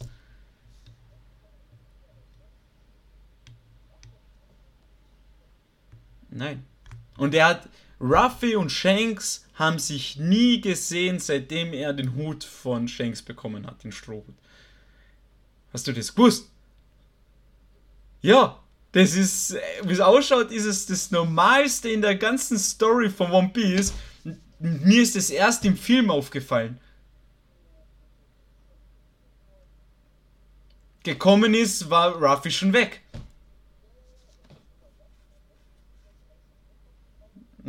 Nein. 6.32 6.66
Und 7.18 7.34
er 7.34 7.48
hat. 7.48 7.70
Ruffy 8.02 8.56
und 8.56 8.72
Shanks 8.72 9.46
haben 9.56 9.78
sich 9.78 10.16
nie 10.16 10.62
gesehen, 10.62 11.20
seitdem 11.20 11.74
er 11.74 11.92
den 11.92 12.16
Hut 12.16 12.46
von 12.46 12.88
Shanks 12.88 13.22
bekommen 13.22 13.68
hat, 13.68 13.84
den 13.84 13.92
Strohhut. 13.92 14.36
Hast 15.74 15.86
du 15.86 15.92
das 15.92 16.16
gewusst? 16.16 16.50
Ja, 18.22 18.58
das 18.94 19.16
ist, 19.16 19.56
wie 19.84 19.94
es 19.94 20.00
ausschaut, 20.00 20.52
ist 20.52 20.66
es 20.66 20.86
das 20.86 21.12
Normalste 21.12 21.90
in 21.90 22.02
der 22.02 22.16
ganzen 22.16 22.58
Story 22.58 23.10
von 23.10 23.32
One 23.32 23.50
Piece. 23.50 23.94
Mir 24.60 25.02
ist 25.02 25.16
es 25.16 25.30
erst 25.30 25.64
im 25.66 25.78
Film 25.78 26.10
aufgefallen. 26.10 26.80
Gekommen 31.04 31.54
ist, 31.54 31.90
war 31.90 32.16
Ruffy 32.16 32.52
schon 32.52 32.74
weg. 32.74 33.02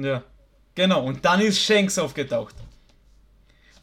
Ja, 0.02 0.24
genau. 0.74 1.04
Und 1.04 1.24
dann 1.24 1.40
ist 1.40 1.60
Shanks 1.60 1.98
aufgetaucht. 1.98 2.54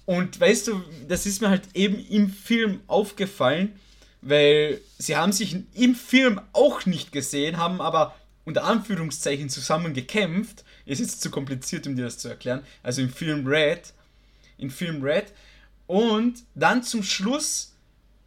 Und 0.05 0.39
weißt 0.39 0.67
du, 0.67 0.81
das 1.07 1.25
ist 1.25 1.41
mir 1.41 1.49
halt 1.49 1.63
eben 1.73 1.99
im 2.07 2.29
Film 2.29 2.79
aufgefallen, 2.87 3.77
weil 4.21 4.79
sie 4.97 5.17
haben 5.17 5.33
sich 5.33 5.57
im 5.73 5.95
Film 5.95 6.39
auch 6.53 6.85
nicht 6.85 7.11
gesehen, 7.11 7.57
haben 7.57 7.81
aber 7.81 8.15
unter 8.45 8.63
Anführungszeichen 8.63 9.49
zusammen 9.49 9.93
gekämpft. 9.93 10.63
Ist 10.85 10.99
jetzt 10.99 11.21
zu 11.21 11.29
kompliziert, 11.29 11.85
um 11.85 11.97
dir 11.97 12.05
das 12.05 12.17
zu 12.17 12.29
erklären. 12.29 12.63
Also 12.81 13.01
im 13.01 13.09
Film 13.11 13.45
Red. 13.45 13.93
Im 14.57 14.69
Film 14.69 15.03
Red. 15.03 15.33
Und 15.87 16.43
dann 16.55 16.83
zum 16.83 17.03
Schluss, 17.03 17.73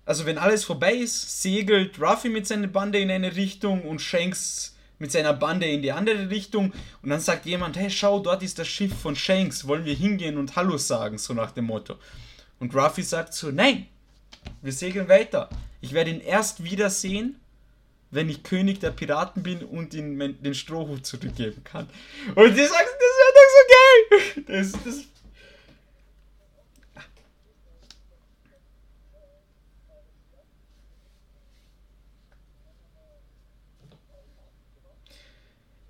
also 0.05 0.27
wenn 0.27 0.37
alles 0.37 0.65
vorbei 0.65 0.95
ist, 0.95 1.43
segelt 1.43 1.99
Ruffy 1.99 2.29
mit 2.29 2.47
seiner 2.47 2.67
Bande 2.67 2.99
in 2.99 3.11
eine 3.11 3.35
Richtung 3.35 3.83
und 3.83 4.03
Shanks 4.03 4.77
mit 5.01 5.11
seiner 5.11 5.33
Bande 5.33 5.67
in 5.67 5.83
die 5.83 5.91
andere 5.91 6.31
Richtung. 6.31 6.73
Und 7.03 7.11
dann 7.11 7.19
sagt 7.19 7.47
jemand, 7.47 7.77
hey, 7.77 7.91
schau, 7.91 8.21
dort 8.21 8.45
ist 8.45 8.61
das 8.61 8.69
Schiff 8.69 8.95
von 8.97 9.17
Shanks, 9.17 9.67
wollen 9.67 9.85
wir 9.85 9.95
hingehen 9.95 10.37
und 10.37 10.55
Hallo 10.55 10.79
sagen, 10.79 11.19
so 11.19 11.35
nach 11.35 11.51
dem 11.51 11.65
Motto. 11.65 11.97
Und 12.61 12.75
Ruffy 12.75 13.03
sagt 13.03 13.35
so, 13.35 13.51
nein, 13.51 13.89
wir 14.63 14.73
segeln 14.73 15.09
weiter. 15.09 15.49
Ich 15.81 15.93
werde 15.95 16.11
ihn 16.11 16.21
erst 16.21 16.63
wiedersehen, 16.63 17.41
wenn 18.11 18.29
ich 18.29 18.43
König 18.43 18.81
der 18.81 18.91
Piraten 18.91 19.43
bin 19.43 19.65
und 19.65 19.95
ihm 19.95 20.19
den 20.19 20.55
Strohhut 20.55 21.07
zurückgeben 21.07 21.65
kann. 21.65 21.89
Und 22.35 22.57
die 22.57 22.65
sagen, 22.65 22.89
das 22.99 23.17
wäre 23.19 23.35
doch 23.35 23.51
so 23.57 23.63
geil. 23.73 24.45
Das, 24.47 24.73
das 24.85 25.05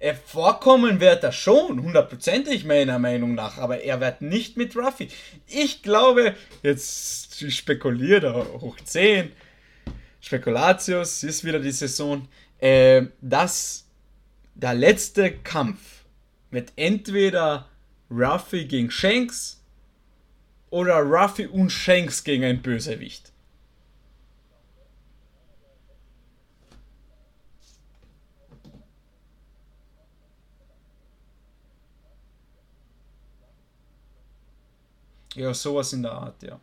Er 0.00 0.14
vorkommen 0.14 0.98
wird 0.98 1.22
er 1.24 1.30
schon, 1.30 1.82
hundertprozentig 1.82 2.64
meiner 2.64 2.98
Meinung 2.98 3.34
nach, 3.34 3.58
aber 3.58 3.82
er 3.82 4.00
wird 4.00 4.22
nicht 4.22 4.56
mit 4.56 4.74
Ruffy. 4.74 5.08
Ich 5.46 5.82
glaube, 5.82 6.34
jetzt 6.62 7.52
spekuliert 7.52 8.24
er 8.24 8.34
hoch 8.34 8.78
10, 8.82 9.30
Spekulatius, 10.22 11.22
ist 11.22 11.44
wieder 11.44 11.60
die 11.60 11.70
Saison, 11.70 12.26
äh, 12.60 13.02
dass 13.20 13.86
der 14.54 14.72
letzte 14.72 15.32
Kampf 15.32 16.04
wird 16.50 16.72
entweder 16.76 17.68
Ruffy 18.10 18.64
gegen 18.64 18.90
Shanks 18.90 19.62
oder 20.70 20.96
Ruffy 21.00 21.46
und 21.46 21.68
Shanks 21.68 22.24
gegen 22.24 22.44
ein 22.44 22.62
Bösewicht. 22.62 23.29
Ja, 35.34 35.52
sowas 35.54 35.92
in 35.92 36.02
der 36.02 36.12
Art, 36.12 36.42
ja. 36.42 36.60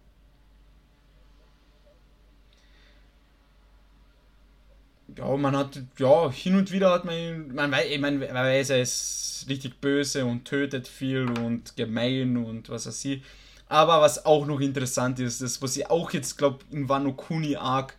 Ja, 5.18 5.38
man 5.38 5.56
hat, 5.56 5.80
ja, 5.98 6.30
hin 6.32 6.56
und 6.58 6.72
wieder 6.72 6.92
hat 6.92 7.06
man, 7.06 7.54
man 7.56 7.72
weiß, 7.72 7.98
man 8.00 8.20
weiß, 8.20 8.72
er 8.72 8.82
ist 8.82 9.46
richtig 9.48 9.80
böse 9.80 10.26
und 10.26 10.44
tötet 10.46 10.88
viel 10.88 11.30
und 11.40 11.76
gemein 11.78 12.36
und 12.38 12.70
was 12.70 12.88
weiß 12.88 13.06
ich. 13.06 13.24
Aber 13.70 14.02
was 14.02 14.26
auch 14.26 14.46
noch 14.46 14.60
interessant 14.60 15.20
ist, 15.20 15.42
das, 15.42 15.62
was 15.62 15.78
ich 15.78 15.90
auch 15.90 16.12
jetzt, 16.12 16.38
glaube 16.38 16.60
in 16.72 16.90
Wano 16.90 17.14
Kuni 17.14 17.56
Arc 17.56 17.96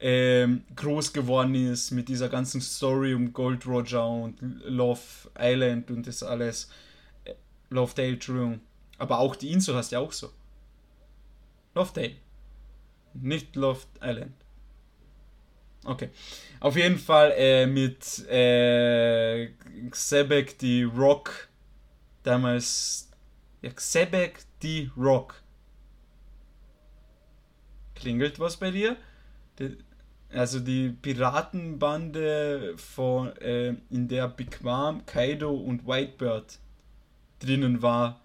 ähm, 0.00 0.64
groß 0.76 1.12
geworden 1.12 1.54
ist 1.56 1.92
mit 1.92 2.08
dieser 2.08 2.28
ganzen 2.28 2.60
Story 2.62 3.14
um 3.14 3.32
Gold 3.32 3.66
Roger 3.66 4.08
und 4.08 4.36
Love 4.66 5.00
Island 5.38 5.90
und 5.90 6.06
das 6.06 6.22
alles. 6.24 6.70
Äh, 7.24 7.34
Love 7.70 7.92
Dale, 7.96 8.14
Entschuldigung. 8.14 8.60
Aber 8.98 9.18
auch 9.18 9.36
die 9.36 9.50
Insel 9.50 9.74
hast 9.74 9.92
du 9.92 9.96
ja 9.96 10.00
auch 10.00 10.12
so. 10.12 10.30
Love 11.74 11.90
Dale. 11.94 12.16
Nicht 13.14 13.56
Love 13.56 13.80
Island. 14.00 14.34
Okay. 15.84 16.10
Auf 16.60 16.76
jeden 16.76 16.98
Fall 16.98 17.32
äh, 17.36 17.66
mit 17.66 18.26
äh, 18.28 19.50
Xebek 19.90 20.58
die 20.58 20.84
Rock. 20.84 21.48
Damals. 22.22 23.10
Ja, 23.62 23.70
Xebek 23.70 24.40
die 24.62 24.90
Rock. 24.96 25.42
Klingelt 27.94 28.38
was 28.38 28.56
bei 28.56 28.70
dir? 28.70 28.96
also 30.34 30.60
die 30.60 30.90
Piratenbande 30.90 32.74
von, 32.76 33.36
äh, 33.36 33.74
in 33.90 34.08
der 34.08 34.28
Big 34.28 34.62
Mom, 34.62 35.06
Kaido 35.06 35.52
und 35.54 35.86
Whitebird 35.86 36.58
drinnen 37.38 37.82
war, 37.82 38.20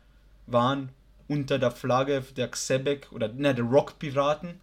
waren 0.52 0.90
unter 1.28 1.60
der 1.60 1.72
Flagge 1.72 2.24
der 2.36 2.50
Xebek 2.50 3.12
oder 3.12 3.28
ne, 3.28 3.54
der 3.54 3.66
Rock-Piraten. 3.66 4.60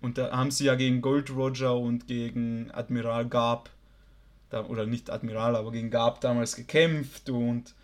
Und 0.00 0.18
da 0.18 0.36
haben 0.36 0.50
sie 0.50 0.66
ja 0.66 0.74
gegen 0.74 1.00
Gold 1.00 1.30
Roger 1.30 1.76
und 1.76 2.06
gegen 2.06 2.70
Admiral 2.72 3.26
Garb, 3.26 3.70
da, 4.50 4.64
oder 4.64 4.86
nicht 4.86 5.10
Admiral, 5.10 5.56
aber 5.56 5.72
gegen 5.72 5.90
Garb 5.90 6.20
damals 6.20 6.54
gekämpft 6.54 7.30
und 7.30 7.74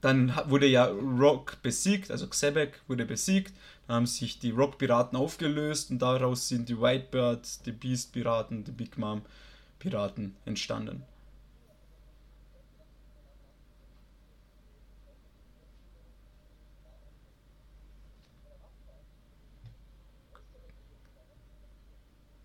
dann 0.00 0.34
wurde 0.46 0.66
ja 0.66 0.86
Rock 0.86 1.62
besiegt, 1.62 2.10
also 2.10 2.26
Xebek 2.26 2.80
wurde 2.88 3.04
besiegt 3.04 3.52
haben 3.88 4.06
sich 4.06 4.38
die 4.38 4.50
Rock-Piraten 4.50 5.16
aufgelöst 5.16 5.90
und 5.90 6.00
daraus 6.00 6.48
sind 6.48 6.68
die 6.68 6.80
Whitebird, 6.80 7.66
die 7.66 7.72
Beast-Piraten, 7.72 8.64
die 8.64 8.70
Big 8.70 8.98
Mom-Piraten 8.98 10.34
entstanden. 10.44 11.02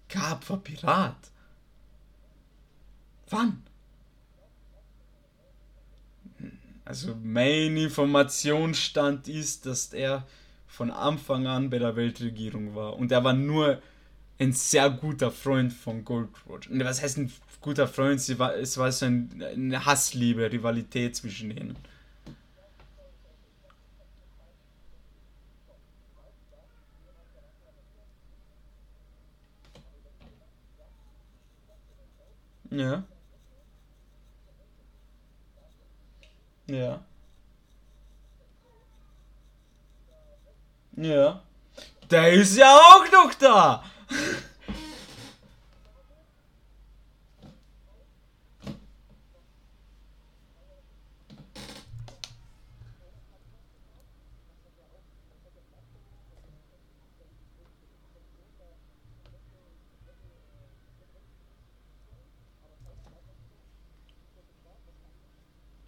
Gab 0.10 0.50
war 0.50 0.58
Pirat. 0.58 1.32
Wann? 3.30 3.64
Also 6.86 7.16
mein 7.22 7.76
Informationsstand 7.76 9.28
ist, 9.28 9.66
dass 9.66 9.92
er 9.94 10.26
von 10.68 10.90
Anfang 10.90 11.46
an 11.46 11.70
bei 11.70 11.80
der 11.80 11.96
Weltregierung 11.96 12.76
war. 12.76 12.96
Und 12.96 13.12
er 13.12 13.24
war 13.24 13.34
nur 13.34 13.82
ein 14.40 14.54
sehr 14.54 14.90
guter 14.90 15.32
Freund 15.32 15.74
von 15.74 16.06
Gold 16.06 16.30
Roger. 16.48 16.70
Was 16.86 17.02
heißt 17.02 17.18
ein 17.18 17.34
guter 17.60 17.88
Freund? 17.88 18.20
Es 18.20 18.78
war 18.78 18.92
so 18.92 19.06
ein, 19.06 19.44
eine 19.44 19.86
Hassliebe, 19.86 20.50
Rivalität 20.52 21.16
zwischen 21.16 21.52
ihnen. 21.52 21.76
Ja. 32.70 33.04
Ja. 36.68 37.00
Ja. 40.96 41.42
Der 42.10 42.34
ist 42.34 42.58
ja 42.58 42.76
auch 42.76 43.12
noch 43.12 43.34
da. 43.36 43.84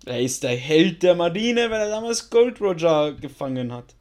Er 0.10 0.22
ist 0.22 0.41
der 0.41 0.55
Held 0.57 1.03
der 1.03 1.14
Marine, 1.14 1.70
weil 1.70 1.82
er 1.82 1.89
damals 1.89 2.32
Gold 2.32 2.60
Roger 2.60 3.14
gefangen 3.14 3.72
hat. 3.72 3.93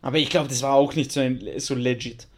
Aber 0.00 0.16
ich 0.18 0.30
glaube, 0.30 0.48
das 0.48 0.62
war 0.62 0.74
auch 0.74 0.94
nicht 0.94 1.10
so, 1.10 1.18
ein, 1.18 1.42
so 1.56 1.74
legit. 1.74 2.28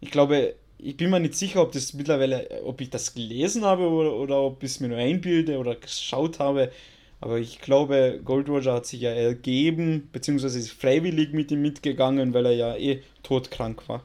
Ich 0.00 0.10
glaube, 0.10 0.56
ich 0.78 0.96
bin 0.96 1.10
mir 1.10 1.20
nicht 1.20 1.36
sicher, 1.36 1.62
ob 1.62 1.70
das 1.70 1.94
mittlerweile, 1.94 2.62
ob 2.64 2.80
ich 2.80 2.90
das 2.90 3.14
gelesen 3.14 3.64
habe 3.64 3.88
oder, 3.88 4.14
oder 4.14 4.40
ob 4.40 4.64
ich 4.64 4.70
es 4.72 4.80
mir 4.80 4.88
nur 4.88 4.98
einbilde 4.98 5.58
oder 5.58 5.76
geschaut 5.76 6.40
habe. 6.40 6.72
Aber 7.20 7.38
ich 7.38 7.60
glaube, 7.60 8.20
Gold 8.24 8.48
Roger 8.48 8.74
hat 8.74 8.86
sich 8.86 9.02
ja 9.02 9.10
ergeben, 9.10 10.08
beziehungsweise 10.12 10.58
ist 10.58 10.72
freiwillig 10.72 11.32
mit 11.32 11.52
ihm 11.52 11.62
mitgegangen, 11.62 12.34
weil 12.34 12.46
er 12.46 12.52
ja 12.52 12.76
eh 12.76 13.02
todkrank 13.22 13.88
war. 13.88 14.02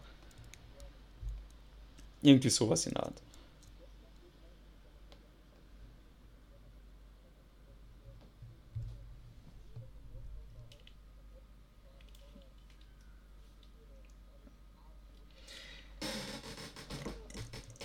Irgendwie 2.22 2.50
sowas 2.50 2.86
in 2.86 2.94
der 2.94 3.08
Art. 3.08 3.24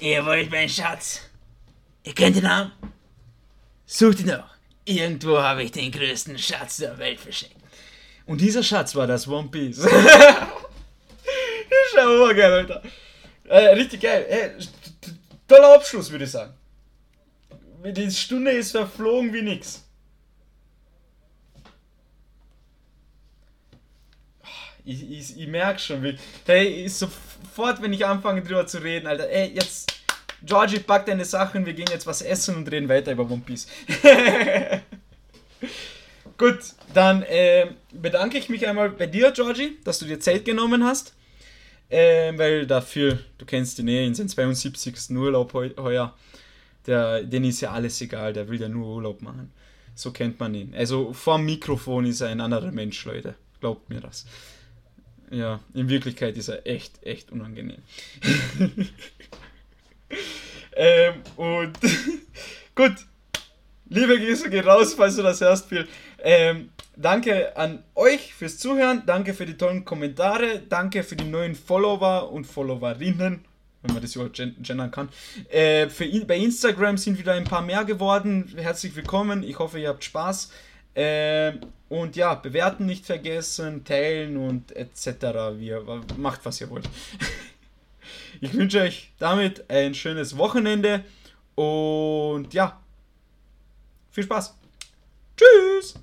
Ihr 0.01 0.24
wollt 0.24 0.51
meinen 0.51 0.68
Schatz? 0.68 1.22
Ihr 2.05 2.14
kennt 2.14 2.36
den 2.36 2.44
Namen? 2.44 2.72
Sucht 3.86 4.20
ihn 4.20 4.28
doch. 4.28 4.44
Irgendwo 4.84 5.38
habe 5.38 5.64
ich 5.64 5.72
den 5.72 5.90
größten 5.90 6.38
Schatz 6.38 6.76
der 6.78 6.96
Welt 6.99 7.18
verschenkt. 7.18 7.57
Und 8.26 8.40
dieser 8.40 8.62
Schatz 8.62 8.94
war 8.94 9.07
das 9.07 9.26
One 9.26 9.49
Piece. 9.49 9.78
Schau 11.94 12.18
mal 12.18 12.34
geil, 12.34 12.53
Alter. 12.53 12.82
Äh, 13.44 13.68
richtig 13.74 14.01
geil. 14.03 14.26
Äh, 14.28 14.51
toller 15.49 15.74
Abschluss, 15.74 16.11
würde 16.11 16.24
ich 16.24 16.30
sagen. 16.30 16.55
Die 17.84 18.11
Stunde 18.11 18.53
ist 18.53 18.72
verflogen 18.72 19.32
wie 19.32 19.42
nix. 19.42 19.88
Ich, 24.89 25.11
ich, 25.11 25.39
ich 25.39 25.47
merke 25.47 25.78
schon, 25.78 26.03
wie. 26.03 26.16
Hey, 26.47 26.89
sofort, 26.89 27.82
wenn 27.82 27.93
ich 27.93 28.07
anfange 28.07 28.41
drüber 28.41 28.66
zu 28.66 28.78
reden, 28.78 29.07
Alter, 29.07 29.28
ey, 29.28 29.53
jetzt. 29.55 29.93
Georgie, 30.43 30.78
pack 30.78 31.05
deine 31.05 31.26
Sachen, 31.26 31.66
wir 31.66 31.74
gehen 31.74 31.89
jetzt 31.91 32.07
was 32.07 32.22
essen 32.22 32.57
und 32.57 32.70
reden 32.70 32.89
weiter 32.89 33.12
über 33.12 33.28
One 33.28 33.43
Piece. 33.45 33.66
Gut, 36.39 36.61
dann 36.95 37.22
äh, 37.24 37.72
bedanke 37.93 38.39
ich 38.39 38.49
mich 38.49 38.66
einmal 38.66 38.89
bei 38.91 39.07
dir, 39.07 39.32
Georgie, 39.32 39.76
dass 39.84 39.99
du 39.99 40.07
dir 40.07 40.20
Zeit 40.20 40.45
genommen 40.45 40.84
hast. 40.84 41.12
Äh, 41.91 42.32
weil 42.39 42.66
dafür, 42.66 43.18
du 43.36 43.45
kennst 43.45 43.76
die 43.76 43.82
Nähe, 43.82 44.07
in 44.07 44.14
seinem 44.14 44.28
72. 44.28 45.11
Urlaub 45.11 45.53
heu 45.53 45.70
heuer, 45.76 46.14
der, 46.86 47.24
den 47.24 47.45
ist 47.45 47.61
ja 47.61 47.72
alles 47.72 48.01
egal, 48.01 48.32
der 48.32 48.49
will 48.49 48.61
ja 48.61 48.68
nur 48.68 48.86
Urlaub 48.95 49.20
machen. 49.20 49.53
So 49.95 50.12
kennt 50.12 50.39
man 50.41 50.55
ihn. 50.55 50.72
Also 50.74 51.12
vor 51.12 51.36
dem 51.36 51.45
Mikrofon 51.45 52.07
ist 52.07 52.20
er 52.22 52.28
ein 52.28 52.41
anderer 52.41 52.70
Mensch, 52.70 53.05
Leute. 53.05 53.34
Glaubt 53.61 53.91
mir 53.91 54.01
das. 54.01 54.24
Ja, 55.31 55.61
in 55.74 55.89
Wirklichkeit 55.89 56.37
ist 56.37 56.49
er 56.49 56.66
echt, 56.66 57.03
echt 57.05 57.31
unangenehm. 57.31 57.83
ähm, 60.76 61.14
und 61.37 61.79
gut, 62.74 62.95
liebe 63.89 64.18
Grüße 64.18 64.49
gehen 64.49 64.66
raus, 64.66 64.95
falls 64.95 65.16
du 65.16 65.22
das 65.22 65.41
hörst, 65.41 65.68
Phil. 65.68 65.87
Ähm, 66.20 66.70
danke 66.97 67.57
an 67.57 67.83
euch 67.95 68.33
fürs 68.33 68.59
Zuhören, 68.59 69.03
danke 69.05 69.35
für 69.35 69.45
die 69.45 69.57
tollen 69.57 69.85
Kommentare, 69.85 70.62
danke 70.66 71.03
für 71.03 71.16
die 71.16 71.29
neuen 71.29 71.55
Follower 71.55 72.33
und 72.33 72.47
Followerinnen, 72.47 73.45
wenn 73.83 73.93
man 73.93 74.03
das 74.03 74.14
überhaupt 74.14 74.37
gendern 74.37 74.91
kann. 74.91 75.11
Äh, 75.51 75.89
für, 75.89 76.07
bei 76.24 76.39
Instagram 76.39 76.97
sind 76.97 77.18
wieder 77.18 77.35
ein 77.35 77.45
paar 77.45 77.62
mehr 77.62 77.85
geworden. 77.85 78.55
Herzlich 78.57 78.97
willkommen, 78.97 79.43
ich 79.43 79.59
hoffe, 79.59 79.79
ihr 79.79 79.89
habt 79.89 80.05
Spaß. 80.05 80.53
Äh, 80.95 81.53
und 81.89 82.16
ja, 82.16 82.34
bewerten 82.34 82.86
nicht 82.86 83.07
vergessen, 83.07 83.84
teilen 83.84 84.36
und 84.36 84.74
etc. 84.76 85.07
Wir, 85.57 85.82
macht, 86.16 86.45
was 86.45 86.61
ihr 86.61 86.70
wollt. 86.70 86.89
ich 88.41 88.53
wünsche 88.53 88.80
euch 88.80 89.12
damit 89.18 89.68
ein 89.70 89.95
schönes 89.95 90.36
Wochenende 90.36 91.05
und 91.55 92.53
ja, 92.53 92.80
viel 94.11 94.24
Spaß. 94.24 94.55
Tschüss! 95.36 95.95